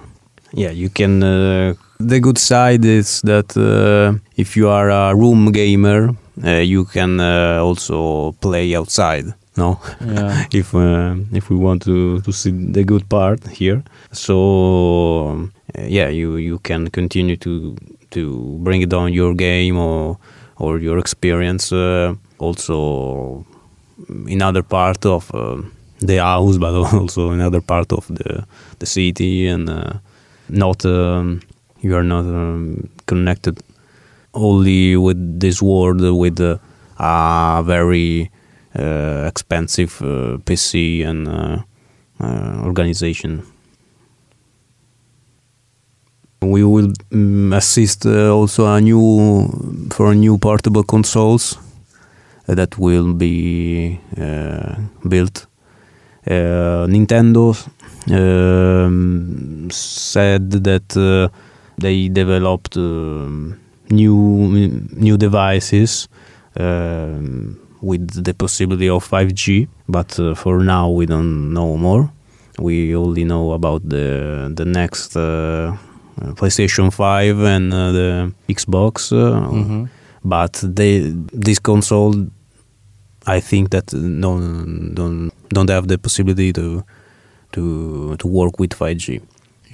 yeah 0.52 0.70
you 0.70 0.90
can 0.90 1.22
uh, 1.22 1.74
the 1.98 2.20
good 2.20 2.38
side 2.38 2.84
is 2.84 3.20
that 3.22 3.56
uh, 3.56 4.18
if 4.36 4.56
you 4.56 4.68
are 4.68 4.90
a 4.90 5.14
room 5.14 5.50
gamer 5.52 6.10
uh, 6.44 6.50
you 6.50 6.84
can 6.84 7.20
uh, 7.20 7.58
also 7.62 8.32
play 8.40 8.74
outside 8.76 9.32
no 9.56 9.78
Yeah. 10.00 10.44
if 10.52 10.74
uh, 10.74 11.14
if 11.32 11.48
we 11.50 11.56
want 11.56 11.82
to 11.82 12.20
to 12.20 12.32
see 12.32 12.52
the 12.72 12.84
good 12.84 13.08
part 13.08 13.40
here 13.48 13.82
so 14.12 14.36
um, 15.30 15.52
yeah 15.88 16.08
you 16.08 16.36
you 16.36 16.58
can 16.58 16.88
continue 16.90 17.36
to 17.36 17.76
to 18.10 18.58
bring 18.62 18.86
down 18.88 19.12
your 19.12 19.34
game 19.34 19.78
or 19.78 20.18
or 20.58 20.78
your 20.78 20.98
experience 20.98 21.72
uh, 21.72 22.14
also 22.38 23.44
in 24.26 24.42
other 24.42 24.62
part 24.62 25.04
of 25.06 25.34
uh, 25.34 25.60
the 26.00 26.16
house 26.16 26.58
but 26.64 26.74
also 26.74 27.30
in 27.30 27.40
other 27.40 27.60
part 27.60 27.92
of 27.92 28.06
the 28.08 28.44
the 28.78 28.86
city 28.86 29.46
and 29.46 29.68
uh, 29.68 29.92
not 30.48 30.84
um, 30.84 31.40
you 31.80 31.96
are 31.96 32.04
not 32.04 32.24
um, 32.24 32.88
connected 33.06 33.58
only 34.34 34.96
with 34.96 35.40
this 35.40 35.60
world 35.60 36.00
with 36.00 36.40
a 36.40 37.62
very 37.64 38.30
expensive 38.74 39.98
PC 40.46 41.04
and 41.04 41.28
organization. 42.64 43.51
We 46.42 46.64
will 46.64 46.92
um, 47.12 47.52
assist 47.52 48.04
uh, 48.04 48.34
also 48.34 48.66
a 48.66 48.80
new 48.80 49.88
for 49.90 50.12
new 50.14 50.38
portable 50.38 50.82
consoles 50.82 51.56
uh, 52.48 52.54
that 52.54 52.78
will 52.78 53.14
be 53.14 54.00
uh, 54.20 54.74
built. 55.08 55.46
Uh, 56.26 56.86
Nintendo 56.88 57.54
um, 58.10 59.68
said 59.70 60.50
that 60.50 60.96
uh, 60.96 61.28
they 61.78 62.08
developed 62.08 62.76
um, 62.76 63.60
new 63.90 64.88
new 64.96 65.16
devices 65.16 66.08
um, 66.58 67.56
with 67.80 68.24
the 68.24 68.34
possibility 68.34 68.88
of 68.88 69.08
5G, 69.08 69.68
but 69.88 70.12
for 70.36 70.58
now 70.58 70.88
we 70.90 71.06
don't 71.06 71.52
know 71.52 71.76
more. 71.76 72.10
We 72.58 72.94
only 72.96 73.24
know 73.24 73.52
about 73.52 73.88
the 73.88 74.52
the 74.54 74.64
next 74.64 75.16
PlayStation 76.34 76.90
5 76.92 77.38
and 77.40 77.72
uh, 77.72 77.92
the 77.92 78.32
Xbox, 78.48 79.12
uh, 79.12 79.50
Mhm. 79.52 79.88
but 80.24 80.52
they 80.76 81.00
this 81.46 81.58
console, 81.58 82.14
I 83.26 83.40
think 83.40 83.70
that 83.70 83.86
don't 84.20 84.94
don't 84.94 85.30
don't 85.54 85.70
have 85.70 85.86
the 85.88 85.98
possibility 85.98 86.52
to 86.52 86.82
to 87.52 88.16
to 88.16 88.26
work 88.28 88.58
with 88.58 88.72
5G. 88.74 89.20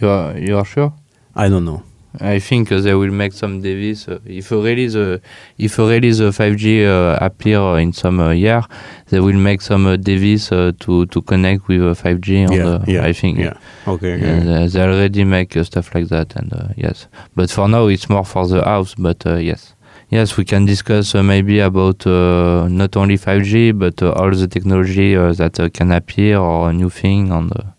You 0.01 0.09
are 0.09 0.39
you 0.39 0.57
are 0.59 0.65
sure? 0.65 0.93
I 1.37 1.49
don't 1.49 1.65
know. 1.65 1.83
I 2.21 2.39
think 2.39 2.73
uh, 2.73 2.81
they 2.81 2.95
will 2.95 3.13
make 3.13 3.33
some 3.33 3.61
device. 3.61 4.09
Uh, 4.09 4.19
if 4.25 4.51
really 4.51 4.89
the 4.89 5.21
if 5.59 5.79
really 5.79 6.11
the 6.11 6.31
5G 6.31 6.87
uh, 6.87 7.19
appear 7.21 7.79
in 7.79 7.93
some 7.93 8.19
uh, 8.21 8.31
year, 8.31 8.63
they 9.09 9.21
will 9.21 9.37
make 9.37 9.61
some 9.61 9.87
uh, 9.87 9.97
device 9.97 10.51
uh, 10.51 10.73
to 10.81 11.07
to 11.07 11.23
connect 11.23 11.69
with 11.69 11.83
uh, 11.83 11.95
5G. 11.95 12.49
On 12.49 12.53
yeah, 12.53 12.65
the, 12.65 12.93
yeah, 12.93 13.05
I 13.05 13.13
think. 13.13 13.39
Yeah. 13.39 13.55
Okay. 13.87 14.19
Yeah, 14.19 14.37
okay. 14.37 14.45
they, 14.45 14.67
they 14.67 14.83
already 14.83 15.25
make 15.25 15.57
uh, 15.57 15.65
stuff 15.65 15.95
like 15.95 16.09
that, 16.09 16.35
and 16.37 16.53
uh, 16.53 16.69
yes. 16.77 17.07
But 17.37 17.51
for 17.51 17.69
now, 17.69 17.87
it's 17.87 18.09
more 18.09 18.25
for 18.25 18.47
the 18.47 18.65
house. 18.65 18.95
But 18.95 19.27
uh, 19.27 19.37
yes, 19.37 19.75
yes, 20.11 20.37
we 20.37 20.45
can 20.45 20.65
discuss 20.65 21.15
uh, 21.15 21.23
maybe 21.23 21.61
about 21.61 22.07
uh, 22.07 22.69
not 22.69 22.97
only 22.97 23.17
5G, 23.17 23.79
but 23.79 24.03
uh, 24.03 24.13
all 24.13 24.31
the 24.31 24.49
technology 24.49 25.17
uh, 25.17 25.33
that 25.35 25.61
uh, 25.61 25.69
can 25.69 25.93
appear 25.93 26.39
or 26.39 26.71
a 26.71 26.73
new 26.73 26.91
thing 26.91 27.33
on 27.33 27.49
the. 27.49 27.78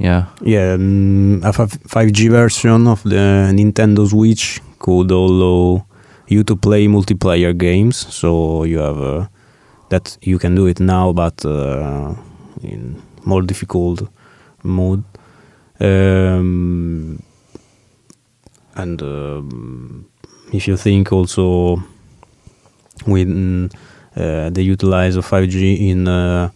Yeah. 0.00 0.24
Yeah, 0.40 0.72
um, 0.72 1.42
a 1.44 1.52
5G 1.52 2.30
version 2.30 2.86
of 2.86 3.02
the 3.02 3.52
Nintendo 3.52 4.08
Switch 4.08 4.62
could 4.78 5.10
allow 5.10 5.84
you 6.26 6.42
to 6.44 6.56
play 6.56 6.86
multiplayer 6.86 7.56
games. 7.56 7.96
So 7.96 8.64
you 8.64 8.78
have 8.78 8.98
uh, 8.98 9.26
that 9.90 10.16
you 10.22 10.38
can 10.38 10.54
do 10.54 10.66
it 10.66 10.80
now, 10.80 11.12
but 11.12 11.44
uh, 11.44 12.14
in 12.62 13.02
more 13.26 13.42
difficult 13.42 14.08
mode. 14.62 15.04
Um, 15.78 17.22
and 18.76 19.02
um, 19.02 20.06
if 20.50 20.66
you 20.66 20.78
think 20.78 21.12
also 21.12 21.76
when 23.04 23.70
uh, 24.16 24.48
they 24.48 24.62
utilize 24.62 25.16
of 25.16 25.28
5G 25.28 25.90
in 25.90 26.08
uh, 26.08 26.48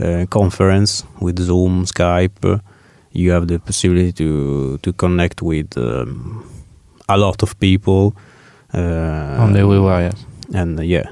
uh, 0.00 0.26
conference 0.30 1.04
with 1.20 1.38
Zoom, 1.38 1.84
Skype, 1.84 2.60
you 3.12 3.30
have 3.32 3.46
the 3.48 3.58
possibility 3.58 4.12
to 4.12 4.78
to 4.78 4.92
connect 4.92 5.42
with 5.42 5.76
um, 5.76 6.44
a 7.08 7.16
lot 7.16 7.42
of 7.42 7.58
people. 7.58 8.14
Uh, 8.74 9.36
on 9.40 9.56
everywhere, 9.56 10.00
yes. 10.10 10.26
and 10.54 10.78
uh, 10.78 10.82
yeah, 10.82 11.04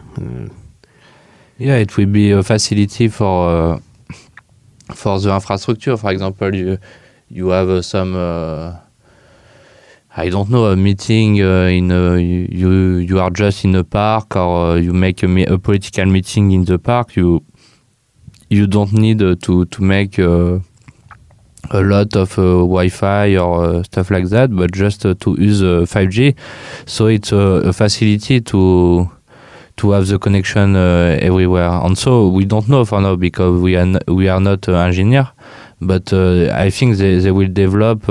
Yeah, 1.59 1.77
it 1.77 1.97
will 1.97 2.07
be 2.07 2.33
a 2.33 2.43
facility 2.43 3.09
for 3.09 3.49
uh, 3.49 3.79
for 4.95 5.19
the 5.19 5.35
infrastructure. 5.35 5.97
For 5.97 6.11
example, 6.11 6.55
you 6.55 6.79
you 7.29 7.49
have 7.49 7.71
uh, 7.71 7.83
some 7.83 8.15
uh, 8.15 8.77
I 10.19 10.29
don't 10.31 10.49
know 10.51 10.67
a 10.67 10.77
meeting 10.77 11.43
uh, 11.43 11.69
in 11.69 11.91
a, 11.91 12.19
you 12.19 12.99
you 12.99 13.21
are 13.21 13.31
just 13.31 13.65
in 13.65 13.75
a 13.75 13.85
park 13.85 14.37
or 14.37 14.73
uh, 14.73 14.75
you 14.75 14.93
make 14.93 15.23
a, 15.23 15.45
a 15.45 15.59
political 15.59 16.07
meeting 16.07 16.53
in 16.53 16.65
the 16.65 16.79
park. 16.79 17.17
You 17.17 17.43
you 18.49 18.67
don't 18.67 18.93
need 18.93 19.23
uh, 19.23 19.35
to 19.43 19.65
to 19.67 19.83
make 19.83 20.19
uh, 20.19 20.59
a 21.71 21.81
lot 21.81 22.15
of 22.17 22.39
uh, 22.39 22.43
Wi-Fi 22.43 23.37
or 23.37 23.65
uh, 23.65 23.83
stuff 23.83 24.11
like 24.11 24.29
that, 24.29 24.55
but 24.55 24.73
just 24.73 25.05
uh, 25.07 25.15
to 25.21 25.37
use 25.41 25.63
uh, 25.63 25.87
5G. 25.87 26.35
So 26.87 27.07
it's 27.07 27.33
a, 27.33 27.73
facility 27.73 28.41
to 28.41 29.11
to 29.77 29.91
have 29.91 30.07
the 30.07 30.19
connection 30.19 30.75
uh, 30.75 31.19
everywhere. 31.21 31.69
And 31.69 31.99
so 31.99 32.29
we 32.29 32.47
don't 32.47 32.69
know 32.69 32.85
for 32.87 33.01
now 33.01 33.15
because 33.17 33.61
we 33.61 33.77
are 33.77 33.81
n- 33.83 34.01
we 34.09 34.29
are 34.29 34.41
not 34.41 34.69
uh, 34.69 34.73
engineer, 34.79 35.29
but 35.81 36.13
uh, 36.13 36.51
I 36.55 36.71
think 36.71 36.97
they, 36.97 37.19
they 37.19 37.31
will 37.31 37.53
develop 37.53 38.09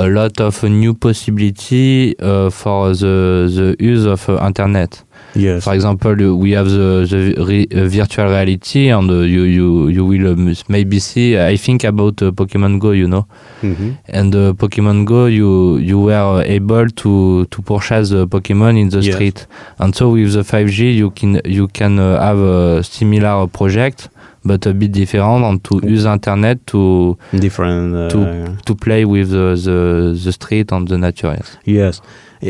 a 0.00 0.08
lot 0.08 0.40
of 0.40 0.62
new 0.62 0.94
possibility 0.94 2.14
uh, 2.18 2.50
for 2.50 2.94
the 2.94 3.48
the 3.56 3.84
use 3.84 4.06
of 4.06 4.28
uh, 4.28 4.46
internet. 4.46 5.02
yes, 5.34 5.62
For 5.64 5.74
example, 5.74 6.12
uh, 6.12 6.34
we 6.34 6.52
have 6.52 6.68
the, 6.68 7.06
the 7.08 7.44
re, 7.44 7.66
uh, 7.70 7.86
virtual 7.88 8.26
reality, 8.28 8.88
and 8.88 9.10
uh, 9.10 9.14
you 9.34 9.42
you 9.42 9.88
you 9.88 10.04
will 10.06 10.32
um, 10.32 10.54
maybe 10.68 10.98
see. 11.00 11.38
I 11.38 11.56
think 11.56 11.84
about 11.84 12.22
uh, 12.22 12.30
Pokemon 12.32 12.78
Go, 12.80 12.90
you 12.92 13.06
know 13.06 13.26
Mhm. 13.62 13.96
and 14.08 14.34
uh, 14.34 14.52
Pokemon 14.54 15.04
Go, 15.04 15.26
you 15.26 15.76
you 15.78 15.98
were 16.00 16.42
able 16.46 16.88
to 17.02 17.44
to 17.52 17.62
purchase 17.62 18.08
the 18.10 18.26
Pokemon 18.26 18.78
in 18.80 18.88
the 18.88 19.00
Yes. 19.02 19.14
street, 19.14 19.46
and 19.78 19.94
so 19.94 20.10
with 20.10 20.32
the 20.32 20.42
5G, 20.42 20.96
you 20.96 21.10
can 21.10 21.40
you 21.44 21.68
can 21.68 21.98
uh, 21.98 22.18
have 22.20 22.38
a 22.38 22.82
similar 22.82 23.46
project, 23.48 24.08
but 24.44 24.66
a 24.66 24.72
bit 24.72 24.92
different, 24.92 25.44
and 25.44 25.64
to 25.64 25.80
use 25.84 26.04
internet 26.06 26.66
to 26.68 27.16
different. 27.38 27.94
Uh, 27.94 28.08
To- 28.08 28.56
to 28.64 28.74
play 28.74 29.04
with 29.04 29.30
the 29.30 29.54
the, 29.56 30.18
the 30.24 30.32
street 30.32 30.72
and 30.72 30.88
the 30.88 30.96
nature. 30.98 31.34
Yes. 31.36 31.56
Yes, 31.64 32.00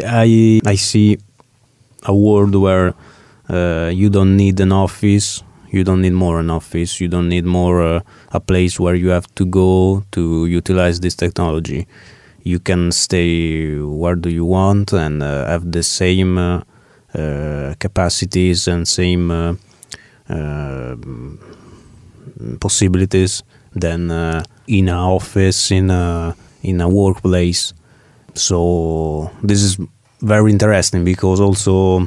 I 0.06 0.60
I 0.66 0.76
see 0.76 1.18
a 2.04 2.14
world 2.14 2.54
where 2.54 2.94
uh, 3.48 3.90
you 3.92 4.08
don't 4.10 4.36
need 4.36 4.60
an 4.60 4.72
office, 4.72 5.42
you 5.72 5.82
don't 5.84 6.00
need 6.00 6.12
more 6.14 6.38
an 6.40 6.50
office, 6.50 7.00
you 7.00 7.08
don't 7.08 7.28
need 7.28 7.44
more 7.44 7.82
uh, 7.82 8.00
a 8.32 8.40
place 8.40 8.78
where 8.80 8.94
you 8.94 9.10
have 9.10 9.26
to 9.34 9.44
go 9.44 10.02
to 10.12 10.46
utilize 10.46 11.00
this 11.00 11.14
technology. 11.16 11.86
You 12.44 12.58
can 12.60 12.90
stay 12.92 13.76
where 13.80 14.14
do 14.16 14.28
you 14.30 14.44
want 14.46 14.92
and 14.92 15.22
uh, 15.22 15.46
have 15.46 15.70
the 15.72 15.82
same 15.82 16.38
uh, 16.38 16.62
uh, 17.14 17.74
capacities 17.78 18.68
and 18.68 18.86
same 18.88 19.30
uh, 19.30 19.54
uh, 20.30 20.94
possibilities 22.60 23.42
than 23.74 24.10
uh, 24.10 24.42
in 24.66 24.88
an 24.88 24.96
office 24.96 25.70
in 25.70 25.90
a 25.90 26.34
in 26.62 26.80
a 26.80 26.88
workplace. 26.88 27.72
So 28.34 29.30
this 29.42 29.62
is 29.62 29.78
very 30.20 30.50
interesting 30.50 31.04
because 31.04 31.40
also 31.40 32.06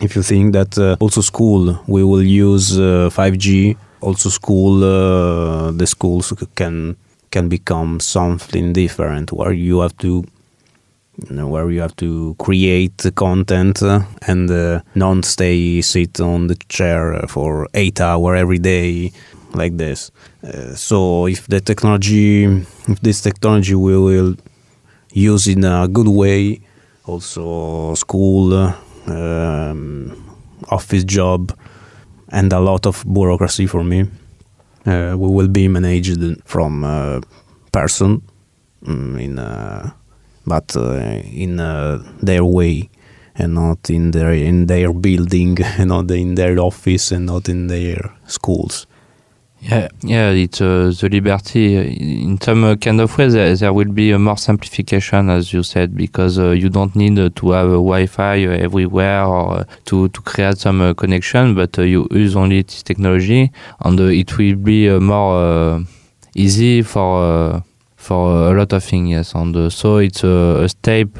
if 0.00 0.16
you 0.16 0.22
think 0.22 0.52
that 0.52 0.78
uh, 0.78 0.96
also 1.00 1.20
school 1.20 1.78
we 1.86 2.02
will 2.04 2.22
use 2.22 2.78
uh, 2.78 3.10
5G 3.12 3.76
also 4.00 4.28
school 4.28 4.84
uh, 4.84 5.70
the 5.70 5.86
schools 5.86 6.32
can 6.54 6.96
can 7.30 7.48
become 7.48 8.00
something 8.00 8.72
different 8.72 9.32
where 9.32 9.52
you 9.52 9.80
have 9.80 9.96
to 9.98 10.24
you 11.28 11.34
know, 11.34 11.48
where 11.48 11.70
you 11.70 11.80
have 11.80 11.96
to 11.96 12.34
create 12.38 13.04
content 13.14 13.82
uh, 13.82 14.00
and 14.26 14.50
uh, 14.50 14.80
not 14.94 15.24
stay 15.24 15.80
sit 15.80 16.20
on 16.20 16.46
the 16.46 16.56
chair 16.68 17.24
for 17.28 17.68
eight 17.74 18.00
hour 18.00 18.36
every 18.36 18.58
day 18.58 19.12
like 19.56 19.76
this. 19.76 20.10
Uh, 20.42 20.74
so 20.74 21.26
if 21.26 21.46
the 21.46 21.60
technology, 21.60 22.44
if 22.44 23.00
this 23.00 23.20
technology 23.20 23.74
we 23.74 23.96
will 23.98 24.36
use 25.12 25.46
in 25.46 25.64
a 25.64 25.88
good 25.88 26.08
way, 26.08 26.60
also 27.06 27.94
school, 27.94 28.52
um, 29.06 30.36
office 30.68 31.04
job, 31.04 31.56
and 32.28 32.52
a 32.52 32.60
lot 32.60 32.86
of 32.86 33.04
bureaucracy 33.12 33.66
for 33.66 33.84
me, 33.84 34.02
uh, 34.86 35.14
we 35.16 35.28
will 35.28 35.48
be 35.48 35.68
managed 35.68 36.20
from 36.44 36.84
uh, 36.84 37.20
person 37.72 38.22
mm, 38.84 39.20
in 39.22 39.38
uh, 39.38 39.90
but 40.46 40.76
uh, 40.76 40.92
in 41.32 41.56
their 42.22 42.44
way 42.44 42.88
and 43.38 43.54
not 43.54 43.90
in 43.90 44.10
their 44.10 44.32
in 44.32 44.66
their 44.66 44.92
building, 44.92 45.58
and 45.78 45.88
not 45.88 46.10
in 46.10 46.34
their 46.34 46.58
office, 46.58 47.12
and 47.12 47.26
not 47.26 47.48
in 47.48 47.66
their 47.66 48.12
schools. 48.26 48.86
Yeah, 49.68 49.88
yeah, 50.02 50.30
it's 50.30 50.60
uh, 50.60 50.92
the 51.00 51.08
liberty. 51.10 51.74
In 51.76 52.40
some 52.40 52.62
uh, 52.62 52.76
kind 52.76 53.00
of 53.00 53.18
way, 53.18 53.28
there, 53.28 53.56
there 53.56 53.72
will 53.72 53.90
be 53.90 54.12
a 54.12 54.18
more 54.18 54.38
simplification, 54.38 55.28
as 55.28 55.52
you 55.52 55.64
said, 55.64 55.96
because 55.96 56.38
uh, 56.38 56.50
you 56.50 56.68
don't 56.68 56.94
need 56.94 57.18
uh, 57.18 57.30
to 57.34 57.50
have 57.50 57.66
a 57.66 57.82
Wi-Fi 57.82 58.46
uh, 58.46 58.50
everywhere 58.50 59.24
or 59.24 59.52
uh, 59.60 59.64
to 59.86 60.08
to 60.08 60.20
create 60.22 60.58
some 60.58 60.80
uh, 60.80 60.94
connection, 60.94 61.56
but 61.56 61.76
uh, 61.80 61.82
you 61.82 62.06
use 62.12 62.36
only 62.36 62.62
this 62.62 62.84
technology, 62.84 63.50
and 63.80 63.98
uh, 63.98 64.04
it 64.04 64.38
will 64.38 64.54
be 64.54 64.88
uh, 64.88 65.00
more 65.00 65.34
uh, 65.34 65.80
easy 66.36 66.82
for 66.82 67.24
uh, 67.24 67.60
for 68.06 68.54
a 68.54 68.58
lot 68.58 68.72
of 68.72 68.84
things. 68.84 69.10
Yes, 69.10 69.34
and 69.34 69.56
uh, 69.56 69.68
so 69.68 69.98
it's 69.98 70.22
a, 70.22 70.62
a 70.62 70.68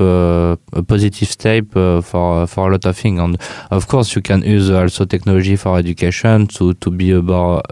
uh, 0.00 0.56
a 0.72 0.82
positive 0.82 1.28
step 1.28 1.76
uh, 1.76 2.00
for 2.00 2.46
for 2.46 2.68
a 2.68 2.72
lot 2.72 2.86
of 2.86 2.96
things. 2.96 3.20
And 3.20 3.36
of 3.70 3.88
course, 3.88 4.14
you 4.14 4.22
can 4.22 4.42
use 4.42 4.70
also 4.70 5.04
technology 5.04 5.56
for 5.56 5.78
education 5.78 6.46
to 6.58 6.74
to 6.74 6.90
be 6.90 7.10
a 7.10 7.22
more 7.22 7.62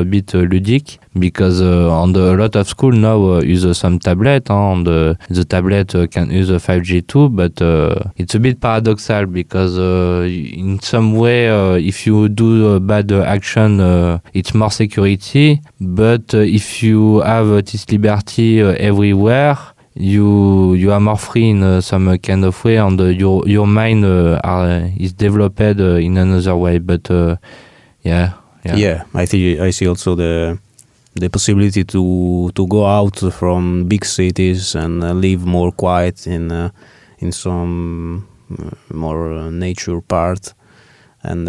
a, 0.00 0.04
bit 0.04 0.34
uh, 0.34 0.38
ludic 0.38 0.98
because 1.18 1.60
uh, 1.60 1.90
on 1.90 2.12
the, 2.12 2.34
a 2.34 2.36
lot 2.36 2.54
of 2.54 2.68
school 2.68 2.92
now 2.92 3.18
uh, 3.32 3.40
use 3.42 3.64
uh, 3.64 3.74
some 3.74 3.98
tablet 3.98 4.48
and 4.48 4.86
uh, 4.86 5.14
the 5.28 5.44
tablet 5.44 5.92
can 6.10 6.30
use 6.30 6.50
a 6.50 6.54
5G 6.54 7.06
too 7.08 7.28
but 7.28 7.52
it's 8.16 8.34
a 8.34 8.38
bit 8.40 8.60
paradoxal 8.60 9.30
because 9.32 9.76
in 9.78 10.78
some 10.80 11.14
way 11.16 11.48
if 11.78 12.06
you 12.06 12.28
do 12.28 12.78
bad 12.80 13.10
action 13.12 13.80
it's 14.34 14.54
more 14.54 14.70
security 14.70 15.60
but 15.80 16.32
if 16.34 16.82
you 16.82 17.20
have 17.20 17.48
this 17.66 17.90
liberty 17.90 18.60
everywhere 18.60 19.56
you 19.94 20.74
you 20.74 20.92
are 20.92 21.00
more 21.00 21.18
free 21.18 21.50
in 21.50 21.62
uh, 21.62 21.80
some 21.80 22.16
kind 22.18 22.44
of 22.44 22.64
way 22.64 22.76
and 22.76 23.00
uh, 23.00 23.04
your 23.04 23.46
your 23.48 23.66
mind 23.66 24.04
uh, 24.04 24.40
are, 24.44 24.88
is 24.96 25.12
developed 25.12 25.60
in 25.60 26.16
another 26.16 26.56
way 26.56 26.78
but 26.78 27.08
yeah 28.02 28.32
Yeah. 28.64 28.76
yeah 28.76 29.04
I 29.14 29.24
see. 29.24 29.58
I 29.58 29.70
see 29.72 29.88
also 29.88 30.14
the 30.14 30.58
the 31.20 31.28
possibility 31.28 31.84
to 31.84 32.50
to 32.54 32.66
go 32.66 32.86
out 32.86 33.16
from 33.32 33.84
big 33.84 34.04
cities 34.04 34.74
and 34.74 35.04
uh, 35.04 35.12
live 35.12 35.44
more 35.46 35.70
quiet 35.72 36.26
in 36.26 36.50
uh, 36.50 36.70
in 37.18 37.32
some 37.32 38.26
uh, 38.58 38.70
more 38.94 39.50
nature 39.50 40.00
part, 40.00 40.54
and 41.22 41.46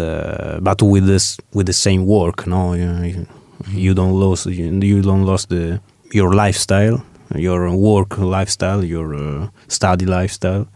but 0.62 0.82
with 0.82 1.06
this 1.06 1.38
with 1.52 1.66
the 1.66 1.72
same 1.72 2.06
work. 2.06 2.46
No, 2.46 2.74
you, 2.74 3.26
you, 3.68 3.94
don't 3.94 4.12
lose 4.12 4.46
you, 4.46 5.02
don't 5.02 5.24
lose 5.24 5.46
the 5.46 5.80
your 6.12 6.32
lifestyle, 6.34 7.02
your 7.34 7.74
work 7.74 8.18
lifestyle, 8.18 8.84
your 8.84 9.50
study 9.68 10.04
lifestyle, 10.04 10.66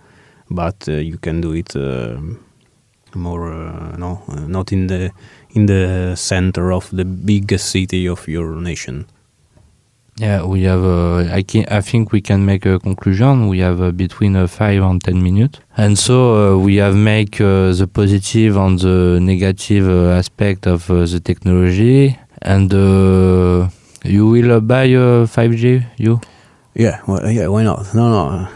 but 0.51 0.89
you 0.89 1.19
can 1.19 1.41
do 1.41 1.53
it. 1.53 1.77
More 3.17 3.53
uh, 3.53 3.97
no 3.97 4.23
uh, 4.29 4.41
not 4.47 4.73
in 4.73 4.87
the 4.87 5.11
in 5.55 5.67
the 5.67 6.15
center 6.17 6.73
of 6.73 6.91
the 6.91 7.05
biggest 7.05 7.71
city 7.71 8.07
of 8.07 8.29
your 8.29 8.61
nation 8.61 9.07
Yeah, 10.19 10.45
we 10.45 10.63
have. 10.63 10.83
Uh, 10.83 11.29
I 11.31 11.43
can. 11.43 11.67
I 11.69 11.83
think 11.83 12.11
we 12.11 12.23
can 12.23 12.41
make 12.47 12.65
a 12.65 12.79
conclusion. 12.79 13.49
We 13.49 13.59
have 13.61 13.83
uh, 13.83 13.91
between 13.91 14.35
uh, 14.35 14.47
five 14.47 14.81
and 14.83 14.99
ten 15.03 15.23
minutes, 15.23 15.61
and 15.77 15.99
so 15.99 16.57
we 16.57 16.77
have 16.77 16.97
make 16.97 17.37
the 17.37 17.87
positive 17.93 18.57
and 18.57 18.79
the 18.81 19.21
negative 19.21 19.87
aspect 20.21 20.67
of 20.67 20.87
the 20.87 21.21
technology. 21.21 22.17
And 22.41 22.73
you 24.09 24.29
will 24.29 24.61
buy 24.61 24.93
uh, 24.95 25.27
5G, 25.27 25.85
you? 25.99 26.21
Yeah 26.79 27.01
well, 27.07 27.31
yeah 27.31 27.47
why 27.49 27.63
not 27.63 27.95
no 27.95 28.09
no 28.11 28.49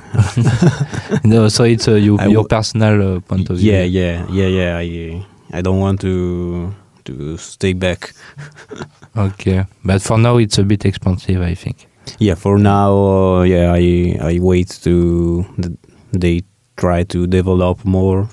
no, 1.24 1.48
so 1.48 1.64
it's 1.64 1.88
uh, 1.88 1.94
you, 1.94 2.18
your 2.28 2.44
personal 2.44 3.16
uh, 3.16 3.20
point 3.20 3.48
of 3.50 3.56
view. 3.56 3.72
yeah 3.72 3.82
yeah 3.82 4.26
yeah 4.30 4.46
yeah 4.46 4.76
i 4.78 5.24
i 5.52 5.62
don't 5.62 5.78
want 5.80 6.00
to 6.00 6.72
to 7.04 7.36
stay 7.38 7.72
back 7.72 8.12
Okay, 9.16 9.64
but 9.84 10.00
for 10.02 10.18
now 10.18 10.36
it's 10.36 10.56
a 10.58 10.62
bit 10.62 10.84
expensive, 10.84 11.42
I 11.42 11.54
think. 11.54 11.88
yeah 12.20 12.34
for 12.36 12.58
now 12.58 12.92
uh, 12.92 13.42
yeah 13.42 13.72
i 13.74 14.16
i 14.34 14.38
wait 14.40 14.68
to 14.84 15.44
th- 15.62 15.76
they 16.12 16.42
try 16.76 17.02
to 17.04 17.26
develop 17.26 17.84
more 17.84 18.28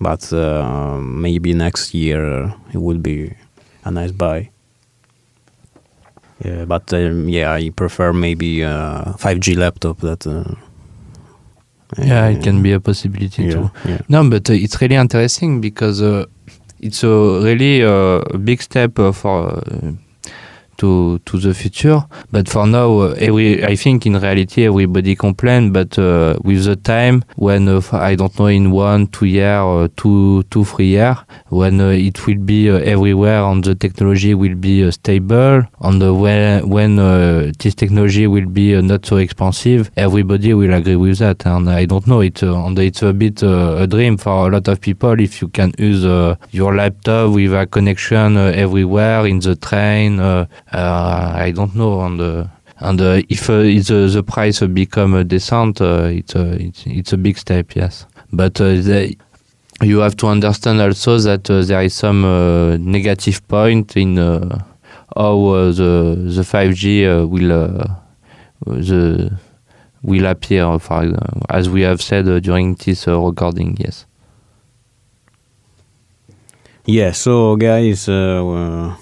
but 0.00 0.32
uh, 0.32 0.98
maybe 1.00 1.52
next 1.54 1.94
year 1.94 2.52
it 2.74 2.78
will 2.78 2.98
be 2.98 3.32
a 3.84 3.90
nice 3.90 4.12
buy 4.12 4.50
yeah 6.44 6.64
but 6.64 6.92
um, 6.92 7.28
yeah 7.28 7.52
i 7.52 7.70
prefer 7.70 8.12
maybe 8.12 8.62
a 8.62 9.14
5g 9.18 9.56
laptop 9.56 9.98
that 10.00 10.26
uh, 10.26 10.44
Yeah, 11.98 12.28
it 12.32 12.42
can 12.42 12.62
be 12.62 12.72
a 12.72 12.80
possibility 12.80 13.42
yeah, 13.44 13.52
too. 13.52 13.70
yeah. 13.84 14.00
No, 14.08 14.24
but 14.30 14.48
uh, 14.48 14.54
it's 14.54 14.80
really 14.80 14.96
interesting 14.96 15.60
because 15.60 16.00
uh, 16.00 16.24
it's 16.80 17.04
a 17.04 17.08
really 17.44 17.84
uh, 17.84 18.22
big 18.38 18.62
step 18.62 18.98
uh, 18.98 19.12
for 19.12 19.58
uh, 19.58 19.92
to 20.82 21.20
to 21.24 21.38
the 21.38 21.54
future. 21.54 22.00
But 22.32 22.48
for 22.48 22.66
now, 22.66 22.88
uh, 22.98 23.14
every 23.18 23.64
I 23.64 23.76
think 23.76 24.06
in 24.06 24.14
reality 24.18 24.66
everybody 24.66 25.14
complain. 25.14 25.72
But 25.72 25.98
uh, 25.98 26.36
with 26.42 26.64
the 26.64 26.76
time, 26.76 27.22
when 27.36 27.68
uh, 27.68 27.80
I 27.92 28.16
don't 28.16 28.36
know 28.38 28.46
in 28.46 28.70
one, 28.72 29.06
two 29.06 29.26
year, 29.26 29.58
uh, 29.60 29.88
two, 29.96 30.42
two, 30.50 30.64
three 30.64 30.90
year, 30.96 31.16
when 31.50 31.80
uh, 31.80 32.08
it 32.08 32.26
will 32.26 32.42
be 32.52 32.70
uh, 32.70 32.78
everywhere 32.94 33.42
and 33.44 33.62
the 33.62 33.74
technology 33.76 34.34
will 34.34 34.56
be 34.56 34.90
stable, 34.90 35.62
and 35.80 36.20
when 36.20 36.68
when 36.68 36.96
this 37.62 37.74
technology 37.74 38.26
will 38.26 38.50
be 38.60 38.80
not 38.82 39.06
so 39.06 39.16
expensive, 39.18 39.90
everybody 39.96 40.52
will 40.54 40.74
agree 40.74 40.96
with 40.96 41.18
that. 41.18 41.46
And 41.46 41.70
I 41.70 41.84
don't 41.86 42.06
know, 42.06 42.20
it 42.20 42.42
and 42.42 42.78
it's 42.78 43.02
a 43.02 43.12
bit 43.12 43.42
a 43.42 43.86
dream 43.86 44.16
for 44.16 44.48
a 44.48 44.50
lot 44.50 44.66
of 44.68 44.80
people 44.80 45.20
if 45.20 45.40
you 45.40 45.48
can 45.48 45.72
use 45.78 46.04
your 46.50 46.74
laptop 46.74 47.34
with 47.34 47.52
a 47.54 47.66
connection 47.66 48.36
everywhere 48.36 49.26
in 49.26 49.38
the 49.38 49.54
train. 49.54 50.18
Uh, 50.18 50.46
I 50.72 51.52
don't 51.54 51.74
know 51.74 52.00
and. 52.02 52.20
Uh, 52.20 52.46
and 52.84 53.00
uh, 53.00 53.22
if 53.28 53.48
uh, 53.48 53.58
it's, 53.58 53.92
uh, 53.92 54.08
the 54.12 54.24
price 54.24 54.60
uh, 54.60 54.66
become 54.66 55.14
uh, 55.14 55.22
decent, 55.22 55.80
uh, 55.80 56.08
it's, 56.10 56.34
uh, 56.34 56.56
it's 56.58 56.84
it's 56.84 57.12
a 57.12 57.16
big 57.16 57.38
step, 57.38 57.76
yes. 57.76 58.06
But 58.32 58.60
uh, 58.60 58.70
the, 58.70 59.16
you 59.82 60.00
have 60.00 60.16
to 60.16 60.26
understand 60.26 60.80
also 60.80 61.16
that 61.18 61.48
uh, 61.48 61.62
there 61.62 61.80
is 61.82 61.94
some 61.94 62.24
uh, 62.24 62.76
negative 62.78 63.46
point 63.46 63.96
in 63.96 64.18
uh, 64.18 64.64
how 65.14 65.44
uh, 65.46 65.66
the 65.70 66.16
the 66.34 66.42
5G 66.42 67.06
uh, 67.22 67.26
will 67.28 67.52
uh, 67.52 67.94
the 68.66 69.38
will 70.02 70.26
appear, 70.26 70.76
for, 70.80 71.04
example, 71.04 71.42
as 71.50 71.68
we 71.70 71.82
have 71.82 72.02
said 72.02 72.28
uh, 72.28 72.40
during 72.40 72.74
this 72.74 73.06
uh, 73.06 73.16
recording. 73.16 73.76
Yes. 73.78 74.06
Yeah, 76.84 77.12
so 77.12 77.54
guys, 77.54 78.08
uh, 78.08 78.44
uh, 78.44 78.96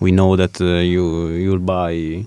we 0.00 0.10
know 0.10 0.36
that 0.36 0.60
uh, 0.60 0.64
you 0.64 1.28
you'll 1.28 1.58
buy 1.58 2.24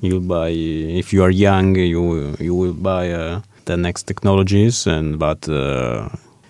you'll 0.00 0.20
buy 0.20 0.48
if 0.48 1.12
you 1.12 1.22
are 1.22 1.30
young 1.30 1.76
you 1.76 2.34
you 2.38 2.54
will 2.54 2.72
buy 2.72 3.10
uh, 3.10 3.40
the 3.66 3.76
next 3.76 4.04
technologies 4.04 4.86
and 4.86 5.18
but 5.18 5.48
uh, 5.48 6.08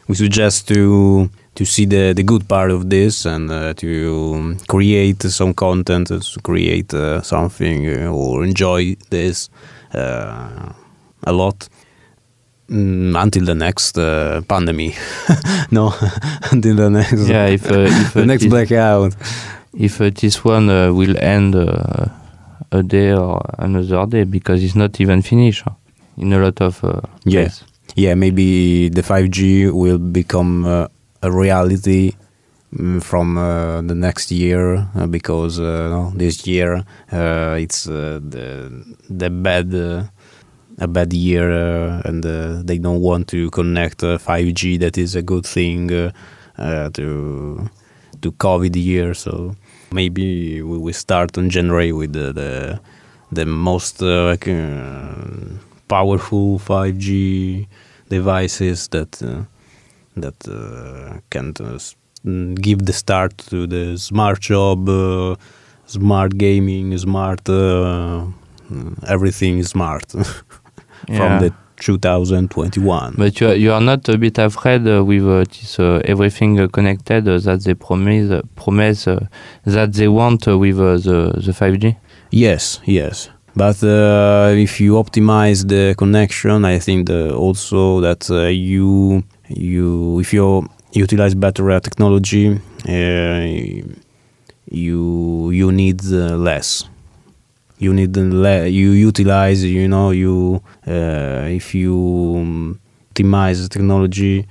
we 0.08 0.14
suggest 0.14 0.68
to 0.68 1.28
to 1.54 1.64
see 1.64 1.84
the 1.84 2.12
the 2.14 2.22
good 2.22 2.48
part 2.48 2.70
of 2.70 2.88
this 2.90 3.26
and 3.26 3.50
uh, 3.50 3.74
to 3.74 4.56
create 4.68 5.22
some 5.22 5.52
content 5.52 6.06
to 6.08 6.40
create 6.42 6.94
uh, 6.94 7.20
something 7.22 7.88
uh, 7.88 8.12
or 8.12 8.44
enjoy 8.44 8.94
this 9.10 9.48
uh, 9.94 10.72
a 11.24 11.32
lot 11.32 11.68
mm, 12.68 13.20
until 13.20 13.44
the 13.44 13.54
next 13.54 13.98
uh, 13.98 14.40
pandemic 14.48 14.96
no 15.70 15.92
until 16.52 16.76
the 16.76 16.90
next 16.90 17.28
Yeah. 17.28 17.46
If 17.46 17.70
uh, 17.70 17.88
if 17.88 18.12
the 18.14 18.22
uh, 18.22 18.24
next 18.24 18.46
blackout 18.46 19.16
if 19.74 20.00
uh, 20.00 20.10
this 20.10 20.44
one 20.44 20.68
uh, 20.68 20.92
will 20.92 21.16
end 21.18 21.54
uh, 21.54 22.06
a 22.72 22.82
day 22.82 23.12
or 23.12 23.40
another 23.58 24.06
day 24.06 24.24
because 24.24 24.62
it's 24.62 24.74
not 24.76 25.00
even 25.00 25.22
finished 25.22 25.64
in 26.16 26.32
a 26.32 26.38
lot 26.38 26.60
of 26.60 26.82
uh, 26.84 27.00
Yeah. 27.24 27.48
yeah 27.96 28.14
maybe 28.14 28.88
the 28.88 29.02
5g 29.02 29.70
will 29.72 29.98
become 29.98 30.64
uh, 30.64 30.86
a 31.22 31.30
reality 31.30 32.12
mm, 32.74 33.02
from 33.02 33.36
uh, 33.38 33.80
the 33.82 33.94
next 33.94 34.30
year 34.30 34.88
uh, 34.94 35.06
because 35.06 35.58
uh, 35.60 35.88
no, 35.90 36.12
this 36.14 36.46
year 36.46 36.84
uh, 37.12 37.56
it's 37.58 37.86
uh, 37.88 38.20
the 38.22 38.70
the 39.08 39.30
bad 39.30 39.74
uh, 39.74 40.04
a 40.78 40.86
bad 40.88 41.12
year 41.12 41.50
uh, 41.50 42.02
and 42.08 42.24
uh, 42.24 42.62
they 42.64 42.78
don't 42.78 43.00
want 43.00 43.28
to 43.28 43.50
connect 43.50 44.02
uh, 44.02 44.18
5g 44.18 44.78
that 44.78 44.96
is 44.96 45.14
a 45.14 45.22
good 45.22 45.44
thing 45.46 45.92
uh, 45.92 46.10
uh, 46.58 46.88
to 46.90 47.68
to 48.22 48.32
covid 48.32 48.76
year 48.76 49.14
so 49.14 49.54
maybe 49.92 50.62
we 50.62 50.78
will 50.78 50.92
start 50.92 51.36
on 51.38 51.48
january 51.50 51.92
with 51.92 52.12
the 52.12 52.32
the, 52.32 52.80
the 53.32 53.44
most 53.46 54.02
uh, 54.02 54.36
uh, 54.46 55.24
powerful 55.88 56.58
5g 56.58 57.66
devices 58.08 58.88
that 58.88 59.22
uh, 59.22 59.42
that 60.16 60.36
uh, 60.48 61.20
can 61.30 61.48
uh, 61.60 61.78
mm, 62.26 62.60
give 62.60 62.84
the 62.86 62.92
start 62.92 63.36
to 63.38 63.66
the 63.66 63.96
smart 63.98 64.40
job, 64.40 64.88
uh, 64.88 65.36
smart 65.86 66.36
gaming, 66.36 66.96
smart 66.98 67.48
uh, 67.48 68.26
mm, 68.70 69.04
everything 69.08 69.62
smart 69.62 70.04
Yeah. 71.08 71.16
from 71.16 71.38
the 71.38 71.52
2021. 71.80 73.14
But 73.16 73.40
you 73.40 73.48
are, 73.48 73.54
you 73.54 73.72
are 73.72 73.80
not 73.80 74.08
a 74.08 74.16
bit 74.18 74.38
afraid 74.38 74.86
uh, 74.86 75.04
with 75.04 75.26
uh, 75.26 75.44
this 75.44 75.78
uh, 75.78 76.00
everything 76.04 76.60
uh, 76.60 76.68
connected 76.68 77.26
uh, 77.28 77.38
that 77.38 77.64
they 77.64 77.74
promise 77.74 78.42
promise 78.54 79.08
uh, 79.08 79.26
that 79.64 79.92
they 79.94 80.08
want 80.08 80.46
with 80.46 80.78
uh, 80.78 80.96
the 80.98 81.32
the 81.44 81.52
5G? 81.52 81.96
Yes, 82.30 82.80
yes. 82.84 83.30
But 83.56 83.82
uh, 83.82 84.52
if 84.54 84.80
you 84.80 84.94
optimize 84.94 85.66
the 85.66 85.94
connection, 85.96 86.64
I 86.64 86.78
think 86.78 87.08
the, 87.08 87.34
also 87.34 88.00
that 88.00 88.30
uh, 88.30 88.46
you 88.46 89.24
you 89.48 90.20
if 90.20 90.32
you 90.32 90.68
utilize 90.92 91.34
better 91.34 91.80
technology, 91.80 92.60
uh, 92.88 93.46
you 94.70 95.50
you 95.50 95.72
need 95.72 96.00
uh, 96.12 96.36
less. 96.36 96.84
You 97.80 97.92
need 97.92 98.14
you 98.16 98.90
utilize 98.92 99.64
you 99.64 99.88
know 99.88 100.10
you 100.10 100.62
uh, 100.86 101.48
if 101.48 101.74
you 101.74 101.96
um, 102.38 102.80
optimize 103.20 103.68
technology, 103.68 104.46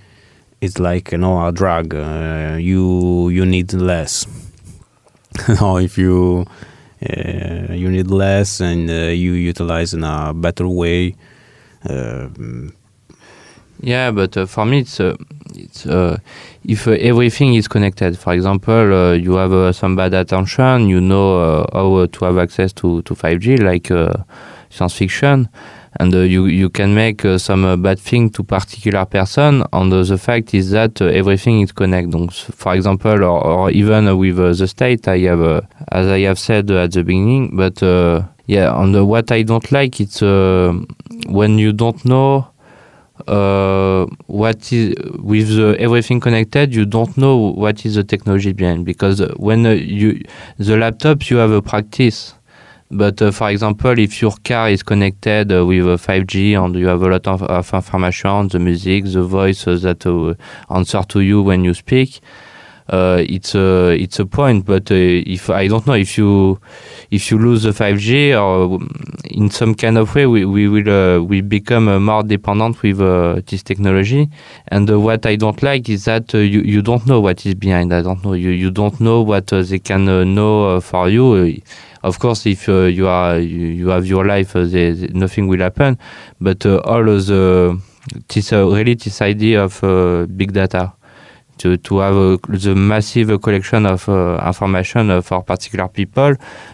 it's 0.62 0.80
like 0.80 1.12
you 1.12 1.18
know 1.18 1.46
a 1.46 1.52
drug. 1.52 1.96
Uh, 1.96 2.58
you 2.60 3.30
you 3.30 3.46
need 3.46 3.74
less. 3.74 4.26
or 5.62 5.80
if 5.82 5.98
you 5.98 6.46
uh, 7.08 7.74
you 7.74 7.90
need 7.90 8.08
less 8.08 8.60
and 8.60 8.90
uh, 8.90 8.94
you 8.94 9.34
utilize 9.34 9.94
in 9.94 10.04
a 10.04 10.34
better 10.34 10.68
way. 10.68 11.16
Uh, 11.88 12.28
Yeah, 13.82 14.12
but 14.12 14.36
uh, 14.36 14.46
for 14.46 14.66
me, 14.66 14.80
it's 14.80 15.00
it's 15.56 15.86
uh, 15.86 16.18
if 16.64 16.88
uh, 16.88 16.92
everything 16.92 17.56
is 17.56 17.68
connected. 17.68 18.18
For 18.18 18.34
example, 18.34 18.94
uh, 18.94 19.14
you 19.14 19.34
have 19.36 19.54
uh, 19.54 19.72
some 19.72 19.96
bad 19.96 20.14
attention, 20.14 20.88
you 20.88 21.02
know 21.02 21.40
uh, 21.40 21.66
how 21.74 21.94
uh, 21.96 22.08
to 22.08 22.26
have 22.26 22.38
access 22.38 22.74
to 22.74 23.02
to 23.04 23.16
5G, 23.16 23.62
like 23.62 23.92
science 24.70 24.94
fiction, 24.94 25.50
and 26.00 26.14
uh, 26.14 26.20
you 26.20 26.46
you 26.46 26.70
can 26.70 26.94
make 26.94 27.26
uh, 27.26 27.38
some 27.38 27.66
uh, 27.66 27.76
bad 27.76 28.00
thing 28.00 28.30
to 28.32 28.44
particular 28.44 29.06
person. 29.06 29.64
And 29.74 29.92
the 29.92 30.18
fact 30.18 30.54
is 30.54 30.72
that 30.72 31.02
everything 31.02 31.62
is 31.62 31.72
connected. 31.72 32.32
For 32.34 32.74
example, 32.76 33.24
or, 33.24 33.44
or 33.44 33.72
even 33.72 34.18
with 34.18 34.38
the 34.38 34.68
state, 34.68 35.08
I 35.08 35.20
have, 35.20 35.66
as 35.92 36.08
I 36.08 36.20
have 36.22 36.40
said 36.40 36.70
at 36.72 36.92
the 36.92 37.04
beginning, 37.04 37.56
but 37.56 37.82
yeah, 38.46 38.84
the, 38.92 39.06
what 39.06 39.32
I 39.32 39.44
don't 39.44 39.72
like, 39.72 40.00
it's 40.00 40.22
when 40.22 41.58
you 41.60 41.74
don't 41.74 42.04
know 42.06 42.48
uh, 43.28 44.06
what 44.28 44.72
is 44.72 44.96
with 45.20 45.56
the 45.56 45.76
everything 45.80 46.20
connected 46.20 46.74
you 46.74 46.86
don't 46.86 47.18
know 47.18 47.36
what 47.36 47.86
is 47.86 47.96
the 47.96 48.04
technology 48.04 48.54
behind 48.54 48.86
because 48.86 49.22
uh, 49.22 49.34
when 49.38 49.66
uh, 49.66 49.72
you 49.72 50.22
the 50.58 50.78
laptop 50.78 51.30
you 51.30 51.38
have 51.38 51.52
a 51.52 51.62
practice. 51.62 52.34
But 52.92 53.22
uh, 53.22 53.30
for 53.32 53.52
example 53.52 54.00
if 54.00 54.20
your 54.20 54.34
car 54.44 54.70
is 54.70 54.82
connected 54.82 55.52
uh, 55.52 55.64
with 55.64 55.86
uh, 55.86 55.96
5G 55.98 56.56
and 56.56 56.76
you 56.76 56.88
have 56.88 57.04
a 57.04 57.08
lot 57.08 57.28
of, 57.28 57.44
of 57.44 57.72
information 57.72 58.48
the 58.48 58.58
music 58.58 59.06
the 59.06 59.22
voice 59.22 59.68
uh, 59.68 59.78
that 59.84 60.08
uh, 60.08 60.34
answer 60.74 61.04
to 61.10 61.20
you 61.20 61.44
when 61.44 61.64
you 61.64 61.76
speak 61.76 62.20
uh, 62.20 62.49
it's 62.94 63.56
a 63.56 63.92
it's 64.00 64.20
a 64.20 64.26
point 64.26 64.66
but 64.66 64.90
uh, 64.92 64.96
if 64.96 65.50
I 65.50 65.68
don't 65.68 65.86
know 65.86 65.94
if 65.94 66.18
you 66.18 66.60
if 67.12 67.30
you 67.32 67.38
lose 67.38 67.64
the 67.64 67.72
5G 67.74 68.34
or 68.34 68.80
in 69.26 69.50
some 69.50 69.76
kind 69.76 69.98
of 69.98 70.14
way 70.16 70.26
we, 70.26 70.46
we 70.46 70.68
will 70.68 70.90
uh, 70.90 71.22
we 71.22 71.42
become 71.42 71.88
uh, 71.88 72.00
more 72.00 72.24
dependent 72.24 72.82
with 72.82 73.00
uh, 73.02 73.42
this 73.48 73.64
technology. 73.64 74.30
And 74.70 74.90
uh, 74.90 75.00
what 75.00 75.26
I 75.26 75.36
don't 75.36 75.62
like 75.64 75.90
is 75.90 76.06
that 76.06 76.34
uh, 76.34 76.40
you, 76.40 76.62
you 76.62 76.82
don't 76.82 77.06
know 77.06 77.20
what 77.20 77.46
is 77.46 77.56
behind. 77.56 77.94
I 77.94 78.02
don't 78.02 78.24
know. 78.24 78.34
You, 78.34 78.50
you 78.50 78.72
don't 78.72 79.00
know 79.00 79.22
what 79.22 79.52
uh, 79.54 79.62
they 79.64 79.80
can 79.80 80.08
uh, 80.08 80.24
know 80.24 80.78
uh, 80.78 80.80
for 80.80 81.10
you. 81.10 81.34
Uh, 81.34 82.08
of 82.08 82.18
course 82.20 82.46
if 82.46 82.70
uh, 82.70 82.84
you 82.84 83.08
are 83.08 83.38
you, 83.40 83.68
you 83.68 83.88
have 83.90 84.06
your 84.06 84.26
life 84.26 84.56
uh, 84.56 84.64
they, 84.64 84.92
they- 84.92 85.08
nothing 85.14 85.48
will 85.48 85.60
happen. 85.60 85.98
But 86.40 86.66
uh, 86.66 86.78
all 86.86 87.08
of 87.10 87.26
the 87.28 87.80
this 88.30 88.52
uh, 88.54 88.66
really 88.68 88.96
this 88.96 89.22
idea 89.22 89.64
of 89.64 89.84
uh, 89.84 90.26
big 90.26 90.54
data 90.54 90.94
to, 91.60 91.78
to 91.78 92.00
have 92.00 92.16
uh, 92.16 92.38
the 92.66 92.74
massive 92.76 93.40
collection 93.42 93.86
of 93.86 94.08
uh, 94.10 94.42
information 94.48 95.10
uh, 95.12 95.22
for 95.22 95.44
particular 95.44 95.88
people 95.88 96.34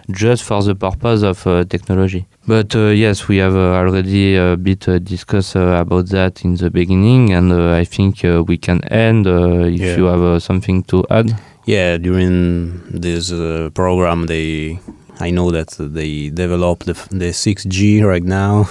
just 0.09 0.43
for 0.43 0.61
the 0.63 0.73
purpose 0.75 1.21
of 1.23 1.45
uh, 1.45 1.63
technology. 1.65 2.25
But 2.47 2.75
uh, 2.75 2.89
yes, 2.89 3.27
we 3.27 3.38
have 3.38 3.55
uh, 3.55 3.73
already 3.81 4.36
a 4.38 4.55
bit 4.55 4.88
uh, 4.88 4.99
discussed 4.99 5.55
uh, 5.55 5.81
about 5.81 6.09
that 6.09 6.43
in 6.45 6.55
the 6.55 6.69
beginning, 6.69 7.33
and 7.33 7.51
uh, 7.51 7.73
I 7.81 7.86
think 7.86 8.23
uh, 8.23 8.43
we 8.47 8.57
can 8.57 8.79
end 8.86 9.27
uh, 9.27 9.65
if 9.65 9.79
Yeah. 9.81 9.97
you 9.97 10.05
have 10.05 10.21
uh, 10.21 10.39
something 10.39 10.83
to 10.83 11.03
add. 11.09 11.27
yeah, 11.67 11.97
during 11.97 12.81
this 13.01 13.31
uh, 13.31 13.69
program, 13.73 14.27
they 14.27 14.79
I 15.19 15.31
know 15.31 15.49
that 15.51 15.69
they 15.79 16.29
develop 16.29 16.83
the, 16.83 16.93
the 17.09 17.31
6G 17.33 18.03
right 18.03 18.23
now, 18.23 18.65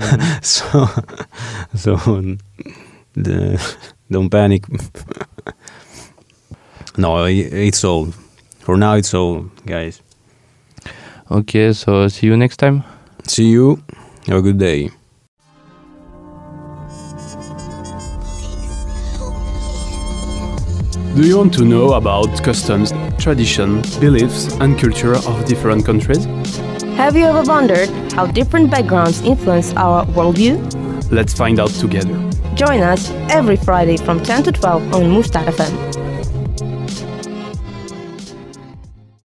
so 0.42 0.86
so 1.74 1.96
the, 3.14 3.58
don't 4.10 4.30
panic. 4.30 4.62
no, 6.96 7.24
it's 7.26 7.84
all. 7.84 8.06
For 8.60 8.76
now, 8.76 8.94
it's 8.94 9.14
all, 9.14 9.42
guys. 9.64 10.02
Okay, 11.30 11.72
so 11.72 12.08
see 12.08 12.26
you 12.26 12.36
next 12.36 12.56
time. 12.58 12.84
See 13.26 13.48
you. 13.48 13.82
Have 14.26 14.38
a 14.38 14.42
good 14.42 14.58
day. 14.58 14.90
Do 21.16 21.26
you 21.26 21.38
want 21.38 21.54
to 21.54 21.64
know 21.64 21.94
about 21.94 22.42
customs, 22.44 22.92
tradition, 23.18 23.80
beliefs, 24.00 24.52
and 24.60 24.78
culture 24.78 25.14
of 25.14 25.44
different 25.46 25.86
countries? 25.86 26.26
Have 26.96 27.16
you 27.16 27.24
ever 27.24 27.42
wondered 27.42 27.88
how 28.12 28.26
different 28.26 28.70
backgrounds 28.70 29.22
influence 29.22 29.72
our 29.76 30.04
worldview? 30.06 31.10
Let's 31.10 31.32
find 31.32 31.58
out 31.58 31.70
together. 31.70 32.12
Join 32.54 32.82
us 32.82 33.10
every 33.30 33.56
Friday 33.56 33.96
from 33.96 34.22
10 34.22 34.42
to 34.42 34.52
12 34.52 34.92
on 34.94 35.10
Mustard 35.10 35.46
FM. 35.46 35.95